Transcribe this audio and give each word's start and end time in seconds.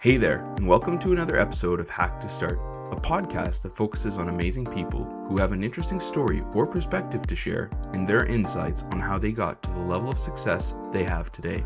Hey 0.00 0.16
there, 0.16 0.44
and 0.56 0.68
welcome 0.68 0.96
to 1.00 1.10
another 1.10 1.40
episode 1.40 1.80
of 1.80 1.90
Hack 1.90 2.20
to 2.20 2.28
Start, 2.28 2.60
a 2.92 3.00
podcast 3.00 3.62
that 3.62 3.74
focuses 3.74 4.16
on 4.16 4.28
amazing 4.28 4.64
people 4.64 5.02
who 5.26 5.38
have 5.38 5.50
an 5.50 5.64
interesting 5.64 5.98
story 5.98 6.44
or 6.54 6.68
perspective 6.68 7.26
to 7.26 7.34
share 7.34 7.68
and 7.92 8.06
their 8.06 8.24
insights 8.26 8.84
on 8.92 9.00
how 9.00 9.18
they 9.18 9.32
got 9.32 9.60
to 9.64 9.70
the 9.70 9.80
level 9.80 10.08
of 10.08 10.20
success 10.20 10.76
they 10.92 11.02
have 11.02 11.32
today. 11.32 11.64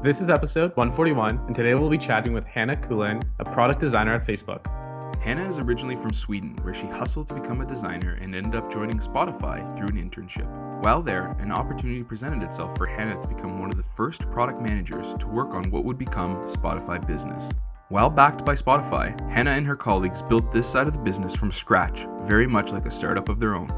This 0.00 0.20
is 0.20 0.30
episode 0.30 0.76
141, 0.76 1.40
and 1.48 1.56
today 1.56 1.74
we'll 1.74 1.90
be 1.90 1.98
chatting 1.98 2.34
with 2.34 2.46
Hannah 2.46 2.76
Kulin, 2.76 3.20
a 3.40 3.44
product 3.44 3.80
designer 3.80 4.14
at 4.14 4.24
Facebook. 4.24 4.64
Hannah 5.20 5.48
is 5.48 5.58
originally 5.58 5.96
from 5.96 6.12
Sweden, 6.12 6.56
where 6.62 6.72
she 6.72 6.86
hustled 6.86 7.26
to 7.26 7.34
become 7.34 7.62
a 7.62 7.66
designer 7.66 8.16
and 8.22 8.32
ended 8.36 8.54
up 8.54 8.70
joining 8.70 9.00
Spotify 9.00 9.76
through 9.76 9.88
an 9.88 9.96
internship. 9.96 10.63
While 10.84 11.00
there, 11.00 11.34
an 11.40 11.50
opportunity 11.50 12.02
presented 12.02 12.42
itself 12.42 12.76
for 12.76 12.84
Hannah 12.84 13.18
to 13.22 13.26
become 13.26 13.58
one 13.58 13.70
of 13.70 13.78
the 13.78 13.82
first 13.82 14.30
product 14.30 14.60
managers 14.60 15.14
to 15.14 15.26
work 15.26 15.54
on 15.54 15.70
what 15.70 15.82
would 15.82 15.96
become 15.96 16.44
Spotify 16.44 17.04
Business. 17.06 17.50
While 17.88 18.10
backed 18.10 18.44
by 18.44 18.54
Spotify, 18.54 19.18
Hannah 19.30 19.52
and 19.52 19.66
her 19.66 19.76
colleagues 19.76 20.20
built 20.20 20.52
this 20.52 20.68
side 20.68 20.86
of 20.86 20.92
the 20.92 20.98
business 20.98 21.34
from 21.34 21.50
scratch, 21.50 22.06
very 22.24 22.46
much 22.46 22.70
like 22.70 22.84
a 22.84 22.90
startup 22.90 23.30
of 23.30 23.40
their 23.40 23.54
own. 23.54 23.70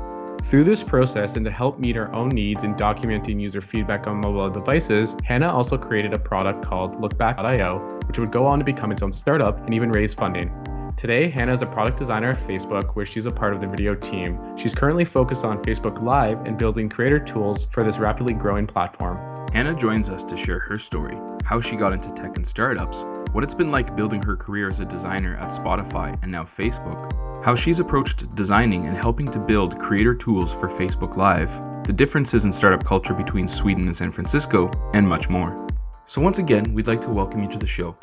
Through 0.47 0.65
this 0.65 0.83
process 0.83 1.37
and 1.37 1.45
to 1.45 1.51
help 1.53 1.79
meet 1.79 1.97
our 1.97 2.13
own 2.13 2.31
needs 2.31 2.65
in 2.65 2.75
documenting 2.75 3.41
user 3.41 3.61
feedback 3.61 4.09
on 4.09 4.17
mobile 4.17 4.51
devices, 4.51 5.17
Hannah 5.23 5.55
also 5.55 5.79
created 5.79 6.13
a 6.13 6.19
product 6.19 6.65
called 6.65 6.97
Lookback.io, 6.97 8.01
which 8.09 8.19
would 8.19 8.33
go 8.33 8.47
on 8.47 8.59
to 8.59 8.65
become 8.65 8.91
its 8.91 9.03
own 9.03 9.13
startup 9.13 9.65
and 9.65 9.73
even 9.75 9.93
raise 9.93 10.13
funding. 10.13 10.51
Today, 10.97 11.29
Hannah 11.29 11.53
is 11.53 11.61
a 11.61 11.67
product 11.67 11.99
designer 11.99 12.31
at 12.31 12.39
Facebook 12.39 12.97
where 12.97 13.05
she's 13.05 13.27
a 13.27 13.31
part 13.31 13.53
of 13.53 13.61
the 13.61 13.67
video 13.67 13.95
team. 13.95 14.57
She's 14.57 14.75
currently 14.75 15.05
focused 15.05 15.45
on 15.45 15.63
Facebook 15.63 16.03
Live 16.03 16.47
and 16.47 16.57
building 16.57 16.89
creator 16.89 17.19
tools 17.19 17.67
for 17.71 17.85
this 17.85 17.99
rapidly 17.99 18.33
growing 18.33 18.67
platform. 18.67 19.47
Hannah 19.53 19.75
joins 19.75 20.09
us 20.09 20.25
to 20.25 20.39
share 20.39 20.59
her 20.59 20.79
story, 20.79 21.19
how 21.45 21.61
she 21.61 21.77
got 21.77 21.93
into 21.93 22.11
tech 22.13 22.39
and 22.39 22.47
startups, 22.47 23.05
what 23.33 23.45
it's 23.45 23.53
been 23.53 23.71
like 23.71 23.95
building 23.95 24.23
her 24.23 24.37
career 24.37 24.71
as 24.71 24.81
a 24.81 24.87
designer 24.87 25.37
at 25.37 25.51
Spotify 25.51 26.19
and 26.23 26.33
now 26.33 26.45
Facebook, 26.45 27.45
how 27.45 27.55
she's 27.55 27.79
approached 27.79 28.35
designing 28.35 28.87
and 28.87 28.97
helping 28.97 29.31
to 29.33 29.39
build 29.39 29.79
creator 29.79 30.15
tools 30.15 30.55
for 30.55 30.67
Facebook 30.67 31.19
Live, 31.19 31.53
the 31.87 31.93
differences 31.93 32.47
in 32.47 32.53
startup 32.53 32.87
culture 32.87 33.13
between 33.13 33.49
Sweden 33.49 33.85
and 33.87 33.95
San 33.95 34.13
Francisco, 34.13 34.71
and 34.95 35.07
much 35.07 35.29
more. 35.29 35.69
So, 36.07 36.23
once 36.23 36.39
again, 36.39 36.73
we'd 36.73 36.87
like 36.87 37.03
to 37.03 37.11
welcome 37.11 37.43
you 37.43 37.51
to 37.51 37.59
the 37.59 37.67
show. 37.67 37.95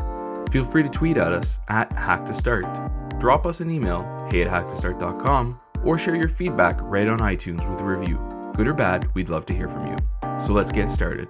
Feel 0.54 0.64
free 0.64 0.84
to 0.84 0.90
tweet 0.90 1.18
at 1.18 1.34
us 1.34 1.58
at 1.68 1.90
HackToStart. 1.90 3.20
Drop 3.20 3.48
us 3.48 3.60
an 3.60 3.72
email, 3.72 4.04
hey 4.30 4.44
at 4.44 4.48
hacktostart.com, 4.48 5.60
or 5.84 5.98
share 5.98 6.16
your 6.16 6.30
feedback 6.30 6.78
right 6.80 7.08
on 7.08 7.18
iTunes 7.18 7.68
with 7.68 7.82
a 7.82 7.84
review. 7.84 8.20
Good 8.56 8.68
or 8.68 8.74
bad, 8.76 9.12
we'd 9.16 9.30
love 9.30 9.48
to 9.48 9.54
hear 9.56 9.68
from 9.68 9.88
you. 9.88 9.98
So 10.46 10.54
let's 10.54 10.72
get 10.72 10.92
started. 10.92 11.28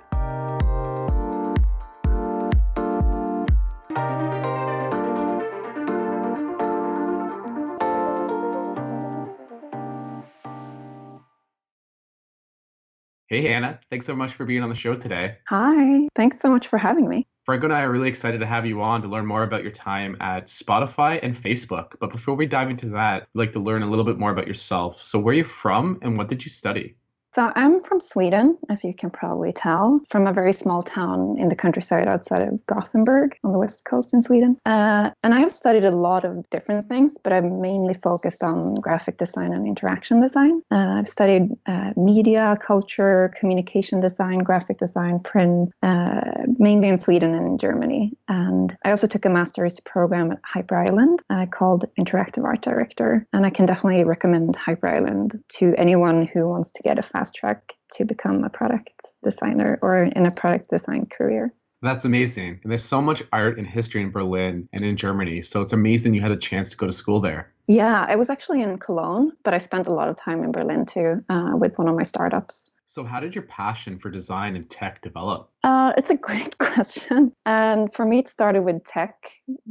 Hey, 13.34 13.48
Hannah, 13.48 13.80
thanks 13.90 14.06
so 14.06 14.16
much 14.16 14.34
for 14.34 14.46
being 14.46 14.62
on 14.62 14.70
the 14.70 14.76
show 14.76 14.94
today. 14.94 15.38
Hi, 15.48 16.06
thanks 16.16 16.40
so 16.40 16.52
much 16.52 16.68
for 16.68 16.78
having 16.78 17.10
me. 17.10 17.26
Franco 17.46 17.66
and 17.66 17.74
I 17.74 17.82
are 17.82 17.92
really 17.92 18.08
excited 18.08 18.42
to 18.42 18.46
have 18.46 18.68
you 18.68 18.84
on 18.84 19.02
to 19.02 19.08
learn 19.08 19.26
more 19.26 19.42
about 19.42 19.64
your 19.64 19.72
time 19.72 20.18
at 20.20 20.46
Spotify 20.46 21.20
and 21.20 21.36
Facebook. 21.36 21.96
But 22.00 22.12
before 22.12 22.36
we 22.36 22.46
dive 22.46 22.70
into 22.70 22.90
that, 22.90 23.28
we'd 23.34 23.46
like 23.46 23.52
to 23.54 23.60
learn 23.60 23.82
a 23.82 23.90
little 23.90 24.06
bit 24.06 24.20
more 24.20 24.30
about 24.30 24.46
yourself. 24.46 25.04
So, 25.04 25.18
where 25.18 25.34
are 25.34 25.38
you 25.38 25.44
from 25.44 25.98
and 26.04 26.16
what 26.16 26.28
did 26.28 26.46
you 26.46 26.52
study? 26.52 26.96
So 27.34 27.52
I'm 27.56 27.84
from 27.84 28.00
Sweden, 28.00 28.60
as 28.70 28.84
you 28.84 28.94
can 28.94 29.10
probably 29.10 29.52
tell, 29.52 30.00
from 30.08 30.28
a 30.28 30.34
very 30.34 30.54
small 30.54 30.84
town 30.84 31.36
in 31.40 31.50
the 31.50 31.56
countryside 31.56 32.08
outside 32.08 32.44
of 32.44 32.64
Gothenburg 32.68 33.36
on 33.44 33.52
the 33.52 33.58
west 33.58 33.86
coast 33.86 34.14
in 34.14 34.22
Sweden. 34.22 34.56
Uh, 34.68 35.10
and 35.24 35.34
I 35.34 35.40
have 35.40 35.52
studied 35.52 35.84
a 35.84 35.90
lot 35.90 36.26
of 36.26 36.48
different 36.52 36.86
things, 36.86 37.16
but 37.24 37.34
I'm 37.34 37.60
mainly 37.60 37.96
focused 37.96 38.44
on 38.44 38.76
graphic 38.76 39.18
design 39.18 39.52
and 39.52 39.66
interaction 39.66 40.22
design. 40.22 40.62
Uh, 40.70 41.00
I've 41.00 41.10
studied 41.10 41.50
uh, 41.66 41.94
media, 41.98 42.56
culture, 42.62 43.34
communication 43.36 44.00
design, 44.00 44.40
graphic 44.40 44.78
design, 44.78 45.18
print, 45.18 45.72
uh, 45.82 46.22
mainly 46.60 46.88
in 46.88 47.00
Sweden 47.00 47.34
and 47.34 47.48
in 47.48 47.58
Germany. 47.58 48.12
And 48.28 48.78
I 48.86 48.92
also 48.92 49.08
took 49.08 49.26
a 49.26 49.30
master's 49.30 49.80
program 49.80 50.34
at 50.34 50.40
Hyper 50.46 50.78
Island 50.78 51.24
uh, 51.32 51.48
called 51.48 51.86
Interactive 52.00 52.44
Art 52.44 52.62
Director. 52.62 53.26
And 53.34 53.44
I 53.44 53.50
can 53.50 53.66
definitely 53.66 54.04
recommend 54.04 54.56
Hyper 54.56 54.88
Island 54.88 55.44
to 55.58 55.74
anyone 55.80 56.28
who 56.28 56.48
wants 56.48 56.70
to 56.74 56.84
get 56.84 57.00
a 57.00 57.02
fast 57.24 57.36
track 57.36 57.76
to 57.94 58.04
become 58.04 58.44
a 58.44 58.50
product 58.50 58.92
designer 59.24 59.80
or 59.82 60.04
in 60.04 60.26
a 60.26 60.32
product 60.32 60.70
design 60.70 61.06
career. 61.06 61.54
That's 61.82 62.06
amazing. 62.06 62.60
And 62.64 62.72
there's 62.72 62.84
so 62.84 63.02
much 63.02 63.24
art 63.32 63.58
and 63.58 63.68
history 63.68 64.02
in 64.02 64.12
Berlin 64.12 64.68
and 64.74 64.84
in 64.84 64.96
Germany. 64.98 65.42
So 65.42 65.62
it's 65.62 65.74
amazing 65.74 66.14
you 66.14 66.22
had 66.22 66.32
a 66.32 66.38
chance 66.38 66.70
to 66.70 66.78
go 66.78 66.86
to 66.86 66.94
school 66.94 67.20
there. 67.22 67.54
Yeah, 67.68 68.06
I 68.08 68.16
was 68.16 68.30
actually 68.30 68.62
in 68.62 68.78
Cologne, 68.78 69.32
but 69.44 69.54
I 69.54 69.58
spent 69.58 69.88
a 69.88 69.94
lot 69.94 70.10
of 70.10 70.18
time 70.18 70.44
in 70.44 70.52
Berlin 70.52 70.86
too 70.86 71.24
uh, 71.30 71.52
with 71.56 71.78
one 71.78 71.88
of 71.88 71.96
my 71.96 72.04
startups. 72.04 72.70
So, 72.86 73.04
how 73.04 73.20
did 73.20 73.34
your 73.34 73.46
passion 73.46 73.98
for 73.98 74.12
design 74.12 74.56
and 74.56 74.70
tech 74.70 75.02
develop? 75.02 75.50
Uh, 75.64 75.94
it's 75.98 76.10
a 76.10 76.16
great 76.28 76.58
question. 76.58 77.32
And 77.46 77.92
for 77.92 78.06
me, 78.06 78.20
it 78.20 78.28
started 78.28 78.64
with 78.64 78.84
tech 78.84 79.16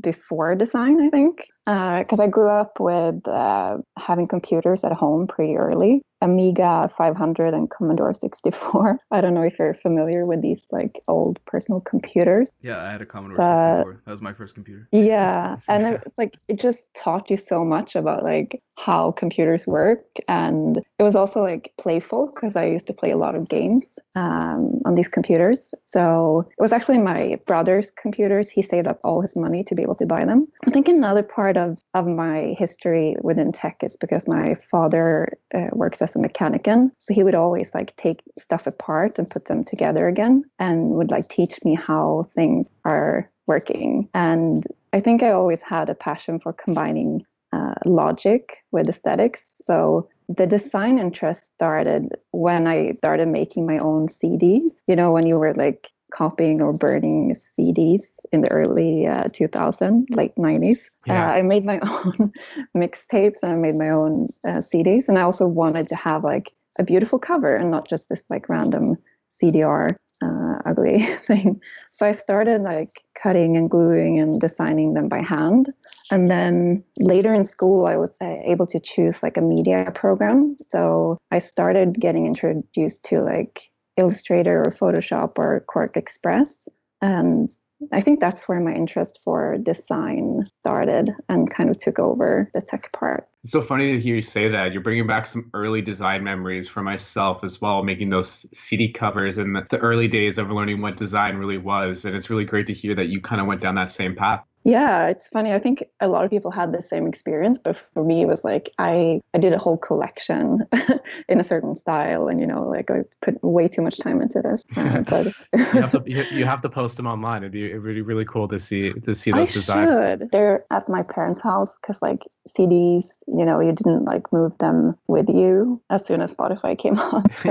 before 0.00 0.54
design, 0.54 1.00
I 1.00 1.10
think, 1.10 1.46
because 1.64 2.18
uh, 2.18 2.22
I 2.24 2.26
grew 2.26 2.48
up 2.48 2.80
with 2.80 3.26
uh, 3.28 3.78
having 3.98 4.26
computers 4.26 4.82
at 4.84 4.92
home 4.92 5.26
pretty 5.26 5.56
early. 5.56 6.02
Amiga 6.22 6.88
500 6.96 7.52
and 7.52 7.68
Commodore 7.68 8.14
64. 8.14 8.98
I 9.10 9.20
don't 9.20 9.34
know 9.34 9.42
if 9.42 9.58
you're 9.58 9.74
familiar 9.74 10.24
with 10.24 10.40
these 10.40 10.66
like 10.70 11.00
old 11.08 11.44
personal 11.44 11.80
computers. 11.80 12.52
Yeah, 12.62 12.82
I 12.82 12.92
had 12.92 13.02
a 13.02 13.06
Commodore 13.06 13.36
but, 13.36 13.76
64. 13.76 14.02
That 14.04 14.10
was 14.10 14.22
my 14.22 14.32
first 14.32 14.54
computer. 14.54 14.88
Yeah, 14.92 15.56
and 15.68 15.86
it's 15.86 16.16
like 16.16 16.36
it 16.48 16.60
just 16.60 16.86
taught 16.94 17.28
you 17.28 17.36
so 17.36 17.64
much 17.64 17.96
about 17.96 18.22
like 18.22 18.62
how 18.78 19.10
computers 19.10 19.66
work, 19.66 20.04
and 20.28 20.80
it 21.02 21.04
was 21.04 21.16
also 21.16 21.42
like 21.42 21.72
playful 21.80 22.30
because 22.32 22.54
I 22.54 22.66
used 22.66 22.86
to 22.86 22.92
play 22.92 23.10
a 23.10 23.16
lot 23.16 23.34
of 23.34 23.48
games 23.48 23.82
um, 24.14 24.80
on 24.84 24.94
these 24.94 25.08
computers. 25.08 25.74
So 25.84 26.46
it 26.48 26.62
was 26.62 26.72
actually 26.72 26.98
my 26.98 27.38
brother's 27.44 27.90
computers. 27.90 28.48
He 28.48 28.62
saved 28.62 28.86
up 28.86 29.00
all 29.02 29.20
his 29.20 29.34
money 29.34 29.64
to 29.64 29.74
be 29.74 29.82
able 29.82 29.96
to 29.96 30.06
buy 30.06 30.24
them. 30.24 30.46
I 30.64 30.70
think 30.70 30.86
another 30.86 31.24
part 31.24 31.56
of 31.56 31.78
of 31.94 32.06
my 32.06 32.54
history 32.56 33.16
within 33.20 33.50
tech 33.50 33.82
is 33.82 33.96
because 33.96 34.28
my 34.28 34.54
father 34.54 35.36
uh, 35.52 35.70
works 35.72 36.00
as 36.02 36.14
a 36.14 36.20
mechanician. 36.20 36.92
So 36.98 37.12
he 37.12 37.24
would 37.24 37.34
always 37.34 37.74
like 37.74 37.96
take 37.96 38.22
stuff 38.38 38.68
apart 38.68 39.18
and 39.18 39.28
put 39.28 39.46
them 39.46 39.64
together 39.64 40.06
again 40.06 40.44
and 40.60 40.90
would 40.90 41.10
like 41.10 41.28
teach 41.28 41.64
me 41.64 41.74
how 41.74 42.28
things 42.32 42.70
are 42.84 43.28
working. 43.48 44.08
And 44.14 44.64
I 44.92 45.00
think 45.00 45.24
I 45.24 45.32
always 45.32 45.62
had 45.62 45.88
a 45.88 45.96
passion 45.96 46.38
for 46.38 46.52
combining 46.52 47.26
uh, 47.52 47.74
logic 47.84 48.64
with 48.70 48.88
aesthetics. 48.88 49.42
So 49.56 50.08
the 50.28 50.46
design 50.46 50.98
interest 50.98 51.46
started 51.54 52.08
when 52.30 52.66
I 52.66 52.92
started 52.92 53.28
making 53.28 53.66
my 53.66 53.78
own 53.78 54.08
CDs. 54.08 54.70
You 54.86 54.96
know, 54.96 55.12
when 55.12 55.26
you 55.26 55.38
were 55.38 55.54
like 55.54 55.90
copying 56.12 56.60
or 56.60 56.72
burning 56.72 57.34
CDs 57.58 58.02
in 58.32 58.42
the 58.42 58.50
early 58.50 59.06
uh, 59.06 59.24
2000, 59.32 60.08
late 60.10 60.34
90s. 60.36 60.80
Yeah. 61.06 61.26
Uh, 61.26 61.32
I 61.32 61.42
made 61.42 61.64
my 61.64 61.80
own 61.82 62.32
mixtapes 62.76 63.38
and 63.42 63.52
I 63.52 63.56
made 63.56 63.76
my 63.76 63.88
own 63.88 64.28
uh, 64.44 64.58
CDs. 64.58 65.08
And 65.08 65.18
I 65.18 65.22
also 65.22 65.46
wanted 65.46 65.88
to 65.88 65.96
have 65.96 66.22
like 66.22 66.52
a 66.78 66.84
beautiful 66.84 67.18
cover 67.18 67.56
and 67.56 67.70
not 67.70 67.88
just 67.88 68.08
this 68.08 68.24
like 68.30 68.48
random 68.48 68.96
CDR 69.30 69.96
uh, 70.22 70.58
ugly 70.64 71.02
thing. 71.26 71.60
So 71.90 72.06
I 72.06 72.12
started 72.12 72.62
like 72.62 72.90
cutting 73.20 73.56
and 73.56 73.68
gluing 73.68 74.18
and 74.18 74.40
designing 74.40 74.94
them 74.94 75.08
by 75.08 75.20
hand. 75.20 75.72
And 76.10 76.30
then 76.30 76.84
later 76.98 77.34
in 77.34 77.44
school, 77.44 77.86
I 77.86 77.96
was 77.96 78.16
uh, 78.20 78.34
able 78.44 78.66
to 78.68 78.80
choose 78.80 79.22
like 79.22 79.36
a 79.36 79.40
media 79.40 79.90
program. 79.94 80.56
So 80.68 81.18
I 81.30 81.38
started 81.38 82.00
getting 82.00 82.26
introduced 82.26 83.04
to 83.06 83.20
like 83.20 83.70
Illustrator 83.96 84.60
or 84.60 84.70
Photoshop 84.70 85.32
or 85.36 85.62
QuarkXPress. 85.68 86.68
And 87.02 87.50
I 87.90 88.00
think 88.00 88.20
that's 88.20 88.48
where 88.48 88.60
my 88.60 88.74
interest 88.74 89.20
for 89.24 89.56
design 89.58 90.48
started 90.60 91.10
and 91.28 91.50
kind 91.50 91.70
of 91.70 91.78
took 91.78 91.98
over 91.98 92.50
the 92.54 92.60
tech 92.60 92.92
part. 92.92 93.28
It's 93.42 93.52
so 93.52 93.60
funny 93.60 93.92
to 93.92 94.00
hear 94.00 94.14
you 94.14 94.22
say 94.22 94.48
that. 94.48 94.72
You're 94.72 94.82
bringing 94.82 95.06
back 95.06 95.26
some 95.26 95.50
early 95.52 95.82
design 95.82 96.22
memories 96.22 96.68
for 96.68 96.82
myself 96.82 97.42
as 97.42 97.60
well, 97.60 97.82
making 97.82 98.10
those 98.10 98.46
CD 98.56 98.92
covers 98.92 99.38
and 99.38 99.56
the, 99.56 99.66
the 99.68 99.78
early 99.78 100.06
days 100.06 100.38
of 100.38 100.50
learning 100.50 100.80
what 100.80 100.96
design 100.96 101.36
really 101.36 101.58
was. 101.58 102.04
And 102.04 102.14
it's 102.14 102.30
really 102.30 102.44
great 102.44 102.68
to 102.68 102.72
hear 102.72 102.94
that 102.94 103.08
you 103.08 103.20
kind 103.20 103.40
of 103.40 103.46
went 103.46 103.60
down 103.60 103.74
that 103.74 103.90
same 103.90 104.14
path. 104.14 104.44
Yeah, 104.64 105.08
it's 105.08 105.26
funny. 105.26 105.52
I 105.52 105.58
think 105.58 105.84
a 106.00 106.06
lot 106.06 106.24
of 106.24 106.30
people 106.30 106.50
had 106.50 106.72
the 106.72 106.82
same 106.82 107.06
experience, 107.06 107.58
but 107.58 107.76
for 107.94 108.04
me, 108.04 108.22
it 108.22 108.26
was 108.26 108.44
like 108.44 108.70
I 108.78 109.20
I 109.34 109.38
did 109.38 109.52
a 109.52 109.58
whole 109.58 109.76
collection 109.76 110.66
in 111.28 111.40
a 111.40 111.44
certain 111.44 111.74
style, 111.74 112.28
and 112.28 112.40
you 112.40 112.46
know, 112.46 112.68
like 112.68 112.90
I 112.90 113.00
put 113.20 113.42
way 113.42 113.66
too 113.68 113.82
much 113.82 113.98
time 113.98 114.20
into 114.20 114.40
this. 114.40 114.64
Uh, 114.82 115.00
but 115.02 115.26
you, 115.54 115.80
have 115.80 115.92
to, 115.92 116.02
you 116.06 116.44
have 116.44 116.60
to 116.60 116.68
post 116.68 116.96
them 116.96 117.06
online. 117.06 117.42
It'd 117.42 117.52
be 117.52 117.72
really 117.74 118.02
really 118.02 118.24
cool 118.24 118.48
to 118.48 118.58
see 118.58 118.92
to 118.92 119.14
see 119.14 119.30
those 119.30 119.50
I 119.50 119.52
designs. 119.52 119.94
Should. 119.94 120.30
They're 120.32 120.64
at 120.70 120.88
my 120.88 121.02
parents' 121.02 121.40
house 121.40 121.74
because 121.80 122.02
like 122.02 122.18
CDs, 122.48 123.06
you 123.26 123.44
know, 123.44 123.60
you 123.60 123.72
didn't 123.72 124.04
like 124.04 124.32
move 124.32 124.56
them 124.58 124.96
with 125.06 125.28
you 125.28 125.80
as 125.88 126.04
soon 126.04 126.20
as 126.20 126.32
Spotify 126.32 126.76
came 126.76 126.98
on. 126.98 127.30
So, 127.30 127.48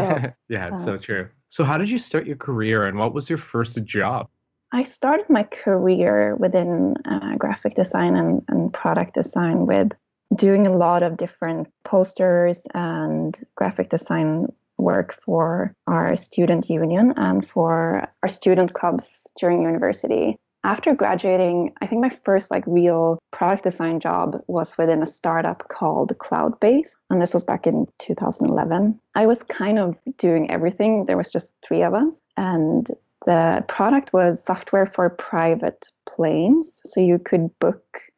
yeah, 0.50 0.68
it's 0.68 0.82
uh, 0.82 0.86
so 0.86 0.98
true. 0.98 1.30
So, 1.50 1.64
how 1.64 1.78
did 1.78 1.90
you 1.90 1.98
start 1.98 2.28
your 2.28 2.38
career, 2.38 2.86
and 2.86 2.98
what 2.98 3.14
was 3.14 3.30
your 3.30 3.38
first 3.38 3.84
job? 3.84 4.28
I 4.74 4.84
started 4.84 5.30
my 5.30 5.44
career 5.44 6.36
within 6.36 6.96
uh, 7.06 7.36
graphic 7.36 7.76
design 7.76 8.16
and, 8.16 8.44
and 8.48 8.74
product 8.74 9.14
design 9.14 9.66
with 9.66 9.92
doing 10.34 10.66
a 10.66 10.76
lot 10.76 11.04
of 11.04 11.18
different 11.18 11.68
posters 11.84 12.66
and 12.74 13.38
graphic 13.56 13.90
design 13.90 14.48
work 14.78 15.14
for 15.14 15.76
our 15.88 16.16
student 16.16 16.70
union 16.70 17.14
and 17.18 17.46
for 17.46 18.08
our 18.24 18.30
student 18.30 18.74
clubs 18.74 19.28
during 19.38 19.62
university. 19.62 20.38
After 20.64 20.94
graduating, 20.94 21.74
I 21.82 21.88
think 21.88 22.02
my 22.02 22.12
first 22.24 22.52
like 22.52 22.64
real 22.68 23.20
product 23.32 23.64
design 23.64 24.00
job 24.00 24.42
was 24.48 24.78
within 24.78 25.02
a 25.02 25.08
startup 25.08 25.68
called 25.70 26.16
Cloudbase, 26.20 26.96
and 27.10 27.20
this 27.20 27.34
was 27.34 27.44
back 27.44 27.66
in 27.66 27.88
2011. 28.00 29.00
I 29.16 29.26
was 29.26 29.42
kind 29.44 29.80
of 29.80 29.98
doing 30.18 30.52
everything. 30.52 31.06
There 31.06 31.18
was 31.18 31.32
just 31.32 31.56
three 31.68 31.82
of 31.82 31.96
us, 31.96 32.22
and 32.38 32.88
the 33.26 33.64
product 33.68 34.14
was 34.14 34.44
software 34.44 34.86
for 34.86 35.10
private 35.10 35.88
planes, 36.08 36.82
so 36.86 37.00
you 37.00 37.20
could 37.20 37.58
book 37.60 38.12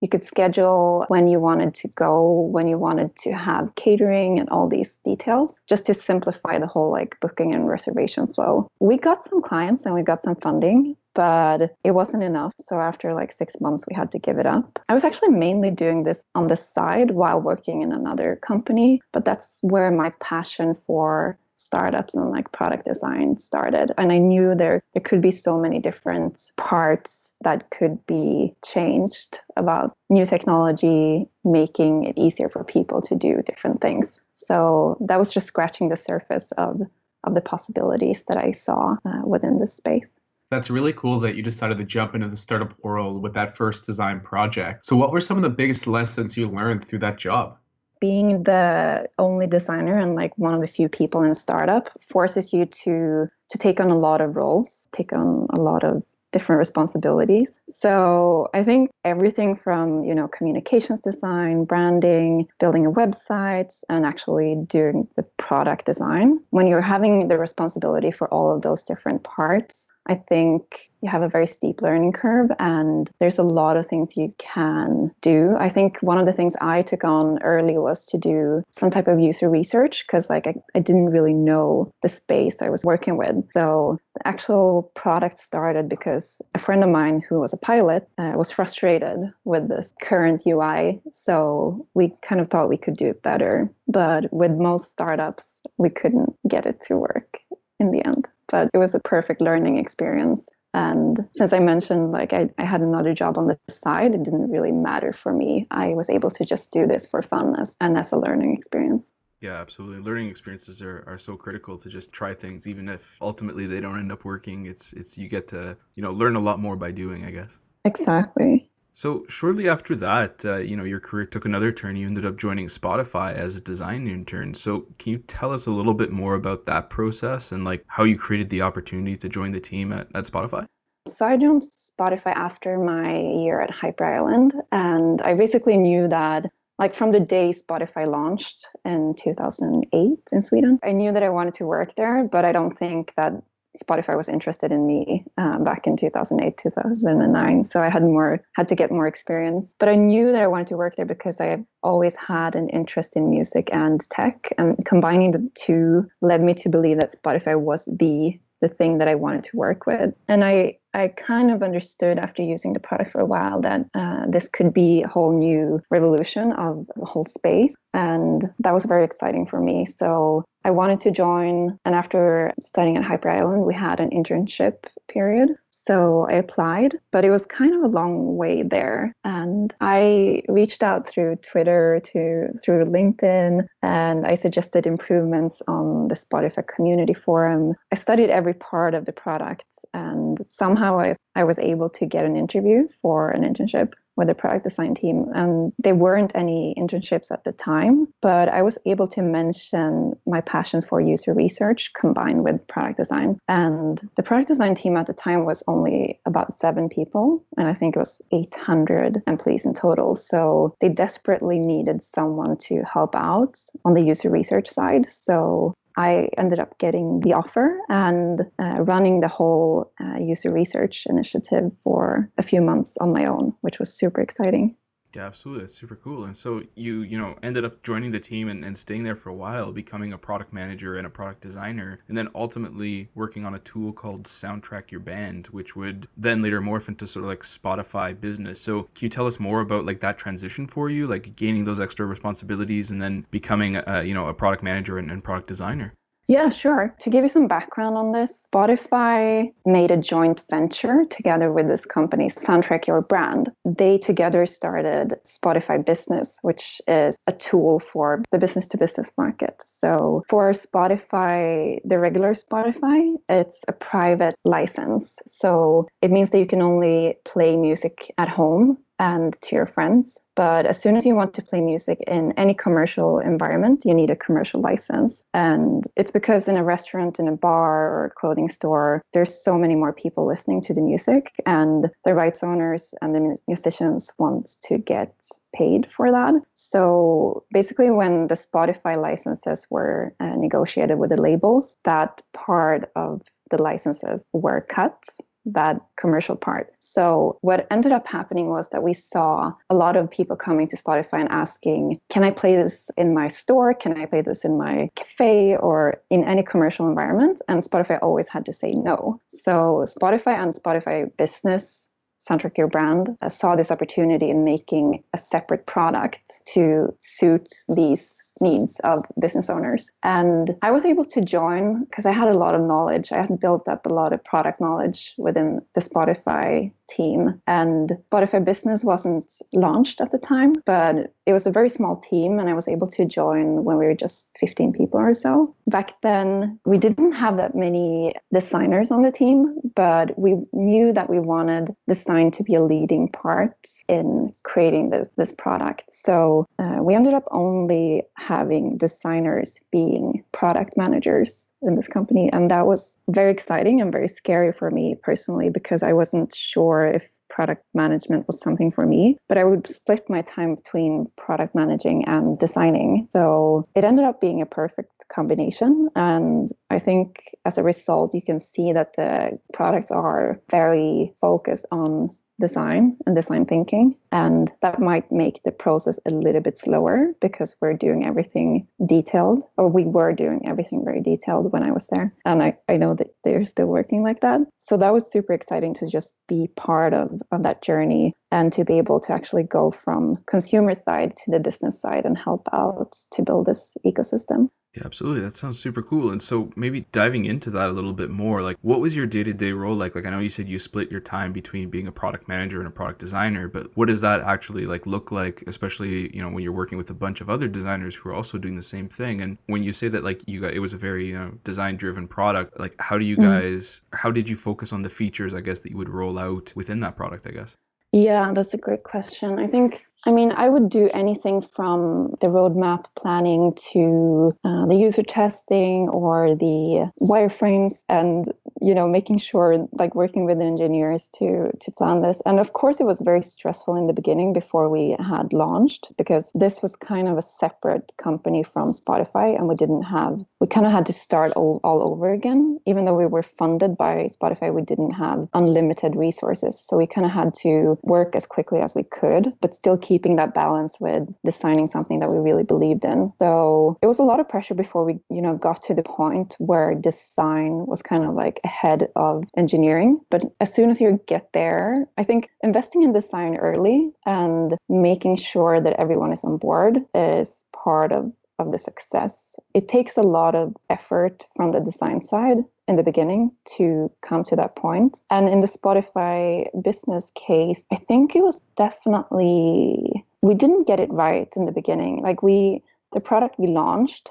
you 0.00 0.08
could 0.08 0.24
schedule 0.24 1.04
when 1.08 1.28
you 1.28 1.40
wanted 1.40 1.74
to 1.74 1.88
go, 1.88 2.48
when 2.52 2.66
you 2.66 2.78
wanted 2.78 3.14
to 3.16 3.32
have 3.32 3.74
catering 3.74 4.38
and 4.38 4.48
all 4.48 4.66
these 4.66 4.98
details, 5.04 5.58
just 5.68 5.86
to 5.86 5.94
simplify 5.94 6.58
the 6.58 6.66
whole 6.66 6.90
like 6.90 7.18
booking 7.20 7.54
and 7.54 7.68
reservation 7.68 8.26
flow. 8.26 8.66
We 8.80 8.96
got 8.96 9.24
some 9.24 9.42
clients 9.42 9.84
and 9.84 9.94
we 9.94 10.02
got 10.02 10.22
some 10.22 10.36
funding, 10.36 10.96
but 11.14 11.76
it 11.84 11.90
wasn't 11.90 12.22
enough. 12.22 12.52
So 12.60 12.80
after 12.80 13.12
like 13.12 13.32
six 13.32 13.60
months, 13.60 13.84
we 13.88 13.94
had 13.94 14.10
to 14.12 14.18
give 14.18 14.38
it 14.38 14.46
up. 14.46 14.78
I 14.88 14.94
was 14.94 15.04
actually 15.04 15.30
mainly 15.30 15.70
doing 15.70 16.04
this 16.04 16.22
on 16.34 16.46
the 16.46 16.56
side 16.56 17.10
while 17.10 17.40
working 17.40 17.82
in 17.82 17.92
another 17.92 18.36
company, 18.36 19.02
but 19.12 19.26
that's 19.26 19.58
where 19.60 19.90
my 19.90 20.12
passion 20.20 20.76
for 20.86 21.38
startups 21.60 22.14
and 22.14 22.30
like 22.30 22.50
product 22.52 22.86
design 22.86 23.38
started. 23.38 23.92
And 23.98 24.10
I 24.10 24.18
knew 24.18 24.54
there 24.54 24.82
there 24.94 25.02
could 25.02 25.20
be 25.20 25.30
so 25.30 25.58
many 25.58 25.78
different 25.78 26.50
parts 26.56 27.32
that 27.42 27.70
could 27.70 28.04
be 28.06 28.54
changed 28.64 29.38
about 29.56 29.92
new 30.08 30.24
technology 30.24 31.28
making 31.44 32.04
it 32.04 32.18
easier 32.18 32.48
for 32.48 32.64
people 32.64 33.00
to 33.02 33.14
do 33.14 33.42
different 33.42 33.80
things. 33.80 34.20
So 34.46 34.96
that 35.00 35.18
was 35.18 35.32
just 35.32 35.46
scratching 35.46 35.88
the 35.88 35.96
surface 35.96 36.52
of 36.52 36.80
of 37.24 37.34
the 37.34 37.40
possibilities 37.42 38.24
that 38.28 38.38
I 38.38 38.52
saw 38.52 38.96
uh, 39.04 39.20
within 39.24 39.58
this 39.58 39.74
space. 39.74 40.10
That's 40.50 40.70
really 40.70 40.94
cool 40.94 41.20
that 41.20 41.36
you 41.36 41.42
decided 41.42 41.78
to 41.78 41.84
jump 41.84 42.14
into 42.14 42.28
the 42.28 42.36
startup 42.36 42.74
world 42.82 43.22
with 43.22 43.34
that 43.34 43.56
first 43.56 43.86
design 43.86 44.20
project. 44.20 44.84
So, 44.86 44.96
what 44.96 45.12
were 45.12 45.20
some 45.20 45.36
of 45.36 45.42
the 45.42 45.50
biggest 45.50 45.86
lessons 45.86 46.36
you 46.36 46.48
learned 46.48 46.84
through 46.84 47.00
that 47.00 47.18
job? 47.18 47.58
Being 48.00 48.44
the 48.44 49.08
only 49.18 49.46
designer 49.46 49.98
and 49.98 50.14
like 50.14 50.36
one 50.38 50.54
of 50.54 50.60
the 50.60 50.66
few 50.66 50.88
people 50.88 51.22
in 51.22 51.30
a 51.30 51.34
startup 51.34 51.90
forces 52.00 52.52
you 52.52 52.64
to 52.66 53.28
to 53.50 53.58
take 53.58 53.80
on 53.80 53.90
a 53.90 53.98
lot 53.98 54.20
of 54.20 54.36
roles, 54.36 54.88
take 54.92 55.12
on 55.12 55.46
a 55.50 55.60
lot 55.60 55.84
of 55.84 56.02
different 56.32 56.58
responsibilities. 56.58 57.50
So 57.68 58.48
I 58.54 58.62
think 58.62 58.90
everything 59.04 59.56
from, 59.56 60.04
you 60.04 60.14
know, 60.14 60.28
communications 60.28 61.00
design, 61.00 61.64
branding, 61.64 62.46
building 62.58 62.86
a 62.86 62.92
website, 62.92 63.74
and 63.88 64.06
actually 64.06 64.56
doing 64.66 65.08
the 65.16 65.24
product 65.38 65.86
design. 65.86 66.38
When 66.50 66.66
you're 66.66 66.80
having 66.80 67.28
the 67.28 67.38
responsibility 67.38 68.12
for 68.12 68.28
all 68.28 68.54
of 68.54 68.62
those 68.62 68.82
different 68.82 69.24
parts, 69.24 69.89
I 70.06 70.14
think 70.14 70.90
you 71.02 71.08
have 71.08 71.22
a 71.22 71.28
very 71.28 71.46
steep 71.46 71.80
learning 71.82 72.12
curve 72.12 72.50
and 72.58 73.10
there's 73.20 73.38
a 73.38 73.42
lot 73.42 73.76
of 73.76 73.86
things 73.86 74.16
you 74.16 74.34
can 74.38 75.10
do. 75.20 75.54
I 75.58 75.68
think 75.68 75.98
one 76.00 76.18
of 76.18 76.26
the 76.26 76.32
things 76.32 76.54
I 76.60 76.82
took 76.82 77.04
on 77.04 77.42
early 77.42 77.78
was 77.78 78.06
to 78.06 78.18
do 78.18 78.62
some 78.70 78.90
type 78.90 79.08
of 79.08 79.20
user 79.20 79.48
research 79.48 80.04
because 80.06 80.28
like 80.28 80.46
I, 80.46 80.54
I 80.74 80.80
didn't 80.80 81.10
really 81.10 81.32
know 81.32 81.92
the 82.02 82.08
space 82.08 82.60
I 82.60 82.70
was 82.70 82.84
working 82.84 83.16
with. 83.16 83.36
So 83.52 83.98
the 84.14 84.26
actual 84.26 84.90
product 84.94 85.38
started 85.38 85.88
because 85.88 86.42
a 86.54 86.58
friend 86.58 86.82
of 86.82 86.90
mine 86.90 87.22
who 87.26 87.40
was 87.40 87.52
a 87.52 87.58
pilot 87.58 88.08
uh, 88.18 88.32
was 88.34 88.50
frustrated 88.50 89.18
with 89.44 89.68
this 89.68 89.94
current 90.02 90.42
UI. 90.46 91.00
So 91.12 91.86
we 91.94 92.12
kind 92.22 92.40
of 92.40 92.48
thought 92.48 92.68
we 92.68 92.76
could 92.76 92.96
do 92.96 93.06
it 93.06 93.22
better. 93.22 93.70
But 93.88 94.32
with 94.32 94.52
most 94.52 94.92
startups, 94.92 95.44
we 95.78 95.88
couldn't 95.88 96.36
get 96.46 96.66
it 96.66 96.80
to 96.86 96.96
work 96.96 97.38
in 97.78 97.92
the 97.92 98.04
end 98.04 98.26
but 98.50 98.68
it 98.74 98.78
was 98.78 98.94
a 98.94 99.00
perfect 99.00 99.40
learning 99.40 99.78
experience. 99.78 100.46
And 100.72 101.28
since 101.34 101.52
I 101.52 101.58
mentioned 101.58 102.12
like 102.12 102.32
I, 102.32 102.48
I 102.58 102.64
had 102.64 102.80
another 102.80 103.14
job 103.14 103.38
on 103.38 103.48
the 103.48 103.58
side, 103.68 104.14
it 104.14 104.22
didn't 104.22 104.50
really 104.50 104.72
matter 104.72 105.12
for 105.12 105.32
me. 105.32 105.66
I 105.70 105.88
was 105.94 106.08
able 106.10 106.30
to 106.30 106.44
just 106.44 106.72
do 106.72 106.86
this 106.86 107.06
for 107.06 107.22
fun 107.22 107.56
as, 107.58 107.76
and 107.80 107.98
as 107.98 108.12
a 108.12 108.16
learning 108.16 108.56
experience. 108.56 109.12
Yeah, 109.40 109.54
absolutely. 109.54 110.00
Learning 110.00 110.28
experiences 110.28 110.82
are, 110.82 111.02
are 111.06 111.18
so 111.18 111.34
critical 111.34 111.78
to 111.78 111.88
just 111.88 112.12
try 112.12 112.34
things, 112.34 112.68
even 112.68 112.88
if 112.88 113.16
ultimately 113.22 113.66
they 113.66 113.80
don't 113.80 113.98
end 113.98 114.12
up 114.12 114.24
working. 114.24 114.66
It's 114.66 114.92
it's 114.92 115.16
you 115.16 115.28
get 115.28 115.48
to 115.48 115.76
you 115.94 116.02
know 116.02 116.10
learn 116.10 116.36
a 116.36 116.40
lot 116.40 116.60
more 116.60 116.76
by 116.76 116.90
doing, 116.90 117.24
I 117.24 117.30
guess. 117.30 117.58
Exactly. 117.84 118.69
So 118.92 119.24
shortly 119.28 119.68
after 119.68 119.94
that, 119.96 120.44
uh, 120.44 120.56
you 120.56 120.76
know, 120.76 120.84
your 120.84 121.00
career 121.00 121.26
took 121.26 121.44
another 121.44 121.72
turn. 121.72 121.96
You 121.96 122.06
ended 122.06 122.26
up 122.26 122.36
joining 122.36 122.66
Spotify 122.66 123.34
as 123.34 123.56
a 123.56 123.60
design 123.60 124.06
intern. 124.06 124.54
So 124.54 124.86
can 124.98 125.12
you 125.12 125.18
tell 125.18 125.52
us 125.52 125.66
a 125.66 125.70
little 125.70 125.94
bit 125.94 126.10
more 126.10 126.34
about 126.34 126.66
that 126.66 126.90
process 126.90 127.52
and 127.52 127.64
like 127.64 127.84
how 127.86 128.04
you 128.04 128.18
created 128.18 128.50
the 128.50 128.62
opportunity 128.62 129.16
to 129.16 129.28
join 129.28 129.52
the 129.52 129.60
team 129.60 129.92
at, 129.92 130.08
at 130.14 130.24
Spotify? 130.24 130.66
So 131.08 131.26
I 131.26 131.36
joined 131.36 131.62
Spotify 131.62 132.32
after 132.36 132.78
my 132.78 133.18
year 133.18 133.60
at 133.60 133.70
Hyper 133.70 134.04
Island, 134.04 134.54
and 134.70 135.20
I 135.22 135.36
basically 135.36 135.76
knew 135.76 136.08
that 136.08 136.46
like 136.78 136.94
from 136.94 137.12
the 137.12 137.20
day 137.20 137.50
Spotify 137.50 138.10
launched 138.10 138.66
in 138.84 139.14
2008 139.14 140.18
in 140.32 140.42
Sweden, 140.42 140.78
I 140.82 140.92
knew 140.92 141.12
that 141.12 141.22
I 141.22 141.28
wanted 141.28 141.54
to 141.54 141.66
work 141.66 141.94
there, 141.94 142.24
but 142.24 142.44
I 142.44 142.52
don't 142.52 142.76
think 142.76 143.12
that 143.16 143.32
Spotify 143.78 144.16
was 144.16 144.28
interested 144.28 144.72
in 144.72 144.86
me 144.86 145.24
um, 145.38 145.64
back 145.64 145.86
in 145.86 145.96
2008, 145.96 146.58
2009. 146.58 147.64
So 147.64 147.80
I 147.80 147.88
had 147.88 148.02
more, 148.02 148.42
had 148.54 148.68
to 148.68 148.74
get 148.74 148.90
more 148.90 149.06
experience. 149.06 149.74
But 149.78 149.88
I 149.88 149.94
knew 149.94 150.32
that 150.32 150.42
I 150.42 150.46
wanted 150.46 150.68
to 150.68 150.76
work 150.76 150.96
there 150.96 151.06
because 151.06 151.40
I 151.40 151.64
always 151.82 152.14
had 152.16 152.54
an 152.56 152.68
interest 152.70 153.16
in 153.16 153.30
music 153.30 153.70
and 153.72 154.00
tech, 154.10 154.52
and 154.58 154.84
combining 154.84 155.30
the 155.30 155.50
two 155.54 156.08
led 156.20 156.42
me 156.42 156.54
to 156.54 156.68
believe 156.68 156.98
that 156.98 157.14
Spotify 157.14 157.58
was 157.58 157.84
the 157.86 158.38
the 158.60 158.68
thing 158.68 158.98
that 158.98 159.08
I 159.08 159.14
wanted 159.14 159.44
to 159.44 159.56
work 159.56 159.86
with. 159.86 160.14
And 160.28 160.44
I, 160.44 160.78
I 160.92 161.08
kind 161.08 161.50
of 161.50 161.62
understood 161.62 162.18
after 162.18 162.42
using 162.42 162.72
the 162.72 162.80
product 162.80 163.12
for 163.12 163.20
a 163.20 163.26
while 163.26 163.60
that 163.62 163.86
uh, 163.94 164.26
this 164.28 164.48
could 164.48 164.72
be 164.74 165.02
a 165.02 165.08
whole 165.08 165.36
new 165.36 165.80
revolution 165.90 166.52
of 166.52 166.86
the 166.96 167.04
whole 167.04 167.24
space. 167.24 167.74
And 167.94 168.52
that 168.58 168.74
was 168.74 168.84
very 168.84 169.04
exciting 169.04 169.46
for 169.46 169.60
me. 169.60 169.86
So 169.86 170.44
I 170.64 170.70
wanted 170.70 171.00
to 171.00 171.10
join. 171.10 171.78
And 171.84 171.94
after 171.94 172.52
studying 172.60 172.96
at 172.96 173.04
Hyper 173.04 173.30
Island, 173.30 173.64
we 173.64 173.74
had 173.74 174.00
an 174.00 174.10
internship 174.10 174.84
period. 175.08 175.50
So 175.82 176.26
I 176.28 176.34
applied, 176.34 176.98
but 177.10 177.24
it 177.24 177.30
was 177.30 177.46
kind 177.46 177.74
of 177.74 177.82
a 177.82 177.94
long 177.94 178.36
way 178.36 178.62
there. 178.62 179.14
And 179.24 179.74
I 179.80 180.42
reached 180.48 180.82
out 180.82 181.08
through 181.08 181.36
Twitter 181.36 182.00
to 182.12 182.48
through 182.62 182.84
LinkedIn 182.84 183.66
and 183.82 184.26
I 184.26 184.34
suggested 184.34 184.86
improvements 184.86 185.62
on 185.66 186.08
the 186.08 186.14
Spotify 186.14 186.66
community 186.66 187.14
forum. 187.14 187.74
I 187.92 187.96
studied 187.96 188.28
every 188.28 188.54
part 188.54 188.94
of 188.94 189.06
the 189.06 189.12
product 189.12 189.64
and 189.94 190.38
somehow 190.48 191.00
I, 191.00 191.14
I 191.34 191.44
was 191.44 191.58
able 191.58 191.88
to 191.90 192.06
get 192.06 192.26
an 192.26 192.36
interview 192.36 192.86
for 193.00 193.30
an 193.30 193.42
internship 193.42 193.94
with 194.20 194.28
the 194.28 194.34
product 194.34 194.64
design 194.64 194.94
team. 194.94 195.24
And 195.34 195.72
there 195.78 195.94
weren't 195.94 196.36
any 196.36 196.74
internships 196.76 197.32
at 197.32 197.42
the 197.44 197.52
time, 197.52 198.06
but 198.20 198.50
I 198.50 198.60
was 198.62 198.76
able 198.84 199.08
to 199.08 199.22
mention 199.22 200.12
my 200.26 200.42
passion 200.42 200.82
for 200.82 201.00
user 201.00 201.32
research 201.32 201.90
combined 201.94 202.44
with 202.44 202.64
product 202.68 202.98
design. 202.98 203.40
And 203.48 203.98
the 204.16 204.22
product 204.22 204.48
design 204.48 204.74
team 204.74 204.98
at 204.98 205.06
the 205.06 205.14
time 205.14 205.46
was 205.46 205.62
only 205.66 206.20
about 206.26 206.54
seven 206.54 206.90
people, 206.90 207.42
and 207.56 207.66
I 207.66 207.72
think 207.72 207.96
it 207.96 207.98
was 207.98 208.20
800 208.30 209.22
employees 209.26 209.64
in 209.64 209.72
total. 209.72 210.14
So 210.16 210.76
they 210.80 210.90
desperately 210.90 211.58
needed 211.58 212.02
someone 212.02 212.58
to 212.68 212.82
help 212.82 213.16
out 213.16 213.58
on 213.86 213.94
the 213.94 214.02
user 214.02 214.28
research 214.28 214.68
side. 214.68 215.08
So 215.08 215.72
I 216.00 216.30
ended 216.38 216.58
up 216.58 216.78
getting 216.78 217.20
the 217.20 217.34
offer 217.34 217.78
and 217.90 218.40
uh, 218.58 218.82
running 218.84 219.20
the 219.20 219.28
whole 219.28 219.92
uh, 220.00 220.18
user 220.18 220.50
research 220.50 221.06
initiative 221.06 221.70
for 221.84 222.30
a 222.38 222.42
few 222.42 222.62
months 222.62 222.96
on 223.02 223.12
my 223.12 223.26
own, 223.26 223.52
which 223.60 223.78
was 223.78 223.92
super 223.92 224.22
exciting. 224.22 224.76
Yeah, 225.12 225.26
absolutely. 225.26 225.64
That's 225.64 225.74
super 225.74 225.96
cool. 225.96 226.24
And 226.24 226.36
so 226.36 226.62
you, 226.76 227.00
you 227.00 227.18
know, 227.18 227.36
ended 227.42 227.64
up 227.64 227.82
joining 227.82 228.12
the 228.12 228.20
team 228.20 228.48
and, 228.48 228.64
and 228.64 228.78
staying 228.78 229.02
there 229.02 229.16
for 229.16 229.28
a 229.28 229.34
while, 229.34 229.72
becoming 229.72 230.12
a 230.12 230.18
product 230.18 230.52
manager 230.52 230.96
and 230.96 231.06
a 231.06 231.10
product 231.10 231.40
designer, 231.40 231.98
and 232.06 232.16
then 232.16 232.28
ultimately 232.32 233.08
working 233.16 233.44
on 233.44 233.54
a 233.54 233.58
tool 233.58 233.92
called 233.92 234.24
Soundtrack 234.24 234.92
Your 234.92 235.00
Brand, 235.00 235.48
which 235.48 235.74
would 235.74 236.06
then 236.16 236.42
later 236.42 236.60
morph 236.60 236.86
into 236.88 237.08
sort 237.08 237.24
of 237.24 237.28
like 237.28 237.42
Spotify 237.42 238.18
business. 238.18 238.60
So 238.60 238.84
can 238.94 239.06
you 239.06 239.08
tell 239.08 239.26
us 239.26 239.40
more 239.40 239.60
about 239.60 239.84
like 239.84 239.98
that 240.00 240.16
transition 240.16 240.68
for 240.68 240.88
you, 240.88 241.08
like 241.08 241.34
gaining 241.34 241.64
those 241.64 241.80
extra 241.80 242.06
responsibilities 242.06 242.92
and 242.92 243.02
then 243.02 243.26
becoming, 243.32 243.76
a, 243.76 244.04
you 244.04 244.14
know, 244.14 244.28
a 244.28 244.34
product 244.34 244.62
manager 244.62 244.96
and, 244.96 245.10
and 245.10 245.24
product 245.24 245.48
designer? 245.48 245.92
Yeah, 246.30 246.48
sure. 246.48 246.94
To 247.00 247.10
give 247.10 247.24
you 247.24 247.28
some 247.28 247.48
background 247.48 247.96
on 247.96 248.12
this, 248.12 248.46
Spotify 248.54 249.52
made 249.66 249.90
a 249.90 249.96
joint 249.96 250.44
venture 250.48 251.04
together 251.10 251.50
with 251.50 251.66
this 251.66 251.84
company, 251.84 252.28
Soundtrack 252.28 252.86
Your 252.86 253.00
Brand. 253.00 253.50
They 253.64 253.98
together 253.98 254.46
started 254.46 255.16
Spotify 255.24 255.84
Business, 255.84 256.38
which 256.42 256.80
is 256.86 257.16
a 257.26 257.32
tool 257.32 257.80
for 257.80 258.22
the 258.30 258.38
business 258.38 258.68
to 258.68 258.78
business 258.78 259.10
market. 259.18 259.60
So 259.66 260.22
for 260.28 260.52
Spotify, 260.52 261.80
the 261.84 261.98
regular 261.98 262.34
Spotify, 262.34 263.16
it's 263.28 263.64
a 263.66 263.72
private 263.72 264.36
license. 264.44 265.18
So 265.26 265.88
it 266.00 266.12
means 266.12 266.30
that 266.30 266.38
you 266.38 266.46
can 266.46 266.62
only 266.62 267.16
play 267.24 267.56
music 267.56 268.14
at 268.18 268.28
home 268.28 268.78
and 269.00 269.40
to 269.40 269.56
your 269.56 269.66
friends. 269.66 270.20
But 270.36 270.66
as 270.66 270.80
soon 270.80 270.96
as 270.96 271.04
you 271.04 271.14
want 271.14 271.34
to 271.34 271.42
play 271.42 271.60
music 271.60 271.98
in 272.06 272.32
any 272.36 272.54
commercial 272.54 273.18
environment, 273.18 273.82
you 273.84 273.94
need 273.94 274.10
a 274.10 274.16
commercial 274.16 274.60
license. 274.60 275.22
And 275.34 275.86
it's 275.96 276.10
because 276.10 276.48
in 276.48 276.56
a 276.56 276.64
restaurant, 276.64 277.18
in 277.18 277.26
a 277.26 277.36
bar, 277.36 277.90
or 277.94 278.04
a 278.04 278.10
clothing 278.10 278.48
store, 278.48 279.02
there's 279.12 279.34
so 279.34 279.58
many 279.58 279.74
more 279.74 279.92
people 279.92 280.26
listening 280.26 280.60
to 280.62 280.74
the 280.74 280.82
music, 280.82 281.32
and 281.46 281.90
the 282.04 282.14
rights 282.14 282.42
owners 282.42 282.94
and 283.00 283.14
the 283.14 283.36
musicians 283.48 284.10
want 284.18 284.50
to 284.64 284.78
get 284.78 285.14
paid 285.54 285.90
for 285.90 286.12
that. 286.12 286.34
So 286.54 287.44
basically, 287.50 287.90
when 287.90 288.28
the 288.28 288.34
Spotify 288.34 288.96
licenses 288.96 289.66
were 289.70 290.14
uh, 290.20 290.34
negotiated 290.36 290.98
with 290.98 291.10
the 291.10 291.20
labels, 291.20 291.76
that 291.84 292.22
part 292.32 292.90
of 292.94 293.22
the 293.50 293.60
licenses 293.60 294.22
were 294.32 294.60
cut 294.60 295.04
that 295.46 295.80
commercial 295.96 296.36
part. 296.36 296.72
So 296.80 297.38
what 297.40 297.66
ended 297.70 297.92
up 297.92 298.06
happening 298.06 298.48
was 298.48 298.68
that 298.70 298.82
we 298.82 298.94
saw 298.94 299.52
a 299.68 299.74
lot 299.74 299.96
of 299.96 300.10
people 300.10 300.36
coming 300.36 300.68
to 300.68 300.76
Spotify 300.76 301.20
and 301.20 301.28
asking, 301.30 302.00
"Can 302.08 302.24
I 302.24 302.30
play 302.30 302.56
this 302.56 302.90
in 302.96 303.14
my 303.14 303.28
store? 303.28 303.74
Can 303.74 303.98
I 303.98 304.06
play 304.06 304.20
this 304.20 304.44
in 304.44 304.58
my 304.58 304.90
cafe 304.96 305.56
or 305.56 306.00
in 306.10 306.24
any 306.24 306.42
commercial 306.42 306.88
environment?" 306.88 307.40
And 307.48 307.62
Spotify 307.62 307.98
always 308.02 308.28
had 308.28 308.44
to 308.46 308.52
say 308.52 308.72
no. 308.72 309.20
So 309.28 309.84
Spotify 309.86 310.38
and 310.38 310.54
Spotify 310.54 311.10
Business 311.16 311.88
Soundtrack 312.20 312.58
Your 312.58 312.66
Brand 312.66 313.16
uh, 313.22 313.28
saw 313.28 313.56
this 313.56 313.70
opportunity 313.70 314.28
in 314.28 314.44
making 314.44 315.02
a 315.14 315.18
separate 315.18 315.66
product 315.66 316.20
to 316.52 316.94
suit 317.00 317.48
these 317.74 318.29
needs 318.40 318.80
of 318.84 319.04
business 319.20 319.50
owners. 319.50 319.90
And 320.02 320.56
I 320.62 320.70
was 320.70 320.84
able 320.84 321.04
to 321.06 321.20
join 321.20 321.84
because 321.84 322.06
I 322.06 322.12
had 322.12 322.28
a 322.28 322.34
lot 322.34 322.54
of 322.54 322.62
knowledge. 322.62 323.12
I 323.12 323.18
had 323.18 323.40
built 323.40 323.68
up 323.68 323.86
a 323.86 323.94
lot 323.94 324.12
of 324.12 324.24
product 324.24 324.60
knowledge 324.60 325.14
within 325.18 325.60
the 325.74 325.80
Spotify 325.80 326.72
team. 326.88 327.40
And 327.46 327.96
Spotify 328.12 328.44
Business 328.44 328.84
wasn't 328.84 329.24
launched 329.52 330.00
at 330.00 330.10
the 330.10 330.18
time, 330.18 330.54
but 330.66 331.14
it 331.26 331.32
was 331.32 331.46
a 331.46 331.52
very 331.52 331.70
small 331.70 331.96
team. 331.96 332.38
And 332.38 332.48
I 332.48 332.54
was 332.54 332.68
able 332.68 332.88
to 332.88 333.04
join 333.04 333.64
when 333.64 333.76
we 333.76 333.86
were 333.86 333.94
just 333.94 334.30
15 334.40 334.72
people 334.72 334.98
or 335.00 335.14
so. 335.14 335.54
Back 335.66 336.00
then, 336.02 336.58
we 336.64 336.78
didn't 336.78 337.12
have 337.12 337.36
that 337.36 337.54
many 337.54 338.14
designers 338.32 338.90
on 338.90 339.02
the 339.02 339.12
team, 339.12 339.60
but 339.74 340.18
we 340.18 340.36
knew 340.52 340.92
that 340.92 341.08
we 341.08 341.20
wanted 341.20 341.74
design 341.86 342.30
to 342.32 342.42
be 342.42 342.54
a 342.54 342.62
leading 342.62 343.08
part 343.08 343.54
in 343.88 344.32
creating 344.42 344.90
this, 344.90 345.08
this 345.16 345.32
product. 345.32 345.82
So 345.92 346.46
uh, 346.58 346.78
we 346.80 346.94
ended 346.94 347.14
up 347.14 347.24
only 347.30 348.02
having 348.30 348.76
designers 348.76 349.58
being 349.72 350.22
product 350.30 350.76
managers 350.76 351.50
in 351.62 351.74
this 351.74 351.88
company. 351.88 352.30
And 352.32 352.48
that 352.52 352.64
was 352.64 352.96
very 353.08 353.32
exciting 353.32 353.80
and 353.80 353.90
very 353.90 354.06
scary 354.06 354.52
for 354.52 354.70
me 354.70 354.94
personally 355.02 355.50
because 355.50 355.82
I 355.82 355.92
wasn't 355.94 356.32
sure 356.32 356.86
if 356.86 357.08
product 357.30 357.64
management 357.74 358.26
was 358.26 358.40
something 358.40 358.70
for 358.70 358.84
me, 358.84 359.16
but 359.28 359.38
I 359.38 359.44
would 359.44 359.66
split 359.68 360.10
my 360.10 360.22
time 360.22 360.56
between 360.56 361.06
product 361.16 361.54
managing 361.54 362.04
and 362.06 362.38
designing. 362.38 363.08
So 363.12 363.64
it 363.74 363.84
ended 363.84 364.04
up 364.04 364.20
being 364.20 364.42
a 364.42 364.46
perfect 364.46 364.92
combination. 365.08 365.88
And 365.96 366.50
I 366.68 366.78
think 366.78 367.22
as 367.44 367.56
a 367.56 367.62
result, 367.62 368.14
you 368.14 368.22
can 368.22 368.40
see 368.40 368.72
that 368.72 368.94
the 368.96 369.38
products 369.52 369.90
are 369.90 370.40
very 370.50 371.14
focused 371.20 371.66
on 371.70 372.10
design 372.40 372.96
and 373.06 373.14
design 373.14 373.44
thinking. 373.44 373.94
And 374.12 374.50
that 374.62 374.80
might 374.80 375.12
make 375.12 375.42
the 375.44 375.52
process 375.52 376.00
a 376.06 376.10
little 376.10 376.40
bit 376.40 376.56
slower 376.58 377.12
because 377.20 377.54
we're 377.60 377.74
doing 377.74 378.06
everything 378.06 378.66
detailed, 378.86 379.42
or 379.58 379.68
we 379.68 379.84
were 379.84 380.12
doing 380.12 380.48
everything 380.48 380.82
very 380.84 381.02
detailed 381.02 381.52
when 381.52 381.62
I 381.62 381.70
was 381.70 381.86
there. 381.88 382.14
And 382.24 382.42
I, 382.42 382.54
I 382.68 382.78
know 382.78 382.94
that 382.94 383.14
they're 383.24 383.44
still 383.44 383.66
working 383.66 384.02
like 384.02 384.20
that. 384.20 384.40
So 384.58 384.78
that 384.78 384.92
was 384.92 385.12
super 385.12 385.34
exciting 385.34 385.74
to 385.74 385.86
just 385.86 386.14
be 386.28 386.48
part 386.56 386.94
of, 386.94 387.19
of 387.32 387.42
that 387.42 387.62
journey 387.62 388.12
and 388.30 388.52
to 388.52 388.64
be 388.64 388.78
able 388.78 389.00
to 389.00 389.12
actually 389.12 389.42
go 389.42 389.70
from 389.70 390.16
consumer 390.26 390.74
side 390.74 391.16
to 391.16 391.30
the 391.30 391.40
business 391.40 391.80
side 391.80 392.04
and 392.04 392.16
help 392.16 392.48
out 392.52 392.92
to 393.12 393.22
build 393.22 393.46
this 393.46 393.76
ecosystem. 393.86 394.48
Yeah, 394.74 394.82
absolutely. 394.84 395.22
That 395.22 395.36
sounds 395.36 395.58
super 395.58 395.82
cool. 395.82 396.10
And 396.10 396.22
so 396.22 396.52
maybe 396.54 396.86
diving 396.92 397.24
into 397.24 397.50
that 397.50 397.70
a 397.70 397.72
little 397.72 397.92
bit 397.92 398.08
more, 398.08 398.40
like 398.40 398.56
what 398.62 398.80
was 398.80 398.94
your 398.94 399.04
day-to-day 399.04 399.50
role 399.50 399.74
like? 399.74 399.96
Like 399.96 400.06
I 400.06 400.10
know 400.10 400.20
you 400.20 400.30
said 400.30 400.48
you 400.48 400.60
split 400.60 400.92
your 400.92 401.00
time 401.00 401.32
between 401.32 401.70
being 401.70 401.88
a 401.88 401.92
product 401.92 402.28
manager 402.28 402.58
and 402.60 402.68
a 402.68 402.70
product 402.70 403.00
designer, 403.00 403.48
but 403.48 403.76
what 403.76 403.88
does 403.88 404.00
that 404.02 404.20
actually 404.20 404.66
like 404.66 404.86
look 404.86 405.10
like, 405.10 405.42
especially, 405.48 406.14
you 406.14 406.22
know, 406.22 406.28
when 406.28 406.44
you're 406.44 406.52
working 406.52 406.78
with 406.78 406.88
a 406.90 406.94
bunch 406.94 407.20
of 407.20 407.28
other 407.28 407.48
designers 407.48 407.96
who 407.96 408.10
are 408.10 408.14
also 408.14 408.38
doing 408.38 408.54
the 408.54 408.62
same 408.62 408.88
thing? 408.88 409.22
And 409.22 409.38
when 409.46 409.64
you 409.64 409.72
say 409.72 409.88
that 409.88 410.04
like 410.04 410.22
you 410.28 410.38
got 410.38 410.52
it 410.52 410.60
was 410.60 410.72
a 410.72 410.78
very, 410.78 411.08
you 411.08 411.18
know, 411.18 411.32
design-driven 411.42 412.06
product, 412.06 412.60
like 412.60 412.76
how 412.78 412.96
do 412.96 413.04
you 413.04 413.16
mm-hmm. 413.16 413.56
guys 413.56 413.80
how 413.92 414.12
did 414.12 414.28
you 414.28 414.36
focus 414.36 414.72
on 414.72 414.82
the 414.82 414.88
features, 414.88 415.34
I 415.34 415.40
guess, 415.40 415.58
that 415.60 415.70
you 415.70 415.78
would 415.78 415.88
roll 415.88 416.16
out 416.16 416.52
within 416.54 416.78
that 416.80 416.96
product, 416.96 417.26
I 417.26 417.32
guess? 417.32 417.56
Yeah, 417.90 418.30
that's 418.32 418.54
a 418.54 418.56
great 418.56 418.84
question. 418.84 419.40
I 419.40 419.48
think 419.48 419.84
I 420.06 420.12
mean, 420.12 420.32
I 420.32 420.48
would 420.48 420.70
do 420.70 420.88
anything 420.94 421.42
from 421.42 422.14
the 422.20 422.28
roadmap 422.28 422.86
planning 422.96 423.54
to 423.72 424.32
uh, 424.44 424.64
the 424.64 424.74
user 424.74 425.02
testing 425.02 425.90
or 425.90 426.34
the 426.34 426.90
wireframes 427.02 427.84
and, 427.90 428.32
you 428.62 428.74
know, 428.74 428.88
making 428.88 429.18
sure, 429.18 429.68
like 429.72 429.94
working 429.94 430.24
with 430.24 430.38
the 430.38 430.44
engineers 430.44 431.10
to, 431.18 431.50
to 431.60 431.70
plan 431.72 432.00
this. 432.00 432.22
And 432.24 432.40
of 432.40 432.54
course, 432.54 432.80
it 432.80 432.84
was 432.84 433.00
very 433.02 433.22
stressful 433.22 433.76
in 433.76 433.88
the 433.88 433.92
beginning 433.92 434.32
before 434.32 434.70
we 434.70 434.96
had 434.98 435.34
launched 435.34 435.92
because 435.98 436.30
this 436.34 436.62
was 436.62 436.76
kind 436.76 437.06
of 437.06 437.18
a 437.18 437.22
separate 437.22 437.92
company 437.98 438.42
from 438.42 438.72
Spotify 438.72 439.36
and 439.36 439.48
we 439.48 439.54
didn't 439.54 439.82
have, 439.82 440.18
we 440.40 440.46
kind 440.46 440.64
of 440.64 440.72
had 440.72 440.86
to 440.86 440.94
start 440.94 441.32
all, 441.32 441.60
all 441.62 441.86
over 441.86 442.10
again. 442.10 442.58
Even 442.66 442.86
though 442.86 442.96
we 442.96 443.06
were 443.06 443.22
funded 443.22 443.76
by 443.76 444.08
Spotify, 444.18 444.52
we 444.52 444.62
didn't 444.62 444.92
have 444.92 445.28
unlimited 445.34 445.94
resources. 445.94 446.58
So 446.58 446.78
we 446.78 446.86
kind 446.86 447.04
of 447.04 447.12
had 447.12 447.34
to 447.42 447.78
work 447.82 448.16
as 448.16 448.24
quickly 448.24 448.60
as 448.60 448.74
we 448.74 448.84
could, 448.84 449.34
but 449.42 449.54
still 449.54 449.76
keep 449.76 449.89
keeping 449.90 450.14
that 450.14 450.32
balance 450.32 450.76
with 450.78 451.02
designing 451.24 451.66
something 451.66 451.98
that 451.98 452.08
we 452.08 452.18
really 452.18 452.44
believed 452.44 452.84
in. 452.84 453.12
So 453.18 453.76
it 453.82 453.88
was 453.88 453.98
a 453.98 454.04
lot 454.04 454.20
of 454.20 454.28
pressure 454.28 454.54
before 454.54 454.84
we, 454.84 455.00
you 455.10 455.20
know, 455.20 455.36
got 455.36 455.64
to 455.64 455.74
the 455.74 455.82
point 455.82 456.36
where 456.38 456.76
design 456.76 457.66
was 457.66 457.82
kind 457.82 458.04
of 458.04 458.14
like 458.14 458.38
ahead 458.44 458.86
of 458.94 459.24
engineering. 459.36 459.98
But 460.08 460.22
as 460.38 460.54
soon 460.54 460.70
as 460.70 460.80
you 460.80 461.00
get 461.08 461.32
there, 461.32 461.88
I 461.98 462.04
think 462.04 462.30
investing 462.40 462.84
in 462.84 462.92
design 462.92 463.34
early 463.34 463.90
and 464.06 464.56
making 464.68 465.16
sure 465.16 465.60
that 465.60 465.80
everyone 465.80 466.12
is 466.12 466.22
on 466.22 466.36
board 466.36 466.78
is 466.94 467.44
part 467.52 467.90
of 467.90 468.12
of 468.40 468.52
the 468.52 468.58
success. 468.58 469.36
It 469.54 469.68
takes 469.68 469.96
a 469.96 470.02
lot 470.02 470.34
of 470.34 470.56
effort 470.68 471.26
from 471.36 471.50
the 471.52 471.60
design 471.60 472.02
side 472.02 472.38
in 472.68 472.76
the 472.76 472.82
beginning 472.82 473.32
to 473.56 473.90
come 474.00 474.24
to 474.24 474.36
that 474.36 474.56
point. 474.56 475.00
And 475.10 475.28
in 475.28 475.40
the 475.40 475.48
Spotify 475.48 476.46
business 476.62 477.06
case, 477.14 477.64
I 477.70 477.76
think 477.76 478.16
it 478.16 478.22
was 478.22 478.40
definitely, 478.56 480.04
we 480.22 480.34
didn't 480.34 480.66
get 480.66 480.80
it 480.80 480.90
right 480.90 481.28
in 481.36 481.46
the 481.46 481.52
beginning. 481.52 482.02
Like, 482.02 482.22
we, 482.22 482.62
the 482.92 483.00
product 483.00 483.38
we 483.38 483.46
launched 483.46 484.10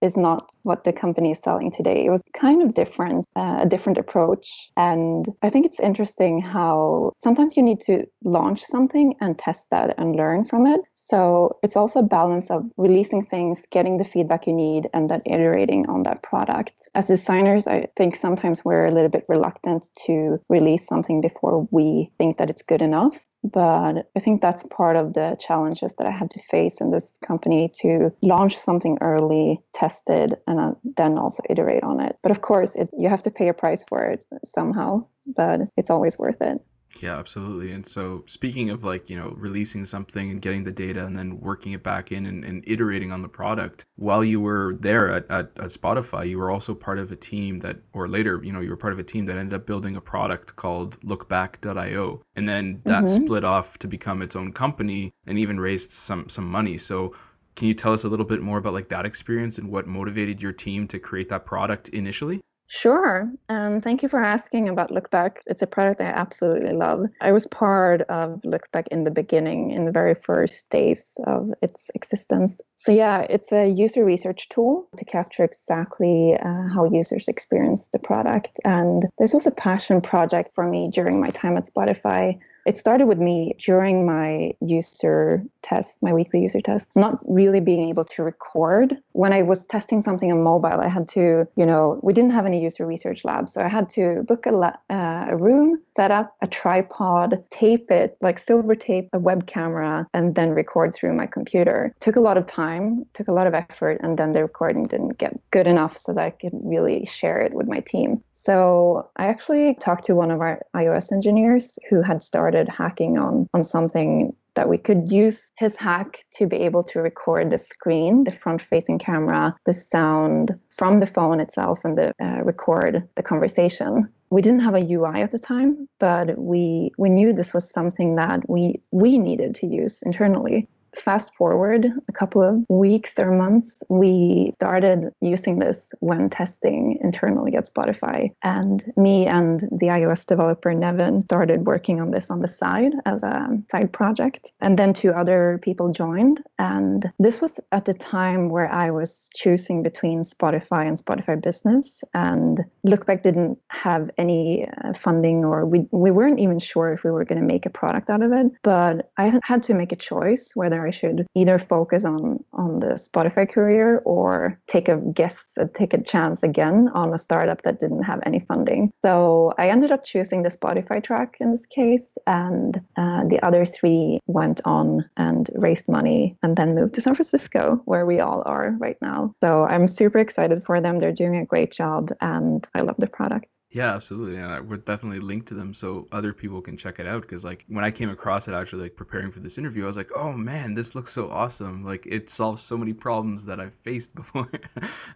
is 0.00 0.16
not 0.16 0.50
what 0.62 0.84
the 0.84 0.92
company 0.92 1.30
is 1.32 1.38
selling 1.38 1.70
today. 1.70 2.06
It 2.06 2.10
was 2.10 2.22
kind 2.32 2.62
of 2.62 2.74
different, 2.74 3.26
uh, 3.36 3.58
a 3.62 3.68
different 3.68 3.98
approach. 3.98 4.70
And 4.76 5.26
I 5.42 5.50
think 5.50 5.66
it's 5.66 5.78
interesting 5.78 6.40
how 6.40 7.12
sometimes 7.22 7.56
you 7.56 7.62
need 7.62 7.80
to 7.82 8.06
launch 8.24 8.64
something 8.64 9.14
and 9.20 9.38
test 9.38 9.66
that 9.70 9.94
and 9.98 10.16
learn 10.16 10.46
from 10.46 10.66
it. 10.66 10.80
So 11.10 11.58
it's 11.64 11.76
also 11.76 11.98
a 11.98 12.04
balance 12.04 12.50
of 12.50 12.70
releasing 12.76 13.24
things, 13.24 13.64
getting 13.72 13.98
the 13.98 14.04
feedback 14.04 14.46
you 14.46 14.52
need, 14.52 14.88
and 14.94 15.10
then 15.10 15.22
iterating 15.26 15.88
on 15.88 16.04
that 16.04 16.22
product. 16.22 16.72
As 16.94 17.08
designers, 17.08 17.66
I 17.66 17.88
think 17.96 18.14
sometimes 18.14 18.64
we're 18.64 18.86
a 18.86 18.92
little 18.92 19.10
bit 19.10 19.24
reluctant 19.28 19.88
to 20.06 20.38
release 20.48 20.86
something 20.86 21.20
before 21.20 21.66
we 21.72 22.12
think 22.16 22.38
that 22.38 22.48
it's 22.48 22.62
good 22.62 22.80
enough. 22.80 23.18
But 23.42 24.08
I 24.16 24.20
think 24.20 24.40
that's 24.40 24.64
part 24.70 24.96
of 24.96 25.14
the 25.14 25.36
challenges 25.40 25.94
that 25.98 26.06
I 26.06 26.10
had 26.10 26.30
to 26.32 26.42
face 26.42 26.76
in 26.80 26.90
this 26.90 27.16
company 27.26 27.72
to 27.80 28.10
launch 28.22 28.56
something 28.58 28.98
early, 29.00 29.60
test 29.74 30.10
it, 30.10 30.40
and 30.46 30.60
uh, 30.60 30.72
then 30.96 31.18
also 31.18 31.42
iterate 31.48 31.82
on 31.82 32.00
it. 32.00 32.16
But 32.22 32.32
of 32.32 32.42
course, 32.42 32.74
it, 32.76 32.90
you 32.96 33.08
have 33.08 33.22
to 33.24 33.30
pay 33.30 33.48
a 33.48 33.54
price 33.54 33.82
for 33.88 34.04
it 34.04 34.24
somehow, 34.44 35.06
but 35.26 35.62
it's 35.76 35.90
always 35.90 36.18
worth 36.18 36.40
it. 36.42 36.60
Yeah, 36.98 37.18
absolutely. 37.18 37.72
And 37.72 37.86
so, 37.86 38.24
speaking 38.26 38.70
of 38.70 38.84
like, 38.84 39.08
you 39.08 39.16
know, 39.16 39.32
releasing 39.36 39.84
something 39.84 40.30
and 40.30 40.42
getting 40.42 40.64
the 40.64 40.72
data 40.72 41.04
and 41.04 41.16
then 41.16 41.40
working 41.40 41.72
it 41.72 41.82
back 41.82 42.12
in 42.12 42.26
and, 42.26 42.44
and 42.44 42.64
iterating 42.66 43.12
on 43.12 43.22
the 43.22 43.28
product, 43.28 43.86
while 43.96 44.24
you 44.24 44.40
were 44.40 44.76
there 44.80 45.12
at, 45.12 45.30
at, 45.30 45.50
at, 45.56 45.70
Spotify, 45.70 46.28
you 46.28 46.38
were 46.38 46.50
also 46.50 46.74
part 46.74 46.98
of 46.98 47.12
a 47.12 47.16
team 47.16 47.58
that, 47.58 47.76
or 47.92 48.08
later, 48.08 48.40
you 48.42 48.52
know, 48.52 48.60
you 48.60 48.70
were 48.70 48.76
part 48.76 48.92
of 48.92 48.98
a 48.98 49.04
team 49.04 49.24
that 49.26 49.36
ended 49.38 49.54
up 49.54 49.66
building 49.66 49.96
a 49.96 50.00
product 50.00 50.56
called 50.56 51.00
lookback.io. 51.00 52.22
And 52.34 52.48
then 52.48 52.82
that 52.84 53.04
mm-hmm. 53.04 53.24
split 53.24 53.44
off 53.44 53.78
to 53.78 53.88
become 53.88 54.20
its 54.20 54.34
own 54.36 54.52
company 54.52 55.12
and 55.26 55.38
even 55.38 55.60
raised 55.60 55.92
some, 55.92 56.28
some 56.28 56.50
money. 56.50 56.76
So, 56.76 57.14
Can 57.56 57.68
you 57.68 57.74
tell 57.74 57.92
us 57.92 58.04
a 58.04 58.08
little 58.08 58.26
bit 58.26 58.40
more 58.42 58.58
about 58.58 58.72
like 58.72 58.88
that 58.88 59.06
experience 59.06 59.58
and 59.58 59.70
what 59.70 59.86
motivated 59.86 60.40
your 60.42 60.52
team 60.52 60.86
to 60.88 60.98
create 60.98 61.28
that 61.28 61.46
product 61.46 61.88
initially? 61.90 62.40
Sure. 62.72 63.28
And 63.48 63.82
thank 63.82 64.00
you 64.00 64.08
for 64.08 64.22
asking 64.22 64.68
about 64.68 64.90
Lookback. 64.90 65.38
It's 65.46 65.60
a 65.60 65.66
product 65.66 66.00
I 66.00 66.04
absolutely 66.04 66.72
love. 66.72 67.06
I 67.20 67.32
was 67.32 67.44
part 67.48 68.02
of 68.02 68.40
Lookback 68.42 68.86
in 68.92 69.02
the 69.02 69.10
beginning, 69.10 69.72
in 69.72 69.86
the 69.86 69.90
very 69.90 70.14
first 70.14 70.70
days 70.70 71.02
of 71.26 71.52
its 71.62 71.90
existence. 71.96 72.60
So, 72.76 72.92
yeah, 72.92 73.26
it's 73.28 73.50
a 73.50 73.66
user 73.66 74.04
research 74.04 74.48
tool 74.50 74.88
to 74.96 75.04
capture 75.04 75.42
exactly 75.42 76.36
uh, 76.40 76.68
how 76.72 76.84
users 76.84 77.26
experience 77.26 77.88
the 77.88 77.98
product. 77.98 78.60
And 78.64 79.04
this 79.18 79.34
was 79.34 79.48
a 79.48 79.50
passion 79.50 80.00
project 80.00 80.52
for 80.54 80.64
me 80.64 80.92
during 80.94 81.20
my 81.20 81.30
time 81.30 81.56
at 81.56 81.66
Spotify. 81.66 82.38
It 82.70 82.78
started 82.78 83.08
with 83.08 83.18
me 83.18 83.56
during 83.58 84.06
my 84.06 84.52
user 84.60 85.42
test, 85.62 86.00
my 86.02 86.12
weekly 86.12 86.40
user 86.40 86.60
test, 86.60 86.94
not 86.94 87.18
really 87.28 87.58
being 87.58 87.88
able 87.88 88.04
to 88.04 88.22
record. 88.22 88.96
When 89.10 89.32
I 89.32 89.42
was 89.42 89.66
testing 89.66 90.02
something 90.02 90.30
on 90.30 90.44
mobile, 90.44 90.80
I 90.80 90.86
had 90.86 91.08
to, 91.08 91.48
you 91.56 91.66
know, 91.66 91.98
we 92.04 92.12
didn't 92.12 92.30
have 92.30 92.46
any 92.46 92.62
user 92.62 92.86
research 92.86 93.24
lab. 93.24 93.48
So 93.48 93.60
I 93.60 93.66
had 93.66 93.90
to 93.90 94.22
book 94.22 94.46
a, 94.46 94.52
la- 94.52 94.78
uh, 94.88 95.26
a 95.30 95.36
room, 95.36 95.80
set 95.96 96.12
up 96.12 96.36
a 96.42 96.46
tripod, 96.46 97.42
tape 97.50 97.90
it, 97.90 98.16
like 98.20 98.38
silver 98.38 98.76
tape, 98.76 99.08
a 99.12 99.18
web 99.18 99.48
camera, 99.48 100.06
and 100.14 100.36
then 100.36 100.50
record 100.50 100.94
through 100.94 101.14
my 101.14 101.26
computer. 101.26 101.92
Took 101.98 102.14
a 102.14 102.20
lot 102.20 102.38
of 102.38 102.46
time, 102.46 103.04
took 103.14 103.26
a 103.26 103.32
lot 103.32 103.48
of 103.48 103.54
effort, 103.54 103.98
and 104.00 104.16
then 104.16 104.32
the 104.32 104.42
recording 104.42 104.84
didn't 104.84 105.18
get 105.18 105.36
good 105.50 105.66
enough 105.66 105.98
so 105.98 106.12
that 106.12 106.24
I 106.24 106.30
could 106.30 106.54
really 106.62 107.04
share 107.06 107.40
it 107.40 107.52
with 107.52 107.66
my 107.66 107.80
team. 107.80 108.22
So 108.42 109.10
I 109.16 109.26
actually 109.26 109.76
talked 109.80 110.04
to 110.06 110.14
one 110.14 110.30
of 110.30 110.40
our 110.40 110.62
iOS 110.74 111.12
engineers 111.12 111.78
who 111.90 112.00
had 112.00 112.22
started 112.22 112.59
hacking 112.68 113.18
on 113.18 113.48
on 113.54 113.64
something 113.64 114.34
that 114.54 114.68
we 114.68 114.78
could 114.78 115.10
use 115.10 115.52
his 115.56 115.76
hack 115.76 116.24
to 116.34 116.46
be 116.46 116.56
able 116.56 116.82
to 116.82 117.00
record 117.00 117.50
the 117.50 117.58
screen, 117.58 118.24
the 118.24 118.32
front 118.32 118.60
facing 118.60 118.98
camera, 118.98 119.54
the 119.64 119.72
sound 119.72 120.60
from 120.70 121.00
the 121.00 121.06
phone 121.06 121.40
itself, 121.40 121.84
and 121.84 121.96
the, 121.96 122.12
uh, 122.20 122.42
record 122.42 123.08
the 123.14 123.22
conversation. 123.22 124.08
We 124.30 124.42
didn't 124.42 124.60
have 124.60 124.74
a 124.74 124.84
UI 124.84 125.22
at 125.22 125.30
the 125.30 125.38
time, 125.38 125.88
but 125.98 126.38
we 126.38 126.92
we 126.98 127.08
knew 127.10 127.32
this 127.32 127.54
was 127.54 127.68
something 127.68 128.16
that 128.16 128.48
we 128.48 128.82
we 128.90 129.18
needed 129.18 129.54
to 129.56 129.66
use 129.66 130.02
internally 130.02 130.68
fast 130.96 131.34
forward 131.34 131.86
a 132.08 132.12
couple 132.12 132.42
of 132.42 132.64
weeks 132.68 133.18
or 133.18 133.30
months, 133.30 133.82
we 133.88 134.52
started 134.54 135.12
using 135.20 135.58
this 135.58 135.92
when 136.00 136.30
testing 136.30 136.98
internally 137.00 137.56
at 137.56 137.68
Spotify. 137.68 138.30
And 138.42 138.84
me 138.96 139.26
and 139.26 139.60
the 139.60 139.86
iOS 139.86 140.26
developer 140.26 140.72
Nevyn 140.72 141.22
started 141.24 141.66
working 141.66 142.00
on 142.00 142.10
this 142.10 142.30
on 142.30 142.40
the 142.40 142.48
side 142.48 142.92
as 143.06 143.22
a 143.22 143.48
side 143.70 143.92
project. 143.92 144.52
And 144.60 144.78
then 144.78 144.92
two 144.92 145.12
other 145.12 145.58
people 145.62 145.92
joined. 145.92 146.42
And 146.58 147.10
this 147.18 147.40
was 147.40 147.60
at 147.72 147.84
the 147.84 147.94
time 147.94 148.48
where 148.48 148.70
I 148.70 148.90
was 148.90 149.28
choosing 149.34 149.82
between 149.82 150.22
Spotify 150.22 150.86
and 150.86 150.98
Spotify 150.98 151.40
Business. 151.40 152.02
And 152.14 152.64
Lookback 152.86 153.22
didn't 153.22 153.58
have 153.68 154.10
any 154.18 154.68
uh, 154.84 154.92
funding, 154.92 155.44
or 155.44 155.66
we, 155.66 155.86
we 155.90 156.10
weren't 156.10 156.38
even 156.38 156.58
sure 156.58 156.92
if 156.92 157.04
we 157.04 157.10
were 157.10 157.24
going 157.24 157.40
to 157.40 157.46
make 157.46 157.66
a 157.66 157.70
product 157.70 158.10
out 158.10 158.22
of 158.22 158.32
it. 158.32 158.46
But 158.62 159.10
I 159.16 159.38
had 159.42 159.62
to 159.64 159.74
make 159.74 159.92
a 159.92 159.96
choice 159.96 160.52
whether 160.54 160.79
I 160.86 160.90
should 160.90 161.26
either 161.34 161.58
focus 161.58 162.04
on 162.04 162.44
on 162.52 162.80
the 162.80 162.94
Spotify 162.94 163.48
career 163.48 164.02
or 164.04 164.58
take 164.66 164.88
a 164.88 164.96
guess, 164.96 165.52
uh, 165.60 165.66
take 165.74 165.94
a 165.94 166.02
chance 166.02 166.42
again 166.42 166.88
on 166.94 167.12
a 167.14 167.18
startup 167.18 167.62
that 167.62 167.80
didn't 167.80 168.02
have 168.02 168.20
any 168.24 168.40
funding. 168.40 168.92
So 169.02 169.52
I 169.58 169.68
ended 169.68 169.92
up 169.92 170.04
choosing 170.04 170.42
the 170.42 170.50
Spotify 170.50 171.02
track 171.02 171.36
in 171.40 171.50
this 171.52 171.66
case, 171.66 172.16
and 172.26 172.80
uh, 172.96 173.24
the 173.28 173.40
other 173.42 173.66
three 173.66 174.18
went 174.26 174.60
on 174.64 175.08
and 175.16 175.48
raised 175.54 175.88
money 175.88 176.36
and 176.42 176.56
then 176.56 176.74
moved 176.74 176.94
to 176.94 177.00
San 177.00 177.14
Francisco, 177.14 177.80
where 177.84 178.06
we 178.06 178.20
all 178.20 178.42
are 178.46 178.76
right 178.78 178.96
now. 179.00 179.34
So 179.40 179.64
I'm 179.64 179.86
super 179.86 180.18
excited 180.18 180.64
for 180.64 180.80
them. 180.80 180.98
They're 180.98 181.12
doing 181.12 181.36
a 181.36 181.46
great 181.46 181.72
job, 181.72 182.12
and 182.20 182.66
I 182.74 182.80
love 182.82 182.96
the 182.98 183.06
product. 183.06 183.46
Yeah, 183.72 183.94
absolutely. 183.94 184.36
And 184.36 184.68
would 184.68 184.84
definitely 184.84 185.20
linked 185.20 185.48
to 185.48 185.54
them 185.54 185.72
so 185.74 186.08
other 186.10 186.32
people 186.32 186.60
can 186.60 186.76
check 186.76 186.98
it 186.98 187.06
out. 187.06 187.22
Because 187.22 187.44
like 187.44 187.64
when 187.68 187.84
I 187.84 187.90
came 187.90 188.10
across 188.10 188.48
it, 188.48 188.54
actually 188.54 188.82
like 188.84 188.96
preparing 188.96 189.30
for 189.30 189.40
this 189.40 189.58
interview, 189.58 189.84
I 189.84 189.86
was 189.86 189.96
like, 189.96 190.10
oh 190.16 190.32
man, 190.32 190.74
this 190.74 190.94
looks 190.94 191.12
so 191.12 191.30
awesome. 191.30 191.84
Like 191.84 192.06
it 192.06 192.30
solves 192.30 192.62
so 192.62 192.76
many 192.76 192.92
problems 192.92 193.44
that 193.44 193.60
I've 193.60 193.74
faced 193.84 194.14
before. 194.20 194.50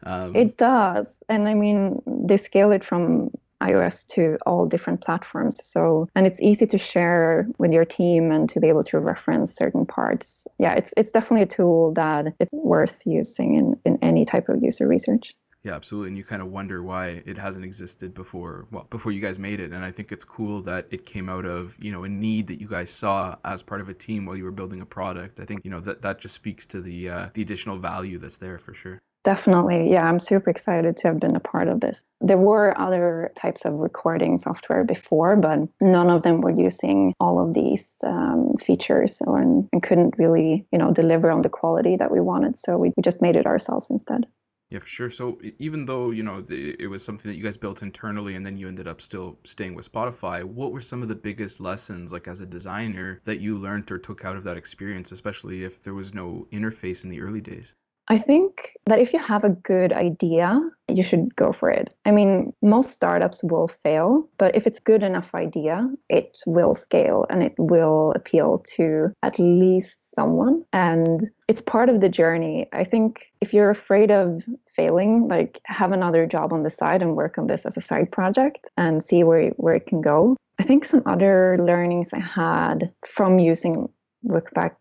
um, 0.05 0.37
it 0.37 0.57
does, 0.57 1.23
and 1.29 1.49
I 1.49 1.55
mean 1.55 2.01
they 2.07 2.37
scale 2.37 2.71
it 2.71 2.85
from 2.85 3.31
iOS 3.61 4.07
to 4.09 4.37
all 4.47 4.67
different 4.67 5.01
platforms. 5.01 5.65
So, 5.65 6.09
and 6.15 6.27
it's 6.27 6.41
easy 6.41 6.67
to 6.67 6.79
share 6.79 7.49
with 7.59 7.73
your 7.73 7.85
team 7.85 8.31
and 8.31 8.49
to 8.51 8.61
be 8.61 8.69
able 8.69 8.85
to 8.85 8.99
reference 8.99 9.55
certain 9.55 9.87
parts. 9.87 10.47
Yeah, 10.59 10.75
it's 10.75 10.93
it's 10.97 11.11
definitely 11.11 11.43
a 11.43 11.47
tool 11.47 11.93
that 11.95 12.35
it's 12.39 12.53
worth 12.53 13.01
using 13.05 13.57
in, 13.59 13.81
in 13.85 13.99
any 14.03 14.25
type 14.25 14.49
of 14.49 14.63
user 14.63 14.87
research. 14.87 15.35
Yeah, 15.65 15.75
absolutely. 15.75 16.09
And 16.09 16.19
you 16.19 16.25
kind 16.25 16.43
of 16.43 16.49
wonder 16.49 16.83
why 16.83 17.23
it 17.25 17.39
hasn't 17.39 17.65
existed 17.65 18.13
before, 18.13 18.67
well, 18.71 18.87
before 18.91 19.13
you 19.13 19.21
guys 19.21 19.39
made 19.39 19.61
it. 19.61 19.73
And 19.73 19.83
I 19.83 19.91
think 19.91 20.13
it's 20.13 20.25
cool 20.25 20.61
that 20.63 20.87
it 20.91 21.07
came 21.07 21.31
out 21.31 21.47
of, 21.47 21.75
you 21.83 21.91
know, 21.91 22.05
a 22.05 22.09
need 22.09 22.49
that 22.49 22.61
you 22.61 22.69
guys 22.69 22.91
saw 22.91 23.37
as 23.47 23.63
part 23.63 23.81
of 23.81 23.89
a 23.89 23.95
team 23.95 24.27
while 24.27 24.37
you 24.37 24.45
were 24.45 24.51
building 24.51 24.83
a 24.83 24.87
product. 24.87 25.41
I 25.41 25.47
think, 25.47 25.65
you 25.65 25.71
know, 25.71 25.81
that, 25.81 26.03
that 26.03 26.21
just 26.21 26.35
speaks 26.35 26.67
to 26.67 26.83
the, 26.83 27.09
uh, 27.09 27.29
the 27.33 27.41
additional 27.41 27.79
value 27.79 28.19
that's 28.19 28.37
there 28.37 28.59
for 28.59 28.75
sure. 28.75 29.01
Definitely. 29.25 29.91
Yeah, 29.91 30.07
I'm 30.07 30.21
super 30.21 30.51
excited 30.51 30.99
to 30.99 31.09
have 31.09 31.19
been 31.19 31.35
a 31.35 31.41
part 31.41 31.69
of 31.69 31.81
this. 31.81 32.05
There 32.21 32.37
were 32.37 32.79
other 32.79 33.33
types 33.35 33.65
of 33.65 33.73
recording 33.73 34.39
software 34.39 34.85
before, 34.85 35.35
but 35.37 35.61
none 35.81 36.11
of 36.11 36.23
them 36.23 36.43
were 36.43 36.55
using 36.55 37.15
all 37.19 37.43
of 37.43 37.55
these 37.55 37.91
um, 38.03 38.53
features 38.59 39.23
or, 39.27 39.39
and 39.41 39.83
couldn't 39.83 40.17
really, 40.19 40.67
you 40.71 40.79
know, 40.79 40.93
deliver 40.93 41.31
on 41.31 41.41
the 41.41 41.49
quality 41.49 41.97
that 41.97 42.11
we 42.11 42.21
wanted. 42.21 42.59
So 42.59 42.77
we, 42.77 42.93
we 42.95 43.03
just 43.03 43.23
made 43.23 43.37
it 43.37 43.47
ourselves 43.47 43.89
instead. 43.89 44.27
Yeah, 44.75 44.81
for 44.81 44.89
sure. 44.89 45.11
So 45.11 45.39
even 45.61 45.85
though 45.85 46.11
you 46.11 46.25
know 46.25 46.41
the, 46.41 46.75
it 46.81 46.89
was 46.89 47.05
something 47.05 47.31
that 47.31 47.37
you 47.37 47.45
guys 47.45 47.57
built 47.57 47.81
internally, 47.81 48.35
and 48.35 48.45
then 48.45 48.57
you 48.57 48.67
ended 48.67 48.89
up 48.89 49.01
still 49.01 49.39
staying 49.45 49.77
with 49.77 49.91
Spotify, 49.91 50.43
what 50.43 50.73
were 50.73 50.81
some 50.81 51.01
of 51.01 51.07
the 51.07 51.15
biggest 51.15 51.61
lessons, 51.61 52.11
like 52.11 52.27
as 52.27 52.41
a 52.41 52.47
designer, 52.47 53.21
that 53.23 53.39
you 53.39 53.57
learned 53.57 53.93
or 53.93 53.99
took 53.99 54.25
out 54.25 54.35
of 54.35 54.43
that 54.43 54.57
experience, 54.57 55.13
especially 55.13 55.63
if 55.63 55.85
there 55.85 55.95
was 55.95 56.13
no 56.13 56.49
interface 56.53 57.05
in 57.05 57.11
the 57.11 57.21
early 57.21 57.41
days? 57.41 57.77
I 58.09 58.19
think 58.19 58.77
that 58.87 58.99
if 58.99 59.13
you 59.13 59.21
have 59.21 59.45
a 59.45 59.51
good 59.51 59.93
idea, 59.93 60.61
you 60.89 61.05
should 61.05 61.37
go 61.37 61.53
for 61.53 61.71
it. 61.71 61.95
I 62.05 62.11
mean, 62.11 62.53
most 62.61 62.91
startups 62.91 63.45
will 63.45 63.69
fail, 63.69 64.29
but 64.39 64.57
if 64.57 64.67
it's 64.67 64.81
good 64.81 65.03
enough 65.05 65.35
idea, 65.35 65.89
it 66.11 66.41
will 66.47 66.75
scale 66.75 67.27
and 67.31 67.43
it 67.45 67.55
will 67.59 68.13
appeal 68.17 68.63
to 68.77 69.13
at 69.23 69.39
least 69.39 70.01
someone 70.15 70.65
and 70.73 71.31
it's 71.49 71.63
part 71.63 71.89
of 71.89 72.01
the 72.01 72.09
journey. 72.09 72.67
I 72.73 72.85
think 72.85 73.33
if 73.41 73.55
you're 73.55 73.71
afraid 73.71 74.11
of 74.11 74.43
failing, 74.77 75.29
like 75.29 75.61
have 75.65 75.93
another 75.93 76.27
job 76.27 76.53
on 76.53 76.63
the 76.63 76.71
side 76.71 77.03
and 77.03 77.17
work 77.17 77.39
on 77.39 77.47
this 77.47 77.67
as 77.67 77.77
a 77.77 77.81
side 77.81 78.11
project 78.11 78.69
and 78.77 79.03
see 79.03 79.25
where 79.25 79.51
where 79.51 79.75
it 79.75 79.87
can 79.87 80.01
go. 80.01 80.37
I 80.59 80.63
think 80.63 80.85
some 80.85 81.03
other 81.07 81.57
learnings 81.59 82.13
I 82.13 82.21
had 82.21 82.93
from 83.07 83.39
using 83.39 83.89
Lookback 84.27 84.75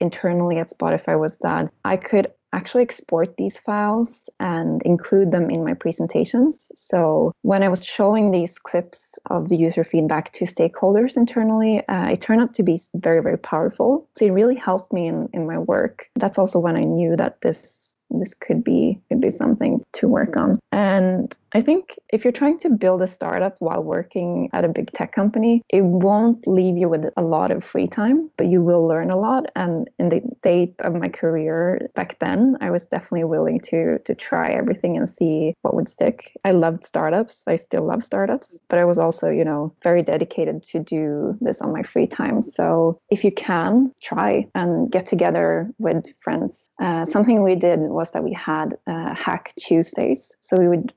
internally 0.00 0.58
at 0.58 0.70
Spotify 0.70 1.18
was 1.18 1.38
that 1.38 1.72
I 1.84 1.96
could 1.96 2.30
actually 2.54 2.82
export 2.82 3.36
these 3.36 3.58
files 3.58 4.30
and 4.38 4.80
include 4.82 5.32
them 5.32 5.50
in 5.50 5.64
my 5.64 5.74
presentations. 5.74 6.70
So 6.76 7.32
when 7.42 7.64
I 7.64 7.68
was 7.68 7.84
showing 7.84 8.30
these 8.30 8.58
clips 8.58 9.18
of 9.28 9.48
the 9.48 9.56
user 9.56 9.82
feedback 9.82 10.32
to 10.34 10.44
stakeholders 10.44 11.16
internally, 11.16 11.82
uh, 11.88 12.10
it 12.12 12.20
turned 12.20 12.40
out 12.40 12.54
to 12.54 12.62
be 12.62 12.78
very, 12.94 13.22
very 13.22 13.38
powerful. 13.38 14.08
So 14.16 14.26
it 14.26 14.30
really 14.30 14.54
helped 14.54 14.92
me 14.92 15.08
in, 15.08 15.28
in 15.32 15.46
my 15.48 15.58
work. 15.58 16.08
That's 16.14 16.38
also 16.38 16.60
when 16.60 16.76
I 16.76 16.84
knew 16.84 17.16
that 17.16 17.40
this 17.40 17.83
this 18.20 18.34
could 18.34 18.64
be 18.64 19.00
could 19.08 19.20
be 19.20 19.30
something 19.30 19.82
to 19.94 20.08
work 20.08 20.36
on. 20.36 20.58
And 20.72 21.36
I 21.54 21.60
think 21.60 21.96
if 22.08 22.24
you're 22.24 22.32
trying 22.32 22.58
to 22.60 22.70
build 22.70 23.00
a 23.00 23.06
startup 23.06 23.54
while 23.60 23.82
working 23.82 24.50
at 24.52 24.64
a 24.64 24.68
big 24.68 24.90
tech 24.90 25.12
company, 25.12 25.62
it 25.68 25.84
won't 25.84 26.46
leave 26.48 26.76
you 26.76 26.88
with 26.88 27.04
a 27.16 27.22
lot 27.22 27.52
of 27.52 27.62
free 27.62 27.86
time, 27.86 28.28
but 28.36 28.48
you 28.48 28.60
will 28.60 28.86
learn 28.88 29.12
a 29.12 29.16
lot. 29.16 29.46
And 29.54 29.88
in 30.00 30.08
the 30.08 30.20
state 30.38 30.74
of 30.80 30.94
my 30.94 31.08
career 31.08 31.88
back 31.94 32.18
then, 32.18 32.56
I 32.60 32.70
was 32.70 32.86
definitely 32.86 33.24
willing 33.24 33.60
to 33.70 34.00
to 34.00 34.14
try 34.16 34.50
everything 34.50 34.96
and 34.96 35.08
see 35.08 35.54
what 35.62 35.74
would 35.74 35.88
stick. 35.88 36.36
I 36.44 36.50
loved 36.50 36.84
startups. 36.84 37.44
I 37.46 37.54
still 37.54 37.86
love 37.86 38.02
startups, 38.02 38.58
but 38.68 38.80
I 38.80 38.84
was 38.84 38.98
also, 38.98 39.30
you 39.30 39.44
know, 39.44 39.72
very 39.84 40.02
dedicated 40.02 40.64
to 40.64 40.80
do 40.80 41.38
this 41.40 41.62
on 41.62 41.72
my 41.72 41.84
free 41.84 42.08
time. 42.08 42.42
So 42.42 42.98
if 43.10 43.22
you 43.22 43.30
can, 43.30 43.92
try 44.02 44.48
and 44.56 44.90
get 44.90 45.06
together 45.06 45.70
with 45.78 46.12
friends. 46.18 46.70
Uh, 46.80 47.04
something 47.04 47.44
we 47.44 47.54
did 47.54 47.78
was 47.78 48.10
that 48.10 48.24
we 48.24 48.32
had 48.32 48.76
uh, 48.88 49.14
Hack 49.14 49.54
Tuesdays. 49.60 50.34
So 50.40 50.56
we 50.56 50.66
would 50.66 50.92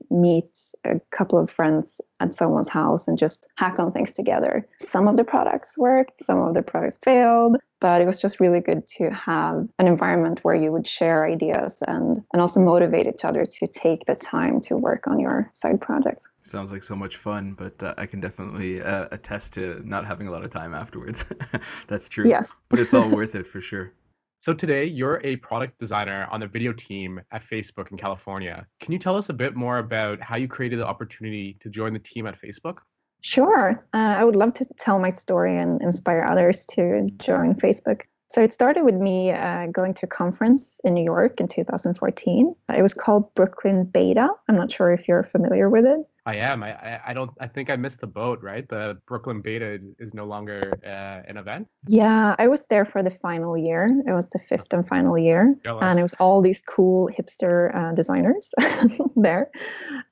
meet 0.48 0.94
a 0.96 1.00
couple 1.10 1.38
of 1.38 1.50
friends 1.50 2.00
at 2.20 2.34
someone's 2.34 2.68
house 2.68 3.08
and 3.08 3.18
just 3.18 3.48
hack 3.56 3.78
on 3.78 3.92
things 3.92 4.12
together. 4.12 4.66
Some 4.80 5.08
of 5.08 5.16
the 5.16 5.24
products 5.24 5.76
worked, 5.78 6.24
some 6.24 6.38
of 6.38 6.54
the 6.54 6.62
products 6.62 6.98
failed, 7.02 7.56
but 7.80 8.00
it 8.00 8.06
was 8.06 8.18
just 8.18 8.40
really 8.40 8.60
good 8.60 8.86
to 8.98 9.10
have 9.10 9.68
an 9.78 9.86
environment 9.86 10.40
where 10.42 10.54
you 10.54 10.72
would 10.72 10.86
share 10.86 11.26
ideas 11.26 11.82
and, 11.86 12.22
and 12.32 12.42
also 12.42 12.60
motivate 12.60 13.06
each 13.06 13.24
other 13.24 13.44
to 13.44 13.66
take 13.66 14.06
the 14.06 14.16
time 14.16 14.60
to 14.62 14.76
work 14.76 15.06
on 15.06 15.20
your 15.20 15.50
side 15.54 15.80
project. 15.80 16.24
Sounds 16.42 16.72
like 16.72 16.82
so 16.82 16.96
much 16.96 17.16
fun, 17.16 17.52
but 17.52 17.80
uh, 17.82 17.94
I 17.98 18.06
can 18.06 18.20
definitely 18.20 18.80
uh, 18.80 19.06
attest 19.12 19.52
to 19.54 19.82
not 19.84 20.06
having 20.06 20.28
a 20.28 20.30
lot 20.30 20.44
of 20.44 20.50
time 20.50 20.74
afterwards. 20.74 21.26
That's 21.88 22.08
true. 22.08 22.28
Yes. 22.28 22.60
but 22.68 22.78
it's 22.78 22.94
all 22.94 23.08
worth 23.08 23.34
it 23.34 23.46
for 23.46 23.60
sure. 23.60 23.92
So 24.40 24.54
today 24.54 24.84
you're 24.84 25.20
a 25.24 25.36
product 25.36 25.78
designer 25.78 26.28
on 26.30 26.38
the 26.38 26.46
video 26.46 26.72
team 26.72 27.20
at 27.32 27.44
Facebook 27.44 27.90
in 27.90 27.98
California. 27.98 28.66
Can 28.78 28.92
you 28.92 28.98
tell 28.98 29.16
us 29.16 29.30
a 29.30 29.32
bit 29.32 29.56
more 29.56 29.78
about 29.78 30.20
how 30.20 30.36
you 30.36 30.46
created 30.46 30.78
the 30.78 30.86
opportunity 30.86 31.56
to 31.60 31.68
join 31.68 31.92
the 31.92 31.98
team 31.98 32.24
at 32.26 32.40
Facebook? 32.40 32.78
Sure. 33.20 33.84
Uh, 33.92 33.96
I 33.96 34.22
would 34.22 34.36
love 34.36 34.54
to 34.54 34.64
tell 34.78 35.00
my 35.00 35.10
story 35.10 35.58
and 35.58 35.82
inspire 35.82 36.22
others 36.22 36.66
to 36.66 37.08
join 37.18 37.54
Facebook. 37.54 38.02
So 38.30 38.42
it 38.42 38.52
started 38.52 38.84
with 38.84 38.94
me 38.94 39.32
uh, 39.32 39.66
going 39.72 39.94
to 39.94 40.06
a 40.06 40.08
conference 40.08 40.80
in 40.84 40.94
New 40.94 41.04
York 41.04 41.40
in 41.40 41.48
2014. 41.48 42.54
It 42.76 42.82
was 42.82 42.94
called 42.94 43.34
Brooklyn 43.34 43.84
Beta. 43.86 44.28
I'm 44.48 44.54
not 44.54 44.70
sure 44.70 44.92
if 44.92 45.08
you're 45.08 45.24
familiar 45.24 45.68
with 45.68 45.84
it. 45.84 45.98
I 46.28 46.34
am. 46.34 46.62
I, 46.62 47.00
I 47.06 47.14
don't. 47.14 47.30
I 47.40 47.46
think 47.46 47.70
I 47.70 47.76
missed 47.76 48.00
the 48.00 48.06
boat. 48.06 48.42
Right, 48.42 48.68
the 48.68 48.98
Brooklyn 49.06 49.40
Beta 49.40 49.64
is, 49.76 49.82
is 49.98 50.14
no 50.14 50.26
longer 50.26 50.78
uh, 50.84 51.26
an 51.26 51.38
event. 51.38 51.68
Yeah, 51.86 52.36
I 52.38 52.48
was 52.48 52.66
there 52.66 52.84
for 52.84 53.02
the 53.02 53.10
final 53.10 53.56
year. 53.56 53.88
It 54.06 54.12
was 54.12 54.28
the 54.28 54.38
fifth 54.38 54.74
and 54.74 54.86
final 54.86 55.16
year, 55.16 55.56
Jealous. 55.64 55.82
and 55.82 55.98
it 55.98 56.02
was 56.02 56.12
all 56.20 56.42
these 56.42 56.60
cool 56.60 57.08
hipster 57.08 57.74
uh, 57.74 57.94
designers 57.94 58.50
there, 59.16 59.50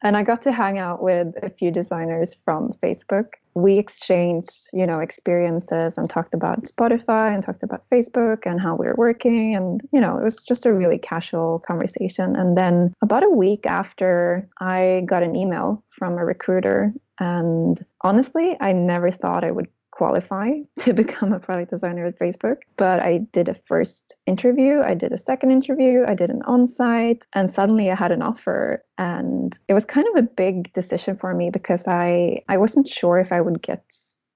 and 0.02 0.16
I 0.16 0.22
got 0.22 0.40
to 0.42 0.52
hang 0.52 0.78
out 0.78 1.02
with 1.02 1.34
a 1.42 1.50
few 1.50 1.70
designers 1.70 2.34
from 2.46 2.72
Facebook 2.82 3.26
we 3.56 3.78
exchanged, 3.78 4.68
you 4.74 4.86
know, 4.86 5.00
experiences 5.00 5.96
and 5.96 6.10
talked 6.10 6.34
about 6.34 6.64
Spotify 6.64 7.32
and 7.34 7.42
talked 7.42 7.62
about 7.62 7.84
Facebook 7.90 8.44
and 8.44 8.60
how 8.60 8.76
we 8.76 8.86
were 8.86 8.94
working. 8.98 9.54
And, 9.54 9.80
you 9.94 10.00
know, 10.00 10.18
it 10.18 10.22
was 10.22 10.42
just 10.42 10.66
a 10.66 10.74
really 10.74 10.98
casual 10.98 11.60
conversation. 11.60 12.36
And 12.36 12.54
then 12.54 12.92
about 13.00 13.24
a 13.24 13.30
week 13.30 13.64
after, 13.64 14.46
I 14.60 15.04
got 15.06 15.22
an 15.22 15.34
email 15.34 15.82
from 15.88 16.18
a 16.18 16.24
recruiter. 16.24 16.92
And 17.18 17.82
honestly, 18.02 18.58
I 18.60 18.72
never 18.72 19.10
thought 19.10 19.42
I 19.42 19.52
would 19.52 19.68
qualify 19.96 20.50
to 20.78 20.92
become 20.92 21.32
a 21.32 21.40
product 21.40 21.70
designer 21.70 22.06
at 22.06 22.18
Facebook. 22.18 22.58
But 22.76 23.00
I 23.00 23.18
did 23.32 23.48
a 23.48 23.54
first 23.54 24.16
interview, 24.26 24.80
I 24.82 24.94
did 24.94 25.12
a 25.12 25.18
second 25.18 25.50
interview, 25.50 26.04
I 26.06 26.14
did 26.14 26.30
an 26.30 26.42
on 26.42 26.68
site, 26.68 27.26
and 27.32 27.50
suddenly 27.50 27.90
I 27.90 27.94
had 27.94 28.12
an 28.12 28.22
offer. 28.22 28.84
And 28.98 29.58
it 29.68 29.74
was 29.74 29.84
kind 29.84 30.06
of 30.08 30.24
a 30.24 30.28
big 30.28 30.72
decision 30.72 31.16
for 31.16 31.34
me 31.34 31.50
because 31.50 31.86
I, 31.86 32.42
I 32.48 32.56
wasn't 32.58 32.88
sure 32.88 33.18
if 33.18 33.32
I 33.32 33.40
would 33.40 33.62
get 33.62 33.82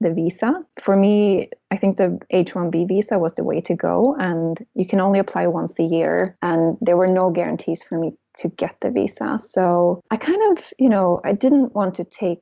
the 0.00 0.12
visa. 0.12 0.64
For 0.78 0.96
me, 0.96 1.50
I 1.70 1.76
think 1.76 1.98
the 1.98 2.18
H 2.30 2.54
1B 2.54 2.88
visa 2.88 3.18
was 3.18 3.34
the 3.34 3.44
way 3.44 3.60
to 3.62 3.74
go. 3.74 4.16
And 4.18 4.58
you 4.74 4.86
can 4.86 5.00
only 5.00 5.18
apply 5.18 5.46
once 5.46 5.78
a 5.78 5.82
year. 5.82 6.36
And 6.40 6.78
there 6.80 6.96
were 6.96 7.06
no 7.06 7.30
guarantees 7.30 7.82
for 7.82 7.98
me 7.98 8.12
to 8.38 8.48
get 8.48 8.76
the 8.80 8.90
visa. 8.90 9.38
So 9.46 10.00
I 10.10 10.16
kind 10.16 10.40
of, 10.52 10.72
you 10.78 10.88
know, 10.88 11.20
I 11.22 11.32
didn't 11.32 11.74
want 11.74 11.96
to 11.96 12.04
take 12.04 12.40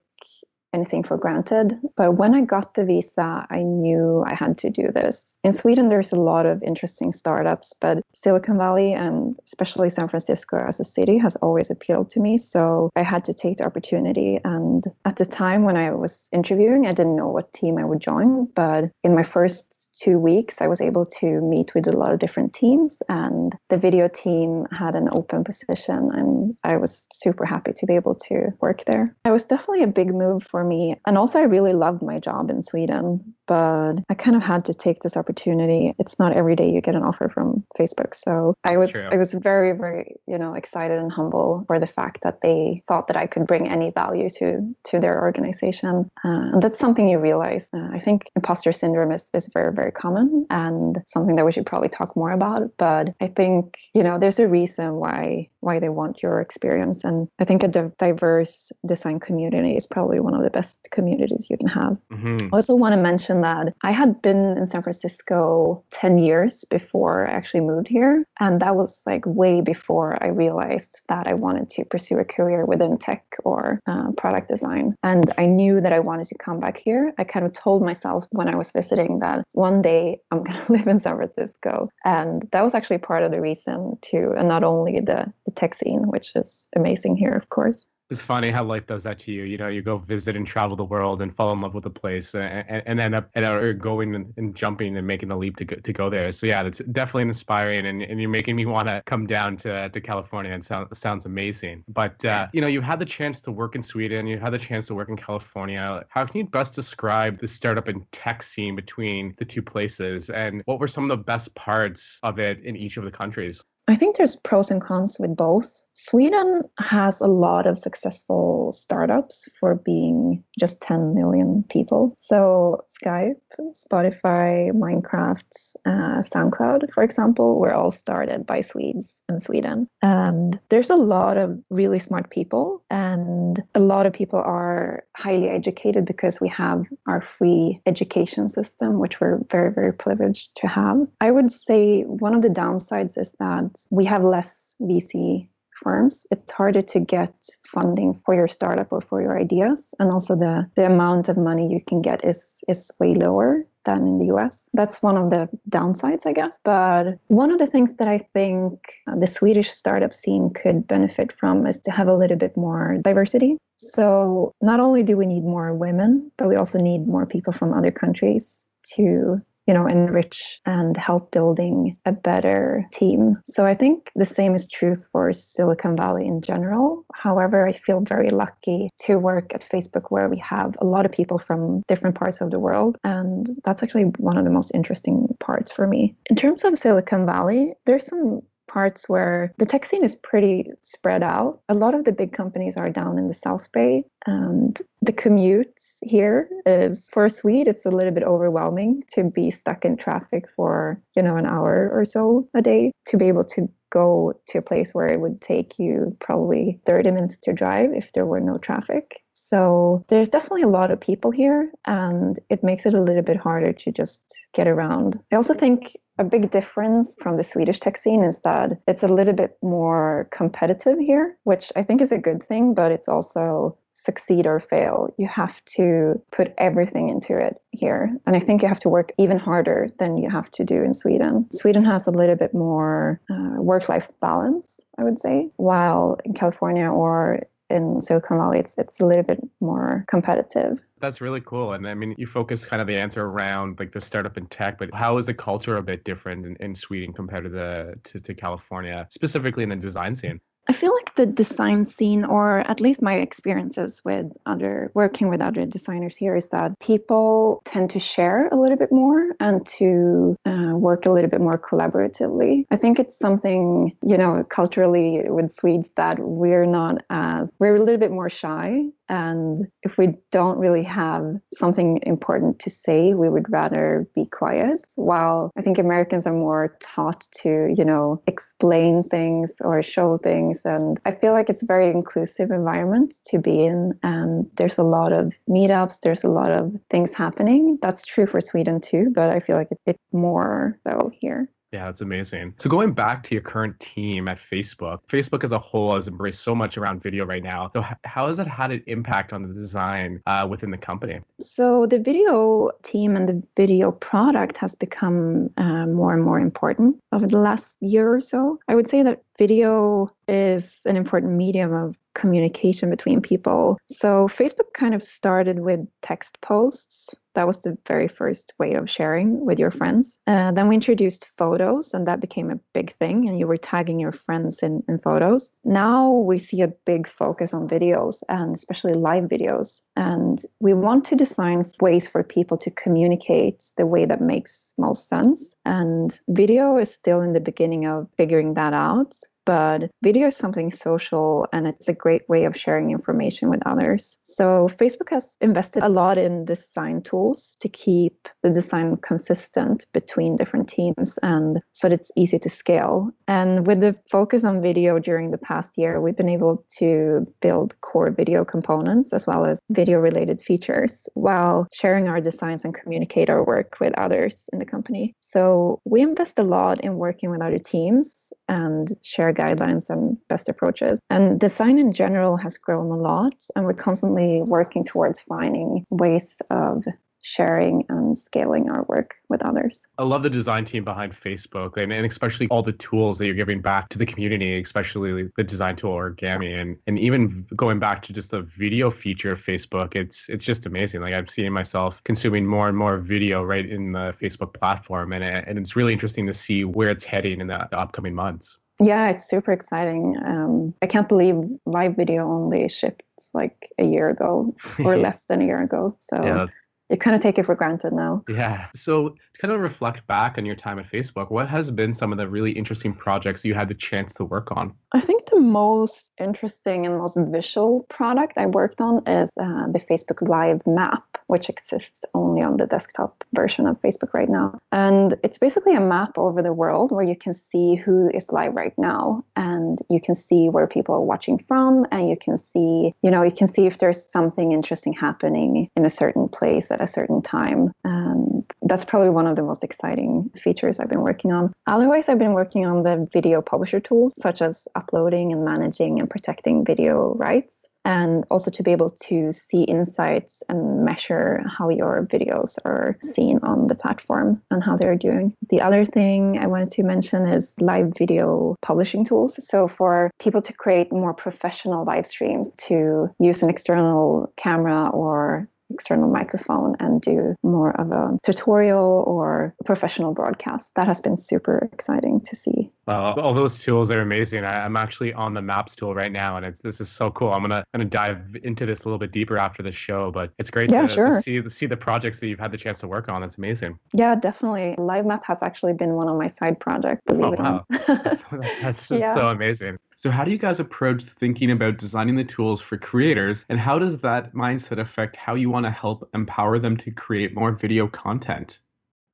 anything 0.73 1.03
for 1.03 1.17
granted. 1.17 1.79
But 1.97 2.13
when 2.17 2.35
I 2.35 2.43
got 2.43 2.75
the 2.75 2.85
visa, 2.85 3.47
I 3.51 3.63
knew 3.63 4.25
I 4.27 4.35
had 4.35 4.59
to 4.59 4.71
do 4.71 4.91
this. 4.93 5.37
In 5.45 5.53
Sweden, 5.53 5.89
there's 5.89 6.13
a 6.13 6.21
lot 6.21 6.47
of 6.47 6.63
interesting 6.63 7.13
startups, 7.13 7.75
but 7.81 8.03
Silicon 8.15 8.59
Valley 8.59 8.93
and 8.93 9.37
especially 9.45 9.91
San 9.91 10.09
Francisco 10.09 10.65
as 10.67 10.81
a 10.81 10.85
city 10.85 11.19
has 11.19 11.37
always 11.37 11.71
appealed 11.71 12.11
to 12.11 12.21
me. 12.21 12.39
So 12.39 12.91
I 12.97 13.03
had 13.03 13.25
to 13.27 13.35
take 13.35 13.59
the 13.59 13.65
opportunity. 13.65 14.41
And 14.45 14.85
at 15.05 15.17
the 15.17 15.27
time 15.27 15.65
when 15.65 15.77
I 15.77 15.93
was 15.93 16.29
interviewing, 16.33 16.87
I 16.87 16.93
didn't 16.93 17.17
know 17.17 17.29
what 17.29 17.53
team 17.53 17.79
I 17.79 17.85
would 17.85 18.01
join. 18.01 18.47
But 18.55 18.91
in 19.05 19.15
my 19.15 19.23
first 19.23 19.78
two 19.99 20.19
weeks, 20.19 20.61
I 20.61 20.69
was 20.69 20.81
able 20.81 21.07
to 21.21 21.27
meet 21.41 21.75
with 21.75 21.87
a 21.87 21.97
lot 21.97 22.13
of 22.13 22.19
different 22.19 22.55
teams, 22.55 23.03
and 23.09 23.55
the 23.69 23.79
video 23.79 24.09
team 24.09 24.67
had 24.71 24.95
an 24.95 25.09
open 25.13 25.45
position, 25.45 26.11
and 26.13 26.57
I 26.65 26.77
was 26.77 27.07
super 27.13 27.45
happy 27.45 27.73
to 27.75 27.87
be 27.87 27.95
able 27.95 28.15
to 28.29 28.53
work 28.61 28.85
there. 28.85 29.15
It 29.25 29.31
was 29.31 29.45
definitely 29.45 29.85
a 29.85 29.89
big 29.89 30.15
move 30.15 30.43
for 30.43 30.65
me, 30.65 30.97
and 31.07 31.19
also 31.19 31.39
I 31.39 31.43
really 31.43 31.73
loved 31.73 32.03
my 32.03 32.19
job 32.19 32.51
in 32.51 32.63
Sweden, 32.63 33.35
but 33.49 33.95
I 34.09 34.15
kind 34.15 34.37
of 34.37 34.43
had 34.43 34.67
to 34.67 34.75
take 34.75 35.01
this 35.01 35.17
opportunity. 35.17 35.95
It's 35.99 36.19
not 36.19 36.33
every 36.33 36.55
day 36.55 36.71
you 36.71 36.81
get 36.81 36.95
an 36.95 37.03
offer 37.03 37.29
from 37.29 37.65
Facebook, 37.79 38.15
so 38.15 38.55
I 38.63 38.77
was 38.77 38.95
I 38.95 39.17
was 39.17 39.33
very 39.33 39.73
very 39.73 40.17
you 40.27 40.39
know 40.39 40.55
excited 40.55 40.99
and 40.99 41.11
humble 41.11 41.65
for 41.67 41.81
the 41.81 41.87
fact 41.87 42.21
that 42.23 42.41
they 42.43 42.83
thought 42.87 43.09
that 43.09 43.17
I 43.17 43.27
could 43.27 43.47
bring 43.47 43.69
any 43.69 43.91
value 43.91 44.29
to 44.39 44.75
to 44.91 45.01
their 45.01 45.21
organization, 45.21 46.11
uh, 46.25 46.53
and 46.53 46.63
that's 46.63 46.79
something 46.79 47.09
you 47.09 47.19
realize. 47.19 47.69
Uh, 47.75 47.89
I 47.93 47.99
think 47.99 48.31
imposter 48.37 48.73
syndrome 48.73 49.13
is 49.13 49.29
is 49.35 49.49
very 49.53 49.73
very 49.73 49.93
common 49.93 50.47
and 50.51 51.03
something 51.07 51.37
that 51.37 51.45
we 51.45 51.53
should 51.53 51.67
probably 51.67 51.89
talk 51.89 52.15
more 52.17 52.31
about. 52.31 52.71
But 52.77 53.15
I 53.21 53.29
think, 53.29 53.77
you 53.95 54.03
know, 54.03 54.19
there's 54.19 54.39
a 54.39 54.49
reason 54.49 54.95
why 54.95 55.49
why 55.61 55.79
they 55.79 55.89
want 55.89 56.23
your 56.23 56.41
experience. 56.41 57.05
And 57.05 57.29
I 57.39 57.45
think 57.45 57.63
a 57.63 57.69
diverse 57.69 58.71
design 58.87 59.21
community 59.21 59.77
is 59.77 59.87
probably 59.87 60.21
one 60.21 60.35
of 60.35 60.43
the 60.43 60.51
best 60.51 60.89
communities 60.91 61.49
you 61.51 61.57
can 61.57 61.69
have. 61.69 61.97
Mm-hmm. 62.13 62.53
I 62.53 62.57
also 62.57 62.75
want 62.75 62.93
to 62.93 63.01
mention 63.01 63.41
that 63.43 63.75
I 63.83 63.91
had 63.91 64.21
been 64.23 64.57
in 64.57 64.67
San 64.67 64.83
Francisco 64.83 65.85
10 65.91 66.19
years 66.19 66.65
before 66.71 67.27
I 67.27 67.33
actually 67.33 67.61
moved 67.61 67.89
here. 67.89 68.25
And 68.41 68.61
that 68.61 68.77
was 68.77 69.03
like 69.07 69.25
way 69.27 69.61
before 69.61 70.23
I 70.23 70.29
realized 70.29 71.03
that 71.09 71.27
I 71.27 71.35
wanted 71.35 71.71
to 71.71 71.85
pursue 71.85 72.19
a 72.19 72.25
career 72.25 72.65
within 72.67 72.99
tech 72.99 73.25
or 73.45 73.81
uh, 73.87 74.13
product 74.17 74.49
design. 74.49 74.95
And 75.03 75.31
I 75.39 75.47
knew 75.47 75.81
that 75.81 75.93
I 75.93 76.01
wanted 76.01 76.29
to 76.29 76.39
come 76.39 76.61
back 76.61 76.79
here. 76.79 77.13
I 77.19 77.25
kind 77.25 77.45
of 77.45 77.53
told 77.53 77.83
myself 77.83 78.25
when 78.33 78.49
I 78.49 78.57
was 78.57 78.71
visiting 78.71 79.21
that 79.21 79.45
one 79.53 79.83
day 79.83 80.21
I'm 80.31 80.43
going 80.45 80.65
to 80.65 80.73
live 80.73 80.87
in 80.87 81.01
San 81.01 81.17
Francisco. 81.17 81.89
And 82.05 82.49
that 82.53 82.63
was 82.63 82.75
actually 82.75 82.99
part 82.99 83.23
of 83.23 83.31
the 83.31 83.41
reason 83.41 83.99
to, 84.03 84.35
And 84.37 84.49
not 84.49 84.63
only 84.63 85.01
the 85.01 85.33
the 85.49 85.58
tech 85.59 85.75
scene, 85.75 86.09
which 86.09 86.33
is 86.35 86.67
amazing 86.75 87.17
here, 87.17 87.35
of 87.35 87.49
course 87.49 87.85
it's 88.11 88.23
funny 88.23 88.51
how 88.51 88.65
life 88.65 88.87
does 88.87 89.03
that 89.05 89.19
to 89.19 89.33
you. 89.33 89.43
You 89.43 89.59
know, 89.59 89.69
you 89.69 89.83
go 89.83 89.99
visit 89.99 90.35
and 90.35 90.47
travel 90.47 90.77
the 90.77 90.85
world 90.85 91.21
and 91.21 91.35
fall 91.35 91.53
in 91.53 91.61
love 91.61 91.75
with 91.75 91.85
a 91.85 91.91
place 91.91 92.35
and, 92.35 92.65
and, 92.69 92.83
and 92.87 93.01
end 93.01 93.15
up 93.15 93.29
and 93.35 93.81
going 93.81 94.15
and, 94.15 94.33
and, 94.39 94.55
jumping 94.55 94.97
and 94.97 95.07
making 95.07 95.29
the 95.29 95.37
leap 95.37 95.57
to 95.57 95.65
go, 95.67 95.77
to 95.77 95.93
go 95.93 96.09
there. 96.09 96.33
So 96.33 96.47
yeah, 96.47 96.63
that's 96.63 96.79
definitely 96.79 97.23
inspiring, 97.23 97.87
and, 97.87 98.03
and 98.03 98.19
you're 98.19 98.31
making 98.31 98.57
me 98.57 98.65
want 98.65 98.89
to 98.89 99.03
come 99.05 99.27
down 99.27 99.57
to 99.59 99.89
to 99.91 100.01
California. 100.01 100.53
And 100.53 100.65
sound, 100.65 100.89
sounds 100.97 101.27
amazing. 101.27 101.85
But 101.89 102.25
uh, 102.25 102.49
you 102.53 102.61
know, 102.61 102.67
you 102.67 102.81
had 102.81 102.99
the 102.99 103.05
chance 103.05 103.43
to 103.43 103.53
work 103.53 103.75
in 103.75 103.83
Sweden, 103.83 104.27
you 104.27 104.39
had 104.39 104.53
the 104.53 104.59
chance 104.59 104.87
to 104.87 104.95
work 104.95 105.11
in 105.11 105.17
California. 105.17 106.05
How 106.09 106.25
can 106.25 106.39
you 106.39 106.47
best 106.47 106.75
describe 106.75 107.39
the 107.39 107.47
startup 107.49 107.89
and 107.89 108.11
tech 108.11 108.43
scene 108.43 108.75
between 108.75 109.35
the 109.37 109.45
two 109.45 109.63
places, 109.63 110.31
and 110.31 110.63
what 110.65 110.81
were 110.81 110.89
some 110.89 111.05
of 111.05 111.11
the 111.11 111.23
best 111.23 111.55
parts 111.55 112.19
of 112.23 112.39
it 112.39 112.65
in 112.65 112.75
each 112.75 112.97
of 112.97 113.05
the 113.05 113.11
countries? 113.11 113.63
I 113.89 113.95
think 113.95 114.17
there's 114.17 114.37
pros 114.37 114.71
and 114.71 114.83
cons 114.83 115.17
with 115.19 115.35
both. 115.35 115.85
Sweden 115.95 116.63
has 116.79 117.21
a 117.21 117.27
lot 117.27 117.67
of 117.67 117.79
successful 117.79 118.71
startups 118.73 119.49
for 119.59 119.75
being 119.75 120.45
just 120.61 120.81
10 120.83 121.15
million 121.15 121.65
people. 121.71 122.15
So, 122.19 122.85
Skype, 123.03 123.41
Spotify, 123.73 124.71
Minecraft, 124.71 125.43
uh, 125.87 126.23
SoundCloud, 126.23 126.93
for 126.93 127.03
example, 127.03 127.59
were 127.59 127.75
all 127.75 127.91
started 127.91 128.47
by 128.47 128.61
Swedes 128.61 129.13
in 129.29 129.41
Sweden. 129.41 129.89
And 130.01 130.61
there's 130.69 130.91
a 130.91 130.97
lot 130.97 131.37
of 131.37 131.59
really 131.71 131.99
smart 131.99 132.31
people, 132.31 132.85
and 132.91 133.61
a 133.75 133.81
lot 133.81 134.07
of 134.07 134.13
people 134.13 134.39
are 134.39 135.03
highly 135.17 135.49
educated 135.49 136.05
because 136.05 136.41
we 136.41 136.49
have 136.51 136.85
our 137.09 137.23
free 137.39 137.81
education 137.87 138.51
system, 138.51 139.01
which 139.01 139.21
we're 139.21 139.41
very, 139.51 139.73
very 139.73 139.93
privileged 139.93 140.55
to 140.59 140.69
have. 140.69 140.99
I 141.21 141.33
would 141.33 141.51
say 141.51 142.03
one 142.03 142.35
of 142.35 142.43
the 142.43 142.49
downsides 142.49 143.19
is 143.19 143.35
that 143.41 143.78
we 143.91 144.05
have 144.07 144.25
less 144.25 144.75
VC 144.81 145.49
firms, 145.83 146.27
it's 146.31 146.53
harder 146.53 146.83
to 146.83 147.01
get 147.01 147.33
funding 147.67 148.21
for 148.25 148.35
your 148.35 148.49
startup 148.49 148.93
or 148.93 149.01
for 149.01 149.23
your 149.23 149.39
ideas. 149.39 149.95
And 149.99 150.11
also 150.11 150.35
the, 150.35 150.69
the 150.75 150.87
amount 150.87 151.29
of 151.29 151.37
money 151.37 151.73
you 151.73 151.81
can 151.87 152.03
get 152.03 152.25
is 152.25 152.63
is 152.69 152.91
way 152.99 153.15
lower 153.15 153.65
than 153.85 154.07
in 154.07 154.19
the 154.19 154.27
US. 154.35 154.69
That's 154.75 155.03
one 155.03 155.17
of 155.17 155.31
the 155.31 155.49
downsides, 155.71 156.27
I 156.27 156.33
guess. 156.33 156.59
But 156.65 157.19
one 157.29 157.51
of 157.51 157.59
the 157.59 157.67
things 157.67 157.97
that 157.97 158.09
I 158.09 158.19
think 158.19 158.73
the 159.07 159.27
Swedish 159.27 159.71
startup 159.71 160.13
scene 160.13 160.51
could 160.51 160.87
benefit 160.87 161.33
from 161.33 161.67
is 161.67 161.81
to 161.81 161.91
have 161.91 162.09
a 162.09 162.17
little 162.17 162.37
bit 162.37 162.57
more 162.57 162.99
diversity. 163.03 163.57
So 163.79 164.53
not 164.61 164.81
only 164.81 165.03
do 165.03 165.17
we 165.17 165.27
need 165.27 165.45
more 165.45 165.73
women, 165.75 166.31
but 166.37 166.49
we 166.49 166.57
also 166.57 166.79
need 166.79 167.07
more 167.07 167.27
people 167.27 167.53
from 167.53 167.73
other 167.73 167.93
countries 167.93 168.67
to 168.97 169.41
you 169.69 169.75
know, 169.75 169.87
enrich 169.87 170.61
and 170.65 170.97
help 170.97 171.31
building 171.31 171.95
a 172.07 172.13
better 172.13 172.87
team. 172.91 173.37
So 173.45 173.67
I 173.67 173.75
think 173.75 174.11
the 174.17 174.25
same 174.25 174.55
is 174.55 174.67
true 174.67 174.97
for 174.97 175.31
Silicon 175.33 175.95
Valley 175.95 176.27
in 176.27 176.41
general. 176.41 177.05
However, 177.15 177.69
I 177.69 177.73
feel 177.73 178.01
very 178.01 178.31
lucky 178.31 178.89
to 179.01 179.19
work 179.19 179.55
at 179.55 179.61
Facebook 179.61 180.07
where 180.09 180.31
we 180.31 180.39
have 180.39 180.75
a 180.81 180.87
lot 180.87 181.05
of 181.05 181.13
people 181.13 181.39
from 181.39 181.83
different 181.87 182.17
parts 182.17 182.41
of 182.41 182.51
the 182.51 182.59
world. 182.59 182.97
And 183.05 183.61
that's 183.63 183.83
actually 183.83 184.05
one 184.17 184.39
of 184.39 184.45
the 184.45 184.51
most 184.51 184.73
interesting 184.75 185.29
parts 185.39 185.71
for 185.71 185.87
me. 185.87 186.17
In 186.31 186.37
terms 186.37 186.65
of 186.65 186.79
Silicon 186.79 187.27
Valley, 187.27 187.75
there's 187.85 188.07
some 188.07 188.41
parts 188.69 189.09
where 189.09 189.53
the 189.59 189.67
tech 189.67 189.85
scene 189.85 190.05
is 190.05 190.15
pretty 190.15 190.71
spread 190.83 191.23
out. 191.23 191.61
A 191.69 191.75
lot 191.75 191.95
of 191.95 192.05
the 192.05 192.13
big 192.13 192.33
companies 192.33 192.77
are 192.77 192.91
down 192.91 193.19
in 193.19 193.27
the 193.27 193.35
South 193.35 193.73
Bay, 193.73 194.05
and 194.27 194.81
the 195.03 195.13
commutes 195.13 195.97
here 196.03 196.49
is 196.67 197.09
for 197.11 197.25
a 197.25 197.31
Swede, 197.31 197.69
it's 197.69 197.87
a 197.87 197.91
little 197.91 198.13
bit 198.13 198.25
overwhelming 198.25 199.03
to 199.15 199.25
be 199.25 199.51
stuck 199.51 199.85
in 199.85 199.97
traffic 199.97 200.49
for 200.49 201.01
you 201.17 201.23
know 201.23 201.37
an 201.37 201.47
hour 201.47 201.91
or 201.93 202.05
so 202.05 202.49
a 202.55 202.63
day 202.63 202.93
to 203.07 203.17
be 203.17 203.29
able 203.29 203.45
to 203.45 203.69
go 203.91 204.39
to 204.49 204.59
a 204.59 204.63
place 204.63 204.93
where 204.93 205.09
it 205.09 205.21
would 205.21 205.41
take 205.41 205.79
you 205.79 206.17
probably 206.21 206.79
30 206.85 207.11
minutes 207.11 207.39
to 207.39 207.53
drive 207.53 207.93
if 207.95 208.13
there 208.13 208.27
were 208.27 208.41
no 208.41 208.59
traffic. 208.59 209.23
So 209.33 210.05
there's 210.09 210.29
definitely 210.29 210.63
a 210.63 210.69
lot 210.69 210.91
of 210.91 211.01
people 211.01 211.31
here, 211.31 211.73
and 211.87 212.39
it 212.51 212.63
makes 212.63 212.85
it 212.85 212.93
a 212.93 213.01
little 213.01 213.23
bit 213.23 213.39
harder 213.39 213.73
to 213.73 213.93
just 213.93 214.35
get 214.53 214.69
around. 214.69 215.19
I 215.33 215.37
also 215.37 215.55
think 215.55 215.97
a 216.19 216.25
big 216.25 216.51
difference 216.51 217.17
from 217.21 217.37
the 217.37 217.45
Swedish 217.45 217.81
tech 217.81 217.97
scene 217.97 218.25
is 218.25 218.41
that 218.41 218.81
it's 218.87 219.03
a 219.03 219.09
little 219.09 219.35
bit 219.35 219.57
more 219.63 220.29
competitive 220.31 220.99
here, 220.99 221.37
which 221.45 221.71
I 221.77 221.83
think 221.83 222.03
is 222.03 222.13
a 222.13 222.19
good 222.19 222.43
thing, 222.43 222.75
but 222.75 222.93
it's 222.93 223.09
also 223.09 223.77
succeed 223.95 224.47
or 224.47 224.61
fail. 224.61 225.09
You 225.19 225.27
have 225.27 225.65
to 225.77 226.21
put 226.31 226.55
everything 226.59 227.09
into 227.09 227.37
it 227.37 227.61
here. 227.73 228.11
And 228.27 228.37
I 228.37 228.41
think 228.41 228.63
you 228.63 228.69
have 228.69 228.81
to 228.81 228.89
work 228.89 229.13
even 229.19 229.39
harder 229.39 229.89
than 229.99 230.17
you 230.17 230.31
have 230.31 230.51
to 230.53 230.65
do 230.65 230.83
in 230.83 230.95
Sweden. 230.95 231.47
Sweden 231.53 231.85
has 231.85 232.07
a 232.07 232.13
little 232.13 232.37
bit 232.37 232.55
more 232.55 233.21
uh, 233.31 233.61
work 233.61 233.89
life 233.89 234.09
balance, 234.21 234.81
I 234.99 235.05
would 235.05 235.21
say, 235.21 235.51
while 235.57 236.19
in 236.25 236.35
California 236.35 236.87
or 236.89 237.41
in 237.71 238.01
Silicon 238.01 238.39
Valley, 238.39 238.61
it's, 238.61 238.75
it's 238.79 239.01
a 239.01 239.07
little 239.07 239.25
bit 239.25 239.41
more 239.61 240.05
competitive. 240.09 240.79
That's 241.01 241.21
really 241.21 241.41
cool. 241.41 241.73
And 241.73 241.87
I 241.87 241.95
mean, 241.95 242.15
you 242.19 242.27
focus 242.27 242.67
kind 242.67 242.81
of 242.81 242.89
the 242.89 242.97
answer 242.97 243.25
around 243.25 243.79
like 243.79 243.93
the 243.93 244.01
startup 244.01 244.37
in 244.37 244.47
tech, 244.47 244.79
but 244.79 244.95
how 244.95 245.19
is 245.19 245.27
the 245.27 245.35
culture 245.35 245.77
a 245.77 245.83
bit 245.83 246.05
different 246.05 246.47
in, 246.47 246.57
in 246.61 246.75
Sweden 246.75 247.13
compared 247.13 247.45
to 247.45 247.51
the 247.51 247.99
to, 248.05 248.21
to 248.21 248.35
California, 248.35 249.07
specifically 249.11 249.63
in 249.63 249.69
the 249.69 249.77
design 249.77 250.15
scene? 250.15 250.41
I 250.71 250.75
feel 250.75 250.93
like 250.93 251.15
the 251.15 251.25
design 251.25 251.87
scene, 251.87 252.27
or 252.27 252.59
at 252.59 252.79
least 252.79 253.01
my 253.01 253.15
experiences 253.15 254.03
with 254.05 254.27
other 254.45 254.91
working 254.93 255.29
with 255.29 255.41
other 255.41 255.65
designers 255.65 256.15
here, 256.15 256.37
is 256.37 256.51
that 256.51 256.79
people 256.79 257.63
tend 257.65 257.89
to 257.91 257.99
share 257.99 258.49
a 258.49 258.57
little 258.57 258.77
bit 258.77 258.93
more 258.93 259.31
and 259.41 259.67
to 259.79 260.37
uh, 260.45 260.75
work 260.75 261.07
a 261.07 261.11
little 261.11 261.31
bit 261.31 261.41
more 261.41 261.59
collaboratively. 261.59 262.67
I 262.71 262.77
think 262.77 262.99
it's 262.99 263.19
something, 263.19 263.97
you 264.03 264.19
know, 264.19 264.45
culturally 264.47 265.23
with 265.25 265.53
Swedes 265.53 265.91
that 265.97 266.19
we're 266.19 266.67
not 266.67 267.03
as, 267.09 267.51
we're 267.59 267.77
a 267.77 267.83
little 267.83 267.99
bit 267.99 268.11
more 268.11 268.29
shy 268.29 268.89
and 269.09 269.67
if 269.83 269.97
we 269.99 270.15
don't 270.31 270.59
really 270.59 270.85
have 270.85 271.37
something 271.53 272.01
important 272.03 272.59
to 272.61 272.71
say, 272.71 273.15
we 273.15 273.29
would 273.29 273.51
rather 273.51 274.07
be 274.15 274.27
quiet. 274.27 274.77
While 274.97 275.51
I 275.57 275.63
think 275.63 275.79
Americans 275.79 276.27
are 276.27 276.33
more 276.33 276.77
taught 276.81 277.27
to, 277.43 277.75
you 277.77 277.85
know, 277.85 278.23
explain 278.27 279.03
things 279.03 279.53
or 279.61 279.83
show 279.83 280.19
things. 280.19 280.63
And 280.65 281.01
I 281.05 281.13
feel 281.13 281.33
like 281.33 281.49
it's 281.49 281.63
a 281.63 281.67
very 281.67 281.91
inclusive 281.91 282.51
environment 282.51 283.15
to 283.27 283.39
be 283.39 283.65
in. 283.65 283.99
And 284.03 284.51
there's 284.57 284.79
a 284.79 284.83
lot 284.83 285.13
of 285.13 285.33
meetups, 285.49 286.01
there's 286.01 286.25
a 286.25 286.29
lot 286.29 286.51
of 286.51 286.75
things 286.91 287.15
happening. 287.15 287.79
That's 287.81 288.05
true 288.05 288.27
for 288.27 288.41
Sweden 288.41 288.81
too, 288.81 289.11
but 289.15 289.31
I 289.31 289.41
feel 289.41 289.57
like 289.57 289.69
it's 289.87 289.99
more 290.13 290.79
so 290.87 291.11
here. 291.13 291.49
Yeah, 291.73 291.85
that's 291.85 292.01
amazing. 292.01 292.55
So 292.57 292.71
going 292.71 292.93
back 292.93 293.23
to 293.25 293.35
your 293.35 293.43
current 293.43 293.79
team 293.79 294.27
at 294.27 294.39
Facebook, 294.39 295.01
Facebook 295.07 295.45
as 295.45 295.53
a 295.53 295.59
whole 295.59 295.95
has 295.95 296.09
embraced 296.09 296.43
so 296.43 296.55
much 296.55 296.79
around 296.79 297.03
video 297.03 297.27
right 297.27 297.43
now. 297.43 297.71
So 297.75 297.85
how 298.05 298.27
has 298.27 298.39
that 298.39 298.49
had 298.49 298.71
an 298.71 298.83
impact 298.87 299.35
on 299.35 299.43
the 299.43 299.53
design 299.53 300.23
uh, 300.27 300.47
within 300.49 300.71
the 300.71 300.79
company? 300.79 301.21
So 301.41 301.87
the 301.87 301.99
video 301.99 302.71
team 302.83 303.17
and 303.17 303.29
the 303.29 303.43
video 303.57 303.93
product 303.93 304.57
has 304.57 304.75
become 304.75 305.51
uh, 305.59 305.87
more 305.87 306.15
and 306.15 306.25
more 306.25 306.41
important 306.41 306.97
over 307.13 307.27
the 307.27 307.39
last 307.39 307.77
year 307.81 308.15
or 308.15 308.23
so. 308.23 308.59
I 308.69 308.75
would 308.75 308.89
say 308.89 309.03
that 309.03 309.23
video 309.39 310.11
is 310.29 310.81
an 310.85 310.97
important 310.97 311.33
medium 311.33 311.73
of 311.73 311.97
communication 312.15 312.91
between 312.91 313.21
people. 313.21 313.79
So 313.91 314.27
Facebook 314.29 314.73
kind 314.75 314.95
of 314.95 315.03
started 315.03 315.61
with 315.61 315.81
text 316.03 316.41
posts. 316.41 317.15
That 317.35 317.47
was 317.47 317.61
the 317.61 317.79
very 317.87 318.09
first 318.09 318.53
way 318.59 318.75
of 318.75 318.91
sharing 318.91 319.45
with 319.47 319.61
your 319.61 319.71
friends. 319.71 320.19
Uh, 320.27 320.51
then 320.51 320.67
we 320.67 320.75
introduced 320.75 321.27
photos, 321.27 321.95
and 321.95 322.09
that 322.09 322.21
became 322.21 322.51
a 322.51 322.59
big 322.75 322.93
thing, 322.95 323.29
and 323.29 323.39
you 323.39 323.47
were 323.47 323.57
tagging 323.57 324.01
your 324.01 324.11
friends 324.11 324.59
in, 324.59 324.83
in 324.89 324.99
photos. 324.99 325.53
Now 325.65 326.11
we 326.11 326.39
see 326.39 326.63
a 326.63 326.75
big 326.85 327.07
focus 327.07 327.55
on 327.55 327.69
videos, 327.69 328.25
and 328.29 328.57
especially 328.57 328.95
live 328.95 329.25
videos. 329.25 329.83
And 329.95 330.43
we 330.59 330.75
want 330.75 331.05
to 331.07 331.15
design 331.15 331.65
ways 331.81 332.09
for 332.09 332.25
people 332.25 332.59
to 332.59 332.71
communicate 332.73 333.63
the 333.77 333.87
way 333.87 334.05
that 334.05 334.21
makes 334.21 334.75
most 334.77 335.09
sense. 335.09 335.55
And 335.65 336.19
video 336.29 336.77
is 336.79 336.93
still 336.93 337.21
in 337.21 337.35
the 337.35 337.41
beginning 337.41 337.87
of 337.87 338.09
figuring 338.17 338.55
that 338.55 338.73
out 338.73 339.15
but 339.49 339.91
video 340.03 340.27
is 340.27 340.37
something 340.37 340.71
social 340.71 341.47
and 341.55 341.67
it's 341.67 341.89
a 341.89 341.95
great 341.95 342.29
way 342.29 342.45
of 342.45 342.55
sharing 342.55 342.91
information 342.91 343.49
with 343.49 343.63
others. 343.65 344.19
So 344.23 344.69
Facebook 344.69 345.09
has 345.09 345.39
invested 345.41 345.83
a 345.83 345.89
lot 345.89 346.19
in 346.19 346.45
design 346.45 347.01
tools 347.01 347.57
to 347.61 347.69
keep 347.71 348.29
the 348.43 348.51
design 348.51 348.99
consistent 348.99 349.87
between 349.95 350.37
different 350.37 350.69
teams 350.69 351.19
and 351.23 351.61
so 351.73 351.89
that 351.89 351.99
it's 351.99 352.11
easy 352.15 352.39
to 352.41 352.51
scale. 352.51 353.09
And 353.27 353.67
with 353.67 353.81
the 353.81 353.99
focus 354.11 354.45
on 354.45 354.61
video 354.61 354.99
during 354.99 355.31
the 355.31 355.39
past 355.39 355.79
year, 355.79 355.99
we've 355.99 356.15
been 356.15 356.29
able 356.29 356.67
to 356.77 357.27
build 357.41 357.75
core 357.81 358.11
video 358.11 358.45
components 358.45 359.15
as 359.15 359.27
well 359.27 359.47
as 359.47 359.59
video 359.71 359.99
related 359.99 360.43
features 360.43 361.09
while 361.15 361.67
sharing 361.73 362.07
our 362.07 362.21
designs 362.21 362.67
and 362.67 362.75
communicate 362.75 363.31
our 363.31 363.43
work 363.43 363.79
with 363.81 363.99
others 363.99 364.45
in 364.53 364.59
the 364.59 364.67
company. 364.67 365.15
So 365.21 365.81
we 365.87 366.03
invest 366.03 366.39
a 366.39 366.43
lot 366.43 366.85
in 366.85 366.97
working 366.97 367.31
with 367.31 367.41
other 367.41 367.59
teams 367.59 368.31
and 368.47 368.95
share 369.03 369.33
guidelines 369.39 369.91
and 369.91 370.19
best 370.29 370.49
approaches. 370.49 371.01
And 371.11 371.39
design 371.39 371.79
in 371.79 371.93
general 371.93 372.37
has 372.37 372.59
grown 372.59 372.91
a 372.91 372.97
lot, 372.97 373.35
and 373.55 373.65
we're 373.65 373.75
constantly 373.75 374.43
working 374.43 374.85
towards 374.85 375.21
finding 375.21 375.87
ways 375.91 376.37
of 376.51 376.85
sharing 377.23 377.85
and 377.89 378.19
scaling 378.19 378.71
our 378.71 378.85
work 378.85 379.17
with 379.29 379.43
others. 379.45 379.87
I 379.99 380.05
love 380.05 380.23
the 380.23 380.31
design 380.31 380.65
team 380.65 380.85
behind 380.85 381.13
Facebook 381.13 381.77
and, 381.77 381.93
and 381.93 382.07
especially 382.07 382.49
all 382.49 382.63
the 382.63 382.73
tools 382.73 383.19
that 383.19 383.27
you're 383.27 383.35
giving 383.35 383.61
back 383.61 383.89
to 383.91 383.99
the 383.99 384.07
community, 384.07 384.61
especially 384.61 385.29
the 385.37 385.45
design 385.45 385.77
tool 385.77 385.95
Origami 385.95 386.59
and 386.59 386.77
and 386.87 386.99
even 386.99 387.47
going 387.55 387.79
back 387.79 388.03
to 388.03 388.13
just 388.13 388.31
the 388.31 388.43
video 388.43 388.91
feature 388.91 389.33
of 389.33 389.41
Facebook, 389.41 389.97
it's 389.97 390.29
it's 390.29 390.45
just 390.45 390.67
amazing. 390.67 391.01
Like 391.01 391.15
I'm 391.15 391.29
seeing 391.29 391.53
myself 391.53 392.03
consuming 392.05 392.47
more 392.47 392.69
and 392.69 392.77
more 392.77 392.99
video 392.99 393.43
right 393.43 393.69
in 393.69 393.93
the 393.93 394.15
Facebook 394.21 394.55
platform 394.55 395.13
and 395.13 395.25
and 395.25 395.59
it's 395.59 395.77
really 395.77 395.93
interesting 395.93 396.27
to 396.27 396.33
see 396.33 396.65
where 396.65 396.89
it's 396.89 397.05
heading 397.05 397.41
in 397.41 397.49
the, 397.49 397.69
the 397.71 397.79
upcoming 397.79 398.15
months. 398.15 398.59
Yeah, 398.81 399.09
it's 399.11 399.29
super 399.29 399.53
exciting. 399.53 400.17
Um, 400.25 400.75
I 400.83 400.87
can't 400.87 401.09
believe 401.09 401.35
live 401.67 401.97
video 401.97 402.29
only 402.31 402.69
shipped 402.69 403.03
like 403.35 403.71
a 403.79 403.85
year 403.85 404.09
ago 404.09 404.55
or 404.85 404.97
less 404.97 405.27
than 405.27 405.43
a 405.43 405.45
year 405.45 405.63
ago. 405.63 405.97
So 406.01 406.23
yeah, 406.23 406.47
you 406.91 406.97
kind 406.97 407.15
of 407.15 407.21
take 407.21 407.39
it 407.39 407.45
for 407.45 407.55
granted 407.55 407.93
now. 407.93 408.25
Yeah. 408.29 408.69
So, 408.75 409.11
to 409.11 409.41
kind 409.41 409.53
of 409.53 409.61
reflect 409.61 410.07
back 410.07 410.39
on 410.39 410.47
your 410.47 410.55
time 410.57 410.79
at 410.79 410.91
Facebook, 410.91 411.31
what 411.31 411.49
has 411.49 411.71
been 411.71 411.93
some 411.93 412.13
of 412.13 412.19
the 412.19 412.29
really 412.29 412.53
interesting 412.53 412.95
projects 412.95 413.45
you 413.45 413.55
had 413.55 413.69
the 413.69 413.75
chance 413.75 414.15
to 414.15 414.25
work 414.25 414.51
on? 414.53 414.75
I 414.93 415.01
think 415.01 415.29
the 415.29 415.41
most 415.41 416.13
interesting 416.19 416.87
and 416.87 416.97
most 416.99 417.19
visual 417.31 417.85
product 417.91 418.39
I 418.39 418.47
worked 418.47 418.81
on 418.81 419.07
is 419.07 419.31
uh, 419.41 419.67
the 419.71 419.81
Facebook 419.81 420.27
Live 420.27 420.67
map, 420.67 421.05
which 421.29 421.49
exists 421.49 422.05
only 422.15 422.43
on 422.43 422.57
the 422.57 422.67
desktop 422.67 423.25
version 423.33 423.67
of 423.67 423.81
Facebook 423.81 424.13
right 424.13 424.29
now. 424.29 424.59
And 424.73 425.15
it's 425.23 425.39
basically 425.39 425.75
a 425.75 425.81
map 425.81 426.19
over 426.19 426.43
the 426.43 426.53
world 426.53 426.91
where 426.91 427.05
you 427.05 427.17
can 427.17 427.35
see 427.35 427.77
who 427.77 428.11
is 428.13 428.33
live 428.33 428.55
right 428.55 428.77
now 428.77 429.25
and 429.37 429.79
you 429.89 430.01
can 430.01 430.15
see 430.15 430.49
where 430.49 430.67
people 430.67 430.95
are 430.95 431.01
watching 431.01 431.39
from 431.39 431.87
and 431.93 432.09
you 432.09 432.17
can 432.17 432.37
see, 432.39 432.95
you 433.03 433.11
know, 433.11 433.23
you 433.23 433.31
can 433.31 433.47
see 433.47 433.67
if 433.67 433.79
there's 433.79 434.03
something 434.03 434.53
interesting 434.53 434.93
happening 434.93 435.69
in 435.77 435.85
a 435.85 435.91
certain 435.91 436.29
place 436.29 436.71
at 436.71 436.81
a 436.81 436.87
certain 436.87 437.23
time. 437.23 437.73
And 437.85 438.45
that's 438.63 438.85
probably 438.85 439.11
one 439.11 439.27
of 439.27 439.37
the 439.37 439.43
most 439.43 439.63
exciting 439.63 440.31
features 440.35 440.81
I've 440.81 440.89
been 440.89 441.03
working 441.03 441.33
on. 441.33 441.53
Otherwise, 441.67 442.09
I've 442.09 442.19
been 442.19 442.33
working 442.33 442.67
on 442.67 442.83
the 442.83 443.07
video 443.13 443.43
publisher 443.43 443.81
tools, 443.81 444.15
such 444.17 444.41
as 444.41 444.67
uploading 444.75 445.33
and 445.33 445.45
managing 445.45 446.01
and 446.01 446.09
protecting 446.09 446.65
video 446.65 447.15
rights 447.15 447.68
and 447.85 448.25
also 448.31 448.51
to 448.51 448.63
be 448.63 448.73
able 448.73 448.91
to 448.91 449.33
see 449.33 449.63
insights 449.63 450.43
and 450.49 450.85
measure 450.85 451.43
how 451.47 451.69
your 451.69 452.07
videos 452.11 452.59
are 452.65 452.97
seen 453.03 453.39
on 453.43 453.67
the 453.67 453.75
platform 453.75 454.43
and 454.51 454.63
how 454.63 454.77
they're 454.77 454.97
doing. 454.97 455.35
The 455.51 455.61
other 455.61 455.85
thing 455.85 456.39
I 456.39 456.47
wanted 456.47 456.71
to 456.73 456.83
mention 456.83 457.27
is 457.27 457.55
live 457.61 457.93
video 457.97 458.57
publishing 458.63 459.05
tools. 459.05 459.39
So, 459.47 459.69
for 459.69 460.11
people 460.19 460.43
to 460.43 460.53
create 460.53 460.93
more 460.93 461.15
professional 461.15 461.85
live 461.85 462.07
streams, 462.07 462.55
to 462.69 463.09
use 463.19 463.43
an 463.43 463.51
external 463.51 464.33
camera 464.37 464.89
or 464.91 465.49
external 465.71 466.09
microphone 466.09 466.75
and 466.81 467.01
do 467.01 467.35
more 467.43 467.79
of 467.81 467.93
a 467.93 468.19
tutorial 468.23 469.05
or 469.07 469.55
professional 469.65 470.15
broadcast. 470.15 470.73
That 470.77 470.87
has 470.87 471.01
been 471.01 471.17
super 471.17 471.69
exciting 471.73 472.21
to 472.23 472.37
see. 472.37 472.68
Well, 472.89 473.21
all 473.21 473.35
those 473.35 473.63
tools 473.63 473.91
are 473.91 474.01
amazing. 474.01 474.45
I, 474.45 474.65
am 474.65 474.75
actually 474.75 475.13
on 475.13 475.35
the 475.35 475.43
Maps 475.43 475.77
tool 475.77 475.95
right 475.95 476.11
now, 476.11 476.39
and 476.39 476.47
it's 476.47 476.63
this 476.63 476.81
is 476.81 476.89
so 476.89 477.11
cool. 477.11 477.35
I'm 477.35 477.43
gonna 477.43 477.63
gonna 477.75 477.85
dive 477.85 478.35
into 478.45 478.65
this 478.65 478.85
a 478.85 478.89
little 478.89 478.99
bit 478.99 479.13
deeper 479.13 479.37
after 479.37 479.63
the 479.63 479.71
show, 479.71 480.11
but 480.11 480.33
it's 480.39 480.51
great 480.51 480.71
yeah, 480.71 480.87
to, 480.87 480.89
sure. 480.89 481.11
to 481.11 481.21
see 481.21 481.47
see 481.51 481.67
the 481.67 481.77
projects 481.77 482.19
that 482.21 482.29
you've 482.29 482.39
had 482.39 482.51
the 482.51 482.57
chance 482.57 482.79
to 482.79 482.89
work 482.89 483.11
on. 483.11 483.21
That's 483.21 483.37
amazing. 483.37 483.79
Yeah, 483.93 484.15
definitely. 484.15 484.75
Live 484.79 485.05
Map 485.05 485.23
has 485.27 485.43
actually 485.43 485.75
been 485.75 485.97
one 485.97 486.09
of 486.09 486.17
my 486.17 486.29
side 486.29 486.59
projects. 486.61 487.03
Oh 487.11 487.33
wow, 487.33 487.67
that's, 487.87 488.25
that's 488.25 488.61
just 488.89 488.91
yeah. 488.93 489.15
so 489.15 489.29
amazing. 489.29 489.77
So, 489.97 490.11
how 490.11 490.25
do 490.25 490.31
you 490.31 490.39
guys 490.39 490.59
approach 490.59 491.03
thinking 491.03 491.51
about 491.51 491.77
designing 491.77 492.15
the 492.15 492.25
tools 492.25 492.63
for 492.63 492.79
creators, 492.79 493.45
and 493.51 493.61
how 493.61 493.79
does 493.79 493.99
that 493.99 494.33
mindset 494.33 494.79
affect 494.79 495.15
how 495.15 495.35
you 495.35 495.51
want 495.51 495.67
to 495.67 495.71
help 495.71 496.09
empower 496.15 496.59
them 496.59 496.75
to 496.79 496.91
create 496.91 497.35
more 497.35 497.53
video 497.53 497.87
content? 497.87 498.61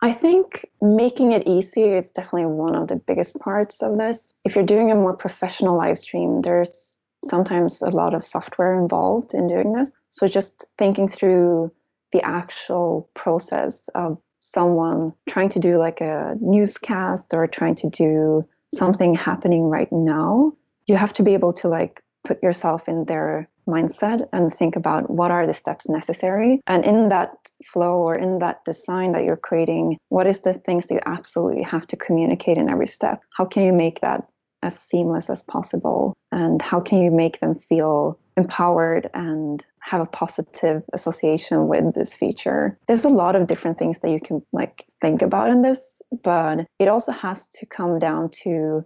I 0.04 0.12
think 0.12 0.66
making 0.82 1.32
it 1.32 1.48
easy 1.48 1.84
is 1.84 2.10
definitely 2.10 2.44
one 2.44 2.74
of 2.74 2.88
the 2.88 2.96
biggest 2.96 3.40
parts 3.40 3.82
of 3.82 3.96
this. 3.96 4.34
If 4.44 4.54
you're 4.54 4.62
doing 4.62 4.90
a 4.90 4.94
more 4.94 5.16
professional 5.16 5.78
live 5.78 5.98
stream, 5.98 6.42
there's 6.42 6.98
sometimes 7.24 7.80
a 7.80 7.88
lot 7.88 8.12
of 8.12 8.26
software 8.26 8.78
involved 8.78 9.32
in 9.32 9.48
doing 9.48 9.72
this. 9.72 9.92
So, 10.10 10.28
just 10.28 10.66
thinking 10.76 11.08
through 11.08 11.72
the 12.12 12.20
actual 12.20 13.08
process 13.14 13.88
of 13.94 14.18
someone 14.40 15.14
trying 15.26 15.48
to 15.48 15.58
do 15.58 15.78
like 15.78 16.02
a 16.02 16.36
newscast 16.38 17.32
or 17.32 17.46
trying 17.46 17.76
to 17.76 17.88
do 17.88 18.46
something 18.74 19.14
happening 19.14 19.70
right 19.70 19.90
now, 19.90 20.52
you 20.84 20.96
have 20.96 21.14
to 21.14 21.22
be 21.22 21.32
able 21.32 21.54
to 21.54 21.68
like 21.68 22.02
put 22.24 22.42
yourself 22.42 22.90
in 22.90 23.06
their 23.06 23.48
mindset 23.66 24.26
and 24.32 24.52
think 24.52 24.76
about 24.76 25.10
what 25.10 25.30
are 25.30 25.46
the 25.46 25.54
steps 25.54 25.88
necessary. 25.88 26.60
And 26.66 26.84
in 26.84 27.08
that 27.08 27.30
flow 27.64 27.98
or 27.98 28.14
in 28.16 28.38
that 28.38 28.64
design 28.64 29.12
that 29.12 29.24
you're 29.24 29.36
creating, 29.36 29.98
what 30.08 30.26
is 30.26 30.40
the 30.40 30.52
things 30.52 30.86
that 30.86 30.94
you 30.94 31.00
absolutely 31.06 31.62
have 31.62 31.86
to 31.88 31.96
communicate 31.96 32.58
in 32.58 32.68
every 32.68 32.86
step? 32.86 33.22
How 33.36 33.44
can 33.44 33.64
you 33.64 33.72
make 33.72 34.00
that 34.00 34.26
as 34.62 34.78
seamless 34.78 35.30
as 35.30 35.42
possible? 35.42 36.14
And 36.32 36.60
how 36.60 36.80
can 36.80 37.02
you 37.02 37.10
make 37.10 37.40
them 37.40 37.54
feel 37.54 38.18
empowered 38.36 39.08
and 39.14 39.64
have 39.80 40.00
a 40.00 40.06
positive 40.06 40.82
association 40.92 41.68
with 41.68 41.94
this 41.94 42.14
feature? 42.14 42.78
There's 42.88 43.04
a 43.04 43.10
lot 43.10 43.36
of 43.36 43.46
different 43.46 43.78
things 43.78 44.00
that 44.00 44.10
you 44.10 44.20
can 44.20 44.42
like 44.52 44.86
think 45.00 45.22
about 45.22 45.50
in 45.50 45.62
this, 45.62 46.00
but 46.22 46.66
it 46.78 46.88
also 46.88 47.12
has 47.12 47.48
to 47.50 47.66
come 47.66 47.98
down 47.98 48.30
to 48.42 48.84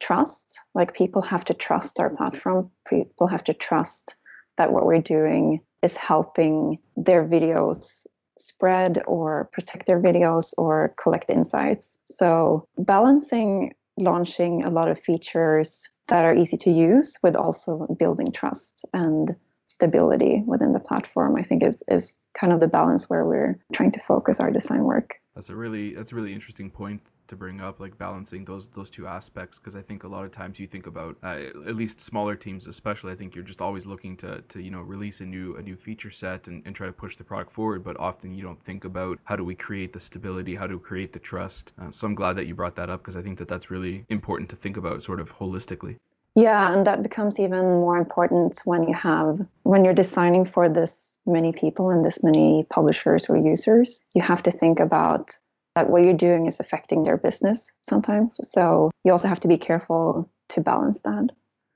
trust. 0.00 0.58
Like 0.74 0.94
people 0.94 1.22
have 1.22 1.44
to 1.46 1.54
trust 1.54 2.00
our 2.00 2.10
platform. 2.10 2.70
People 2.88 3.26
have 3.28 3.44
to 3.44 3.54
trust 3.54 4.16
that 4.60 4.74
what 4.74 4.84
we're 4.84 5.00
doing 5.00 5.58
is 5.82 5.96
helping 5.96 6.78
their 6.94 7.26
videos 7.26 8.06
spread 8.36 9.02
or 9.06 9.48
protect 9.54 9.86
their 9.86 9.98
videos 9.98 10.52
or 10.58 10.94
collect 11.02 11.30
insights. 11.30 11.96
So 12.04 12.66
balancing 12.76 13.72
launching 13.96 14.62
a 14.64 14.70
lot 14.70 14.90
of 14.90 15.00
features 15.00 15.88
that 16.08 16.26
are 16.26 16.36
easy 16.36 16.58
to 16.58 16.70
use 16.70 17.16
with 17.22 17.36
also 17.36 17.86
building 17.98 18.32
trust 18.32 18.84
and 18.92 19.34
stability 19.68 20.42
within 20.46 20.74
the 20.74 20.78
platform, 20.78 21.36
I 21.36 21.42
think 21.42 21.62
is 21.62 21.82
is 21.88 22.18
kind 22.38 22.52
of 22.52 22.60
the 22.60 22.68
balance 22.68 23.08
where 23.08 23.24
we're 23.24 23.58
trying 23.72 23.92
to 23.92 24.00
focus 24.00 24.40
our 24.40 24.50
design 24.50 24.84
work. 24.84 25.14
That's 25.34 25.48
a 25.48 25.56
really 25.56 25.94
that's 25.94 26.12
a 26.12 26.16
really 26.16 26.34
interesting 26.34 26.68
point 26.70 27.00
to 27.30 27.36
bring 27.36 27.60
up, 27.60 27.80
like 27.80 27.96
balancing 27.96 28.44
those 28.44 28.68
those 28.68 28.90
two 28.90 29.06
aspects, 29.06 29.58
because 29.58 29.74
I 29.74 29.82
think 29.82 30.04
a 30.04 30.08
lot 30.08 30.24
of 30.24 30.30
times 30.30 30.60
you 30.60 30.66
think 30.66 30.86
about 30.86 31.16
uh, 31.22 31.38
at 31.66 31.74
least 31.74 32.00
smaller 32.00 32.36
teams, 32.36 32.66
especially. 32.66 33.12
I 33.12 33.16
think 33.16 33.34
you're 33.34 33.44
just 33.44 33.62
always 33.62 33.86
looking 33.86 34.16
to 34.18 34.42
to 34.42 34.60
you 34.60 34.70
know 34.70 34.82
release 34.82 35.20
a 35.20 35.26
new 35.26 35.56
a 35.56 35.62
new 35.62 35.76
feature 35.76 36.10
set 36.10 36.48
and, 36.48 36.62
and 36.66 36.76
try 36.76 36.86
to 36.86 36.92
push 36.92 37.16
the 37.16 37.24
product 37.24 37.50
forward, 37.50 37.82
but 37.82 37.98
often 37.98 38.34
you 38.34 38.42
don't 38.42 38.62
think 38.62 38.84
about 38.84 39.18
how 39.24 39.36
do 39.36 39.44
we 39.44 39.54
create 39.54 39.92
the 39.92 40.00
stability, 40.00 40.54
how 40.54 40.66
do 40.66 40.76
we 40.76 40.82
create 40.82 41.12
the 41.12 41.18
trust. 41.18 41.72
Uh, 41.80 41.90
so 41.90 42.06
I'm 42.06 42.14
glad 42.14 42.36
that 42.36 42.46
you 42.46 42.54
brought 42.54 42.76
that 42.76 42.90
up 42.90 43.00
because 43.00 43.16
I 43.16 43.22
think 43.22 43.38
that 43.38 43.48
that's 43.48 43.70
really 43.70 44.04
important 44.08 44.50
to 44.50 44.56
think 44.56 44.76
about, 44.76 45.02
sort 45.02 45.20
of 45.20 45.38
holistically. 45.38 45.96
Yeah, 46.34 46.72
and 46.72 46.86
that 46.86 47.02
becomes 47.02 47.40
even 47.40 47.64
more 47.64 47.96
important 47.96 48.60
when 48.64 48.86
you 48.86 48.94
have 48.94 49.46
when 49.64 49.84
you're 49.84 49.94
designing 49.94 50.44
for 50.44 50.68
this 50.68 51.18
many 51.26 51.52
people 51.52 51.90
and 51.90 52.04
this 52.04 52.22
many 52.22 52.66
publishers 52.70 53.28
or 53.28 53.36
users. 53.36 54.00
You 54.14 54.22
have 54.22 54.42
to 54.44 54.50
think 54.50 54.80
about 54.80 55.36
that 55.80 55.90
what 55.90 56.02
you're 56.02 56.12
doing 56.12 56.46
is 56.46 56.60
affecting 56.60 57.04
their 57.04 57.16
business 57.16 57.70
sometimes. 57.80 58.38
So 58.44 58.90
you 59.04 59.12
also 59.12 59.28
have 59.28 59.40
to 59.40 59.48
be 59.48 59.56
careful 59.56 60.30
to 60.50 60.60
balance 60.60 61.00
that. 61.02 61.30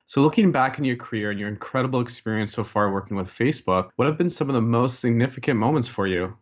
So, 0.07 0.21
looking 0.21 0.53
back 0.53 0.79
in 0.79 0.85
your 0.85 0.97
career 0.97 1.31
and 1.31 1.41
your 1.41 1.49
incredible 1.49 2.01
experience 2.01 2.53
so 2.53 2.63
far 2.63 2.93
working 2.93 3.17
with 3.17 3.29
Facebook, 3.29 3.89
what 3.97 4.07
have 4.07 4.19
been 4.19 4.29
some 4.29 4.51
of 4.51 4.55
the 4.55 4.61
most 4.61 5.01
significant 5.01 5.59
moments 5.59 5.89
for 5.89 6.07
you? 6.07 6.37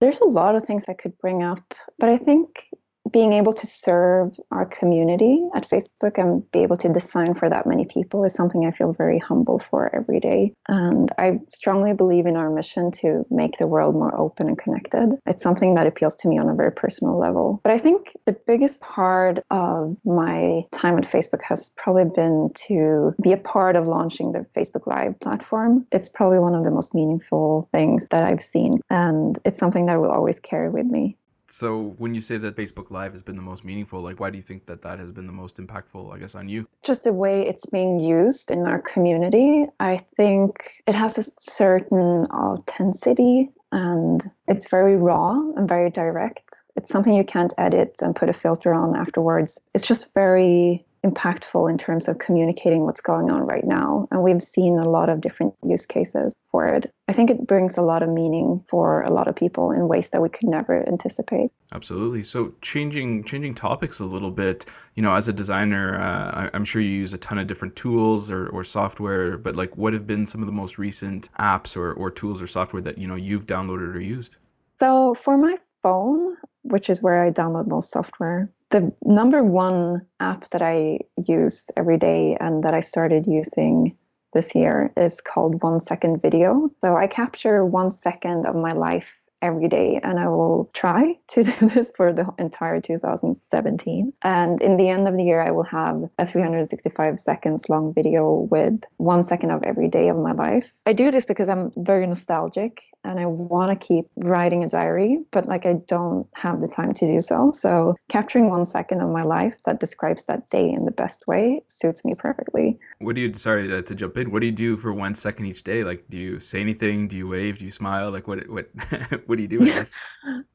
There's 0.00 0.18
a 0.18 0.24
lot 0.24 0.56
of 0.56 0.66
things 0.66 0.84
I 0.88 0.94
could 0.94 1.16
bring 1.18 1.44
up, 1.44 1.74
but 2.00 2.08
I 2.08 2.18
think 2.18 2.68
being 3.16 3.32
able 3.32 3.54
to 3.54 3.66
serve 3.66 4.38
our 4.50 4.66
community 4.66 5.42
at 5.54 5.66
Facebook 5.70 6.18
and 6.18 6.50
be 6.50 6.58
able 6.58 6.76
to 6.76 6.92
design 6.92 7.32
for 7.32 7.48
that 7.48 7.66
many 7.66 7.86
people 7.86 8.22
is 8.24 8.34
something 8.34 8.66
I 8.66 8.72
feel 8.72 8.92
very 8.92 9.18
humble 9.18 9.58
for 9.58 9.88
every 9.96 10.20
day. 10.20 10.52
And 10.68 11.10
I 11.16 11.40
strongly 11.50 11.94
believe 11.94 12.26
in 12.26 12.36
our 12.36 12.50
mission 12.50 12.92
to 13.00 13.24
make 13.30 13.56
the 13.56 13.66
world 13.66 13.94
more 13.94 14.14
open 14.20 14.48
and 14.48 14.58
connected. 14.58 15.16
It's 15.24 15.42
something 15.42 15.76
that 15.76 15.86
appeals 15.86 16.14
to 16.16 16.28
me 16.28 16.38
on 16.38 16.50
a 16.50 16.54
very 16.54 16.72
personal 16.72 17.18
level. 17.18 17.58
But 17.64 17.72
I 17.72 17.78
think 17.78 18.12
the 18.26 18.36
biggest 18.46 18.82
part 18.82 19.38
of 19.50 19.96
my 20.04 20.64
time 20.72 20.98
at 20.98 21.04
Facebook 21.04 21.40
has 21.40 21.72
probably 21.74 22.10
been 22.14 22.50
to 22.66 23.14
be 23.22 23.32
a 23.32 23.38
part 23.38 23.76
of 23.76 23.86
launching 23.86 24.32
the 24.32 24.44
Facebook 24.54 24.86
Live 24.86 25.18
platform. 25.20 25.86
It's 25.90 26.10
probably 26.10 26.38
one 26.38 26.54
of 26.54 26.64
the 26.64 26.70
most 26.70 26.94
meaningful 26.94 27.70
things 27.72 28.08
that 28.10 28.24
I've 28.24 28.42
seen. 28.42 28.80
And 28.90 29.38
it's 29.46 29.58
something 29.58 29.86
that 29.86 29.92
I 29.92 29.96
will 29.96 30.10
always 30.10 30.38
carry 30.38 30.68
with 30.68 30.84
me. 30.84 31.16
So 31.50 31.94
when 31.98 32.14
you 32.14 32.20
say 32.20 32.38
that 32.38 32.56
Facebook 32.56 32.90
Live 32.90 33.12
has 33.12 33.22
been 33.22 33.36
the 33.36 33.42
most 33.42 33.64
meaningful, 33.64 34.00
like 34.02 34.20
why 34.20 34.30
do 34.30 34.36
you 34.36 34.42
think 34.42 34.66
that 34.66 34.82
that 34.82 34.98
has 34.98 35.10
been 35.10 35.26
the 35.26 35.32
most 35.32 35.58
impactful, 35.58 36.12
I 36.14 36.18
guess, 36.18 36.34
on 36.34 36.48
you? 36.48 36.66
Just 36.82 37.04
the 37.04 37.12
way 37.12 37.46
it's 37.46 37.66
being 37.66 38.00
used 38.00 38.50
in 38.50 38.66
our 38.66 38.80
community. 38.80 39.66
I 39.80 40.04
think 40.16 40.82
it 40.86 40.94
has 40.94 41.18
a 41.18 41.24
certain 41.38 42.26
authenticity 42.26 43.50
and 43.72 44.28
it's 44.48 44.68
very 44.68 44.96
raw 44.96 45.32
and 45.56 45.68
very 45.68 45.90
direct. 45.90 46.56
It's 46.76 46.90
something 46.90 47.14
you 47.14 47.24
can't 47.24 47.54
edit 47.58 47.96
and 48.00 48.14
put 48.14 48.28
a 48.28 48.32
filter 48.32 48.74
on 48.74 48.96
afterwards. 48.96 49.58
It's 49.74 49.86
just 49.86 50.12
very 50.14 50.84
impactful 51.06 51.70
in 51.70 51.78
terms 51.78 52.08
of 52.08 52.18
communicating 52.18 52.82
what's 52.82 53.00
going 53.00 53.30
on 53.30 53.46
right 53.46 53.64
now. 53.64 54.06
And 54.10 54.22
we've 54.22 54.42
seen 54.42 54.78
a 54.78 54.88
lot 54.88 55.08
of 55.08 55.20
different 55.20 55.54
use 55.64 55.86
cases 55.86 56.34
for 56.50 56.66
it. 56.66 56.92
I 57.08 57.12
think 57.12 57.30
it 57.30 57.46
brings 57.46 57.76
a 57.76 57.82
lot 57.82 58.02
of 58.02 58.08
meaning 58.08 58.64
for 58.68 59.02
a 59.02 59.10
lot 59.10 59.28
of 59.28 59.36
people 59.36 59.70
in 59.70 59.88
ways 59.88 60.10
that 60.10 60.22
we 60.22 60.28
could 60.28 60.48
never 60.48 60.86
anticipate. 60.88 61.50
Absolutely. 61.72 62.22
So 62.24 62.54
changing 62.62 63.24
changing 63.24 63.54
topics 63.54 64.00
a 64.00 64.04
little 64.04 64.30
bit, 64.30 64.66
you 64.94 65.02
know, 65.02 65.14
as 65.14 65.28
a 65.28 65.32
designer, 65.32 66.00
uh, 66.00 66.48
I, 66.52 66.56
am 66.56 66.64
sure 66.64 66.80
you 66.82 66.90
use 66.90 67.14
a 67.14 67.18
ton 67.18 67.38
of 67.38 67.46
different 67.46 67.76
tools 67.76 68.30
or, 68.30 68.48
or 68.48 68.64
software, 68.64 69.36
but 69.36 69.54
like 69.54 69.76
what 69.76 69.92
have 69.92 70.06
been 70.06 70.26
some 70.26 70.42
of 70.42 70.46
the 70.46 70.52
most 70.52 70.78
recent 70.78 71.28
apps 71.38 71.76
or, 71.76 71.92
or 71.92 72.10
tools 72.10 72.40
or 72.42 72.46
software 72.46 72.82
that, 72.82 72.98
you 72.98 73.06
know, 73.06 73.16
you've 73.16 73.46
downloaded 73.46 73.94
or 73.94 74.00
used? 74.00 74.36
So 74.80 75.14
for 75.14 75.36
my 75.36 75.56
phone, 75.82 76.36
which 76.62 76.90
is 76.90 77.02
where 77.02 77.22
I 77.22 77.30
download 77.30 77.66
most 77.66 77.90
software, 77.90 78.50
the 78.70 78.92
number 79.04 79.42
one 79.42 80.06
app 80.20 80.48
that 80.50 80.62
I 80.62 81.00
use 81.16 81.66
every 81.76 81.98
day 81.98 82.36
and 82.40 82.64
that 82.64 82.74
I 82.74 82.80
started 82.80 83.26
using 83.26 83.96
this 84.32 84.54
year 84.54 84.92
is 84.96 85.20
called 85.20 85.62
One 85.62 85.80
Second 85.80 86.20
Video. 86.20 86.68
So 86.80 86.96
I 86.96 87.06
capture 87.06 87.64
one 87.64 87.90
second 87.92 88.46
of 88.46 88.54
my 88.56 88.72
life 88.72 89.08
every 89.46 89.68
day 89.68 90.00
and 90.02 90.18
I 90.18 90.28
will 90.28 90.70
try 90.74 91.14
to 91.28 91.42
do 91.44 91.70
this 91.70 91.92
for 91.96 92.12
the 92.12 92.26
entire 92.38 92.80
2017. 92.80 94.12
And 94.22 94.60
in 94.60 94.76
the 94.76 94.88
end 94.88 95.08
of 95.08 95.16
the 95.16 95.22
year, 95.22 95.40
I 95.40 95.50
will 95.50 95.64
have 95.64 96.10
a 96.18 96.26
365 96.26 97.20
seconds 97.20 97.68
long 97.68 97.94
video 97.94 98.48
with 98.50 98.80
one 98.96 99.22
second 99.24 99.50
of 99.52 99.62
every 99.62 99.88
day 99.88 100.08
of 100.08 100.16
my 100.16 100.32
life. 100.32 100.72
I 100.86 100.92
do 100.92 101.10
this 101.10 101.24
because 101.24 101.48
I'm 101.48 101.72
very 101.76 102.06
nostalgic 102.06 102.82
and 103.04 103.20
I 103.20 103.26
want 103.26 103.78
to 103.78 103.86
keep 103.86 104.06
writing 104.16 104.64
a 104.64 104.68
diary, 104.68 105.24
but 105.30 105.46
like 105.46 105.64
I 105.64 105.74
don't 105.86 106.26
have 106.34 106.60
the 106.60 106.68
time 106.68 106.92
to 106.94 107.12
do 107.12 107.20
so. 107.20 107.52
So 107.54 107.94
capturing 108.08 108.50
one 108.50 108.66
second 108.66 109.00
of 109.00 109.10
my 109.10 109.22
life 109.22 109.54
that 109.64 109.80
describes 109.80 110.26
that 110.26 110.48
day 110.50 110.68
in 110.68 110.84
the 110.84 110.90
best 110.90 111.24
way 111.28 111.60
suits 111.68 112.04
me 112.04 112.12
perfectly. 112.18 112.78
What 112.98 113.14
do 113.14 113.20
you, 113.20 113.34
sorry 113.34 113.68
to, 113.68 113.82
to 113.82 113.94
jump 113.94 114.16
in, 114.16 114.30
what 114.30 114.40
do 114.40 114.46
you 114.46 114.52
do 114.52 114.76
for 114.76 114.92
one 114.92 115.14
second 115.14 115.46
each 115.46 115.64
day? 115.64 115.82
Like, 115.82 116.04
do 116.08 116.16
you 116.16 116.40
say 116.40 116.60
anything? 116.60 117.08
Do 117.08 117.16
you 117.16 117.28
wave? 117.28 117.58
Do 117.58 117.64
you 117.64 117.70
smile? 117.70 118.10
Like, 118.10 118.26
what, 118.26 118.48
what, 118.48 118.70
what 119.26 119.36
do 119.36 119.42
you 119.42 119.48
do 119.48 119.58
with 119.58 119.74
this? 119.74 119.92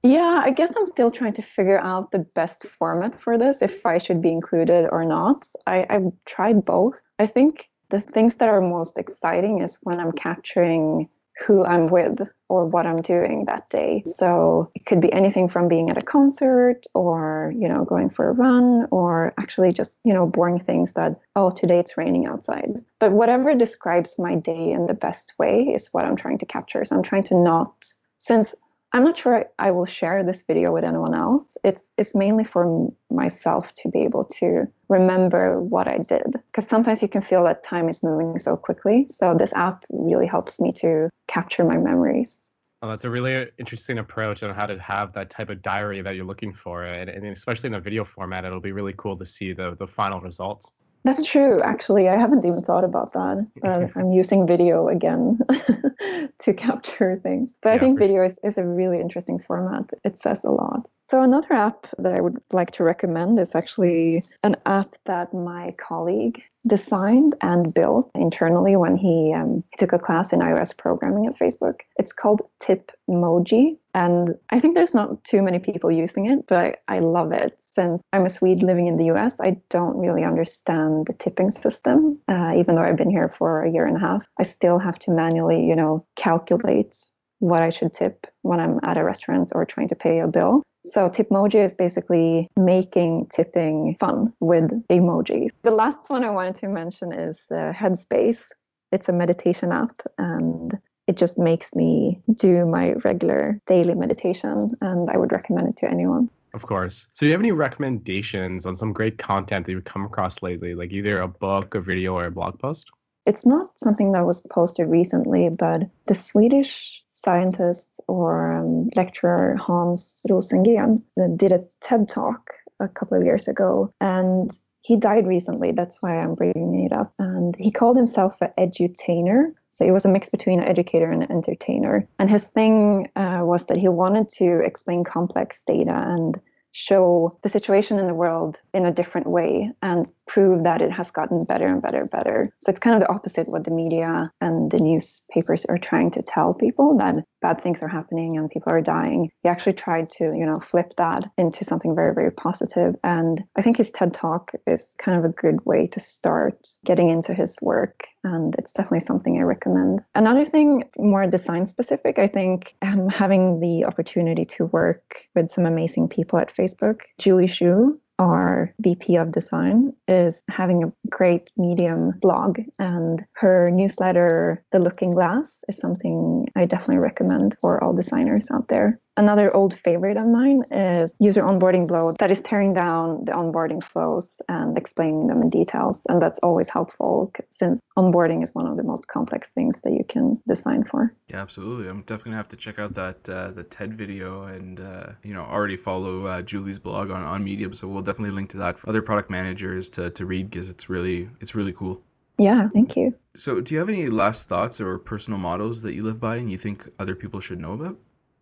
yeah, 0.03 0.41
I 0.43 0.49
guess 0.49 0.73
I'm 0.75 0.87
still 0.87 1.11
trying 1.11 1.33
to 1.33 1.41
figure 1.41 1.79
out 1.79 2.11
the 2.11 2.25
best 2.35 2.63
format 2.63 3.19
for 3.19 3.37
this, 3.37 3.61
if 3.61 3.85
I 3.85 3.99
should 3.99 4.21
be 4.21 4.29
included 4.29 4.89
or 4.91 5.05
not. 5.05 5.47
I, 5.67 5.85
I've 5.89 6.11
tried 6.25 6.65
both. 6.65 6.99
I 7.19 7.27
think 7.27 7.69
the 7.89 8.01
things 8.01 8.37
that 8.37 8.49
are 8.49 8.61
most 8.61 8.97
exciting 8.97 9.61
is 9.61 9.77
when 9.83 9.99
I'm 9.99 10.13
capturing 10.13 11.09
who 11.45 11.65
I'm 11.65 11.89
with 11.89 12.21
or 12.49 12.65
what 12.65 12.85
I'm 12.85 13.01
doing 13.01 13.45
that 13.45 13.69
day. 13.69 14.03
So 14.05 14.69
it 14.75 14.85
could 14.85 15.01
be 15.01 15.11
anything 15.13 15.47
from 15.49 15.67
being 15.67 15.89
at 15.89 15.97
a 15.97 16.01
concert 16.01 16.81
or, 16.93 17.53
you 17.57 17.67
know, 17.67 17.85
going 17.85 18.09
for 18.09 18.29
a 18.29 18.33
run 18.33 18.87
or 18.91 19.33
actually 19.37 19.71
just, 19.71 19.97
you 20.03 20.13
know, 20.13 20.27
boring 20.27 20.59
things 20.59 20.93
that, 20.93 21.19
oh, 21.35 21.49
today 21.49 21.79
it's 21.79 21.97
raining 21.97 22.25
outside. 22.25 22.69
But 22.99 23.11
whatever 23.11 23.55
describes 23.55 24.19
my 24.19 24.35
day 24.35 24.71
in 24.71 24.87
the 24.87 24.93
best 24.93 25.33
way 25.39 25.63
is 25.63 25.89
what 25.91 26.05
I'm 26.05 26.15
trying 26.15 26.37
to 26.39 26.45
capture. 26.45 26.83
So 26.85 26.95
I'm 26.95 27.03
trying 27.03 27.23
to 27.23 27.35
not, 27.35 27.73
since 28.17 28.53
I'm 28.93 29.05
not 29.05 29.17
sure 29.17 29.45
I 29.57 29.71
will 29.71 29.85
share 29.85 30.23
this 30.23 30.41
video 30.41 30.73
with 30.73 30.83
anyone 30.83 31.13
else. 31.13 31.55
It's 31.63 31.89
it's 31.97 32.13
mainly 32.13 32.43
for 32.43 32.91
myself 33.09 33.73
to 33.75 33.89
be 33.89 33.99
able 33.99 34.25
to 34.39 34.65
remember 34.89 35.61
what 35.61 35.87
I 35.87 35.99
did 35.99 36.33
because 36.47 36.67
sometimes 36.67 37.01
you 37.01 37.07
can 37.07 37.21
feel 37.21 37.43
that 37.45 37.63
time 37.63 37.87
is 37.87 38.03
moving 38.03 38.37
so 38.37 38.57
quickly. 38.57 39.07
So 39.09 39.33
this 39.37 39.53
app 39.53 39.85
really 39.89 40.27
helps 40.27 40.59
me 40.59 40.73
to 40.73 41.09
capture 41.27 41.63
my 41.63 41.77
memories. 41.77 42.41
Well, 42.81 42.89
that's 42.89 43.05
a 43.05 43.11
really 43.11 43.47
interesting 43.59 43.99
approach 43.99 44.43
on 44.43 44.53
how 44.55 44.65
to 44.65 44.77
have 44.79 45.13
that 45.13 45.29
type 45.29 45.49
of 45.49 45.61
diary 45.61 46.01
that 46.01 46.15
you're 46.15 46.25
looking 46.25 46.51
for, 46.51 46.83
and, 46.83 47.09
and 47.09 47.25
especially 47.27 47.67
in 47.67 47.75
a 47.75 47.79
video 47.79 48.03
format, 48.03 48.43
it'll 48.43 48.59
be 48.59 48.71
really 48.71 48.95
cool 48.97 49.15
to 49.15 49.25
see 49.25 49.53
the 49.53 49.75
the 49.79 49.87
final 49.87 50.19
results. 50.19 50.71
That's 51.03 51.25
true. 51.25 51.57
Actually, 51.63 52.07
I 52.07 52.17
haven't 52.17 52.45
even 52.45 52.61
thought 52.61 52.83
about 52.83 53.13
that. 53.13 53.47
Uh, 53.63 53.87
I'm 53.99 54.11
using 54.11 54.45
video 54.45 54.87
again 54.87 55.39
to 56.39 56.53
capture 56.53 57.17
things. 57.17 57.49
But 57.61 57.69
yeah, 57.69 57.75
I 57.75 57.79
think 57.79 57.99
video 57.99 58.23
is, 58.23 58.37
is 58.43 58.57
a 58.57 58.63
really 58.63 58.99
interesting 58.99 59.39
format. 59.39 59.89
It 60.03 60.19
says 60.19 60.43
a 60.43 60.51
lot. 60.51 60.87
So, 61.11 61.21
another 61.21 61.51
app 61.51 61.87
that 61.97 62.13
I 62.13 62.21
would 62.21 62.41
like 62.53 62.71
to 62.71 62.85
recommend 62.85 63.37
is 63.37 63.53
actually 63.53 64.23
an 64.43 64.55
app 64.65 64.87
that 65.07 65.33
my 65.33 65.73
colleague 65.77 66.41
designed 66.65 67.35
and 67.41 67.73
built 67.73 68.09
internally 68.15 68.77
when 68.77 68.95
he, 68.95 69.33
um, 69.35 69.61
took 69.77 69.91
a 69.91 69.99
class 69.99 70.31
in 70.31 70.39
iOS 70.39 70.77
programming 70.77 71.25
at 71.25 71.37
Facebook. 71.37 71.81
It's 71.97 72.13
called 72.13 72.43
Tipmoji. 72.61 73.77
And 73.93 74.35
I 74.51 74.61
think 74.61 74.75
there's 74.75 74.93
not 74.93 75.21
too 75.25 75.41
many 75.41 75.59
people 75.59 75.91
using 75.91 76.31
it, 76.31 76.47
but 76.47 76.79
I, 76.87 76.95
I 76.95 76.99
love 76.99 77.33
it. 77.33 77.57
Since 77.59 78.01
I'm 78.13 78.25
a 78.25 78.29
Swede 78.29 78.63
living 78.63 78.87
in 78.87 78.95
the 78.95 79.11
US, 79.11 79.41
I 79.41 79.57
don't 79.69 79.97
really 79.97 80.23
understand 80.23 81.07
the 81.07 81.13
tipping 81.13 81.51
system. 81.51 82.19
Uh, 82.29 82.53
even 82.57 82.75
though 82.75 82.83
I've 82.83 82.95
been 82.95 83.09
here 83.09 83.27
for 83.27 83.65
a 83.65 83.69
year 83.69 83.85
and 83.85 83.97
a 83.97 83.99
half, 83.99 84.25
I 84.39 84.43
still 84.43 84.79
have 84.79 84.97
to 84.99 85.11
manually, 85.11 85.65
you 85.65 85.75
know, 85.75 86.05
calculate 86.15 86.95
what 87.41 87.61
I 87.61 87.71
should 87.71 87.93
tip 87.93 88.27
when 88.43 88.59
I'm 88.59 88.79
at 88.83 88.97
a 88.97 89.03
restaurant 89.03 89.51
or 89.53 89.65
trying 89.65 89.89
to 89.89 89.95
pay 89.95 90.19
a 90.19 90.27
bill. 90.27 90.63
So 90.85 91.09
Tipmoji 91.09 91.63
is 91.63 91.73
basically 91.73 92.47
making 92.55 93.27
tipping 93.33 93.97
fun 93.99 94.33
with 94.39 94.71
emojis. 94.89 95.49
The 95.63 95.71
last 95.71 96.09
one 96.09 96.23
I 96.23 96.29
wanted 96.29 96.55
to 96.55 96.67
mention 96.67 97.11
is 97.11 97.39
uh, 97.51 97.73
Headspace. 97.73 98.49
It's 98.91 99.09
a 99.09 99.13
meditation 99.13 99.71
app 99.71 99.95
and 100.17 100.77
it 101.07 101.17
just 101.17 101.37
makes 101.37 101.75
me 101.75 102.21
do 102.35 102.65
my 102.65 102.93
regular 103.03 103.59
daily 103.65 103.95
meditation 103.95 104.71
and 104.81 105.09
I 105.09 105.17
would 105.17 105.31
recommend 105.31 105.69
it 105.69 105.77
to 105.77 105.89
anyone. 105.89 106.29
Of 106.53 106.65
course. 106.65 107.07
So, 107.13 107.21
do 107.21 107.27
you 107.27 107.31
have 107.31 107.41
any 107.41 107.53
recommendations 107.53 108.65
on 108.65 108.75
some 108.75 108.91
great 108.91 109.17
content 109.17 109.65
that 109.65 109.71
you've 109.71 109.85
come 109.85 110.05
across 110.05 110.43
lately, 110.43 110.75
like 110.75 110.91
either 110.91 111.21
a 111.21 111.27
book, 111.27 111.75
a 111.75 111.81
video, 111.81 112.15
or 112.15 112.25
a 112.25 112.31
blog 112.31 112.59
post? 112.59 112.91
It's 113.25 113.45
not 113.45 113.67
something 113.77 114.11
that 114.11 114.25
was 114.25 114.41
posted 114.51 114.87
recently, 114.87 115.49
but 115.49 115.83
the 116.07 116.15
Swedish 116.15 117.00
scientist 117.23 117.99
or 118.07 118.53
um, 118.53 118.89
lecturer 118.95 119.55
Hans 119.55 120.21
Rosling 120.29 120.63
did 120.63 121.51
a 121.51 121.59
TED 121.81 122.09
talk 122.09 122.53
a 122.79 122.87
couple 122.87 123.17
of 123.17 123.23
years 123.23 123.47
ago, 123.47 123.93
and 124.01 124.51
he 124.81 124.97
died 124.97 125.27
recently. 125.27 125.71
That's 125.71 126.01
why 126.01 126.19
I'm 126.19 126.35
bringing 126.35 126.83
it 126.85 126.91
up. 126.91 127.13
And 127.19 127.55
he 127.55 127.71
called 127.71 127.97
himself 127.97 128.35
an 128.41 128.51
edutainer. 128.57 129.53
So 129.69 129.85
he 129.85 129.91
was 129.91 130.05
a 130.05 130.09
mix 130.09 130.29
between 130.29 130.59
an 130.59 130.67
educator 130.67 131.09
and 131.09 131.23
an 131.23 131.31
entertainer. 131.31 132.07
And 132.19 132.29
his 132.29 132.47
thing 132.47 133.09
uh, 133.15 133.41
was 133.43 133.65
that 133.67 133.77
he 133.77 133.87
wanted 133.87 134.29
to 134.29 134.59
explain 134.65 135.03
complex 135.03 135.63
data 135.65 135.93
and 135.93 136.39
show 136.71 137.37
the 137.43 137.49
situation 137.49 137.99
in 137.99 138.07
the 138.07 138.13
world 138.13 138.59
in 138.73 138.85
a 138.85 138.93
different 138.93 139.27
way 139.27 139.69
and 139.81 140.09
prove 140.27 140.63
that 140.63 140.81
it 140.81 140.91
has 140.91 141.11
gotten 141.11 141.43
better 141.45 141.67
and 141.67 141.81
better 141.81 142.01
and 142.01 142.11
better. 142.11 142.49
So 142.59 142.69
it's 142.69 142.79
kind 142.79 142.95
of 142.95 143.01
the 143.01 143.13
opposite 143.13 143.47
what 143.47 143.65
the 143.65 143.71
media 143.71 144.31
and 144.39 144.71
the 144.71 144.79
newspapers 144.79 145.65
are 145.65 145.77
trying 145.77 146.11
to 146.11 146.21
tell 146.21 146.53
people 146.53 146.97
that 146.97 147.17
bad 147.41 147.61
things 147.61 147.81
are 147.81 147.87
happening 147.87 148.37
and 148.37 148.49
people 148.49 148.71
are 148.71 148.81
dying. 148.81 149.31
He 149.43 149.49
actually 149.49 149.73
tried 149.73 150.09
to, 150.11 150.25
you 150.25 150.45
know, 150.45 150.57
flip 150.57 150.93
that 150.97 151.29
into 151.37 151.65
something 151.65 151.95
very, 151.95 152.13
very 152.13 152.31
positive. 152.31 152.95
And 153.03 153.43
I 153.57 153.61
think 153.61 153.77
his 153.77 153.91
TED 153.91 154.13
talk 154.13 154.51
is 154.67 154.95
kind 154.97 155.17
of 155.17 155.25
a 155.25 155.33
good 155.33 155.65
way 155.65 155.87
to 155.87 155.99
start 155.99 156.67
getting 156.85 157.09
into 157.09 157.33
his 157.33 157.57
work. 157.61 158.07
And 158.23 158.55
it's 158.57 158.71
definitely 158.71 159.05
something 159.05 159.37
I 159.37 159.45
recommend. 159.45 160.01
Another 160.13 160.45
thing, 160.45 160.83
more 160.97 161.25
design 161.25 161.67
specific, 161.67 162.19
I 162.19 162.27
think 162.27 162.75
um, 162.83 163.09
having 163.09 163.59
the 163.59 163.85
opportunity 163.85 164.45
to 164.45 164.65
work 164.65 165.27
with 165.35 165.49
some 165.49 165.65
amazing 165.65 166.07
people 166.07 166.37
at 166.37 166.51
Facebook, 166.61 167.01
Julie 167.17 167.47
Zhuo, 167.47 167.97
our 168.19 168.73
VP 168.79 169.15
of 169.15 169.31
design, 169.31 169.93
is 170.07 170.43
having 170.47 170.83
a 170.83 170.93
great 171.09 171.49
Medium 171.57 172.13
blog, 172.21 172.59
and 172.77 173.25
her 173.35 173.69
newsletter, 173.71 174.63
The 174.71 174.79
Looking 174.79 175.13
Glass, 175.13 175.63
is 175.67 175.77
something 175.77 176.45
I 176.55 176.65
definitely 176.65 176.99
recommend 177.01 177.57
for 177.59 177.83
all 177.83 177.93
designers 177.93 178.47
out 178.51 178.67
there. 178.67 178.99
Another 179.17 179.53
old 179.53 179.77
favorite 179.77 180.15
of 180.15 180.29
mine 180.29 180.63
is 180.71 181.13
User 181.19 181.41
Onboarding 181.41 181.85
Blog 181.85 182.17
that 182.19 182.31
is 182.31 182.39
tearing 182.39 182.73
down 182.73 183.25
the 183.25 183.33
onboarding 183.33 183.83
flows 183.83 184.41
and 184.47 184.77
explaining 184.77 185.27
them 185.27 185.41
in 185.41 185.49
details. 185.49 185.99
And 186.07 186.21
that's 186.21 186.39
always 186.39 186.69
helpful 186.69 187.33
since 187.49 187.81
onboarding 187.97 188.41
is 188.41 188.55
one 188.55 188.67
of 188.67 188.77
the 188.77 188.83
most 188.83 189.09
complex 189.09 189.49
things 189.49 189.81
that 189.81 189.91
you 189.91 190.05
can 190.07 190.41
design 190.47 190.85
for. 190.85 191.13
Yeah, 191.27 191.41
absolutely. 191.41 191.89
I'm 191.89 192.01
definitely 192.01 192.31
gonna 192.31 192.37
have 192.37 192.47
to 192.49 192.55
check 192.55 192.79
out 192.79 192.93
that 192.93 193.27
uh, 193.27 193.51
the 193.51 193.63
TED 193.63 193.97
video 193.97 194.43
and 194.43 194.79
uh, 194.79 195.07
you 195.23 195.33
know 195.33 195.43
already 195.43 195.75
follow 195.75 196.27
uh, 196.27 196.41
Julie's 196.41 196.79
blog 196.79 197.11
on, 197.11 197.21
on 197.21 197.43
Medium. 197.43 197.73
So 197.73 197.89
we'll 197.89 198.03
definitely 198.03 198.33
link 198.33 198.49
to 198.51 198.57
that 198.57 198.79
for 198.79 198.87
other 198.87 199.01
product 199.01 199.29
managers 199.29 199.89
to, 199.89 200.09
to 200.11 200.25
read 200.25 200.49
because 200.49 200.69
it's 200.69 200.89
really 200.89 201.29
it's 201.41 201.53
really 201.53 201.73
cool. 201.73 202.01
Yeah, 202.37 202.69
thank 202.69 202.95
you. 202.95 203.13
So, 203.35 203.61
do 203.61 203.73
you 203.73 203.79
have 203.79 203.89
any 203.89 204.07
last 204.07 204.47
thoughts 204.47 204.81
or 204.81 204.97
personal 204.97 205.37
models 205.37 205.83
that 205.83 205.93
you 205.93 206.03
live 206.03 206.19
by 206.19 206.37
and 206.37 206.51
you 206.51 206.57
think 206.57 206.89
other 206.97 207.13
people 207.13 207.39
should 207.39 207.59
know 207.59 207.73
about? 207.73 207.97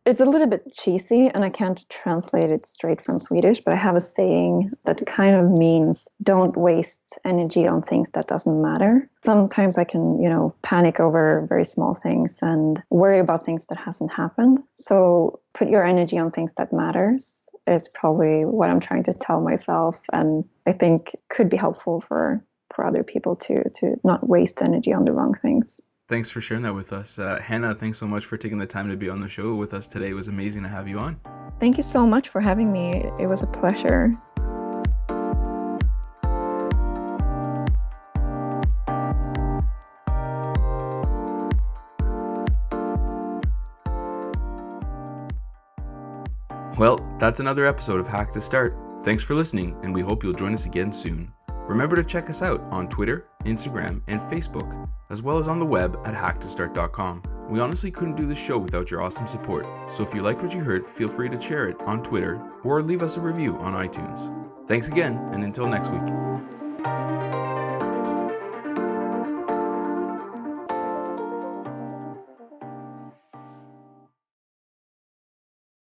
It's 0.06 0.22
a 0.22 0.26
little 0.26 0.48
bit 0.48 0.74
cheesy 0.74 1.28
and 1.28 1.44
I 1.44 1.50
can't 1.50 1.88
translate 1.90 2.50
it 2.50 2.68
straight 2.68 3.04
from 3.04 3.20
Swedish, 3.20 3.62
but 3.64 3.74
I 3.74 3.78
have 3.78 3.96
a 3.96 4.02
saying 4.02 4.72
that 4.86 5.06
kind 5.06 5.36
of 5.36 5.52
means 5.60 6.08
don't 6.24 6.56
waste 6.58 7.20
energy 7.26 7.68
on 7.68 7.82
things 7.82 8.10
that 8.12 8.28
doesn't 8.28 8.62
matter. 8.62 9.10
Sometimes 9.24 9.78
I 9.78 9.84
can, 9.84 10.20
you 10.20 10.30
know, 10.30 10.56
panic 10.64 11.00
over 11.00 11.46
very 11.48 11.66
small 11.66 11.94
things 11.94 12.40
and 12.42 12.82
worry 12.90 13.20
about 13.20 13.46
things 13.46 13.68
that 13.68 13.78
hasn't 13.78 14.12
happened. 14.12 14.64
So 14.76 15.40
put 15.54 15.70
your 15.70 15.86
energy 15.86 16.18
on 16.18 16.32
things 16.32 16.52
that 16.58 16.74
matters 16.74 17.46
is 17.68 17.88
probably 17.90 18.46
what 18.46 18.70
I'm 18.70 18.80
trying 18.80 19.04
to 19.04 19.14
tell 19.14 19.42
myself 19.42 19.98
and 20.12 20.44
I 20.66 20.72
think 20.72 21.12
could 21.30 21.50
be 21.50 21.58
helpful 21.58 22.02
for 22.08 22.44
for 22.74 22.86
other 22.86 23.04
people 23.04 23.36
to 23.36 23.70
to 23.80 24.00
not 24.04 24.28
waste 24.28 24.62
energy 24.62 24.94
on 24.94 25.06
the 25.06 25.12
wrong 25.12 25.36
things 25.42 25.82
thanks 26.10 26.30
for 26.30 26.42
sharing 26.42 26.64
that 26.64 26.74
with 26.74 26.92
us. 26.92 27.18
Uh, 27.20 27.40
Hannah, 27.42 27.74
thanks 27.76 27.98
so 27.98 28.08
much 28.08 28.26
for 28.26 28.36
taking 28.36 28.58
the 28.58 28.66
time 28.66 28.90
to 28.90 28.98
be 28.98 29.10
on 29.10 29.22
the 29.22 29.28
show 29.30 29.56
with 29.56 29.74
us 29.74 29.88
today. 29.88 30.10
It 30.10 30.14
was 30.14 30.28
amazing 30.28 30.64
to 30.64 30.70
have 30.70 30.88
you 30.88 31.00
on. 31.00 31.20
Thank 31.60 31.78
you 31.78 31.84
so 31.84 32.06
much 32.06 32.30
for 32.30 32.42
having 32.42 32.72
me. 32.72 32.92
It 33.20 33.28
was 33.28 33.44
a 33.44 33.48
pleasure. 33.48 34.18
Well, 46.78 46.98
that's 47.20 47.42
another 47.42 47.66
episode 47.66 48.00
of 48.00 48.08
Hack 48.08 48.32
to 48.32 48.42
Start. 48.42 48.78
Thanks 49.04 49.22
for 49.22 49.36
listening, 49.36 49.78
and 49.84 49.94
we 49.94 50.02
hope 50.02 50.24
you'll 50.24 50.34
join 50.34 50.54
us 50.54 50.66
again 50.66 50.94
soon. 50.94 51.34
Remember 51.70 51.96
to 51.96 52.04
check 52.04 52.32
us 52.32 52.42
out 52.42 52.62
on 52.72 52.90
Twitter, 52.90 53.28
Instagram, 53.46 54.02
and 54.08 54.20
Facebook, 54.22 54.90
as 55.12 55.22
well 55.22 55.38
as 55.38 55.48
on 55.48 55.60
the 55.60 55.66
web 55.66 56.00
at 56.04 56.16
hacktostart.com. 56.16 57.22
We 57.48 57.60
honestly 57.60 57.92
couldn't 57.92 58.16
do 58.16 58.26
this 58.26 58.40
show 58.40 58.58
without 58.58 58.90
your 58.90 59.04
awesome 59.04 59.28
support, 59.28 59.68
so 59.92 60.02
if 60.02 60.12
you 60.16 60.24
liked 60.24 60.42
what 60.42 60.52
you 60.52 60.62
heard, 60.62 60.90
feel 60.90 61.08
free 61.08 61.30
to 61.30 61.40
share 61.40 61.70
it 61.70 61.80
on 61.84 62.02
Twitter 62.02 62.42
or 62.64 62.82
leave 62.82 63.04
us 63.04 63.18
a 63.18 63.22
review 63.22 63.56
on 63.58 63.74
iTunes. 63.74 64.36
Thanks 64.68 64.88
again, 64.88 65.18
and 65.32 65.44
until 65.44 65.68
next 65.68 65.90
week. 65.90 66.59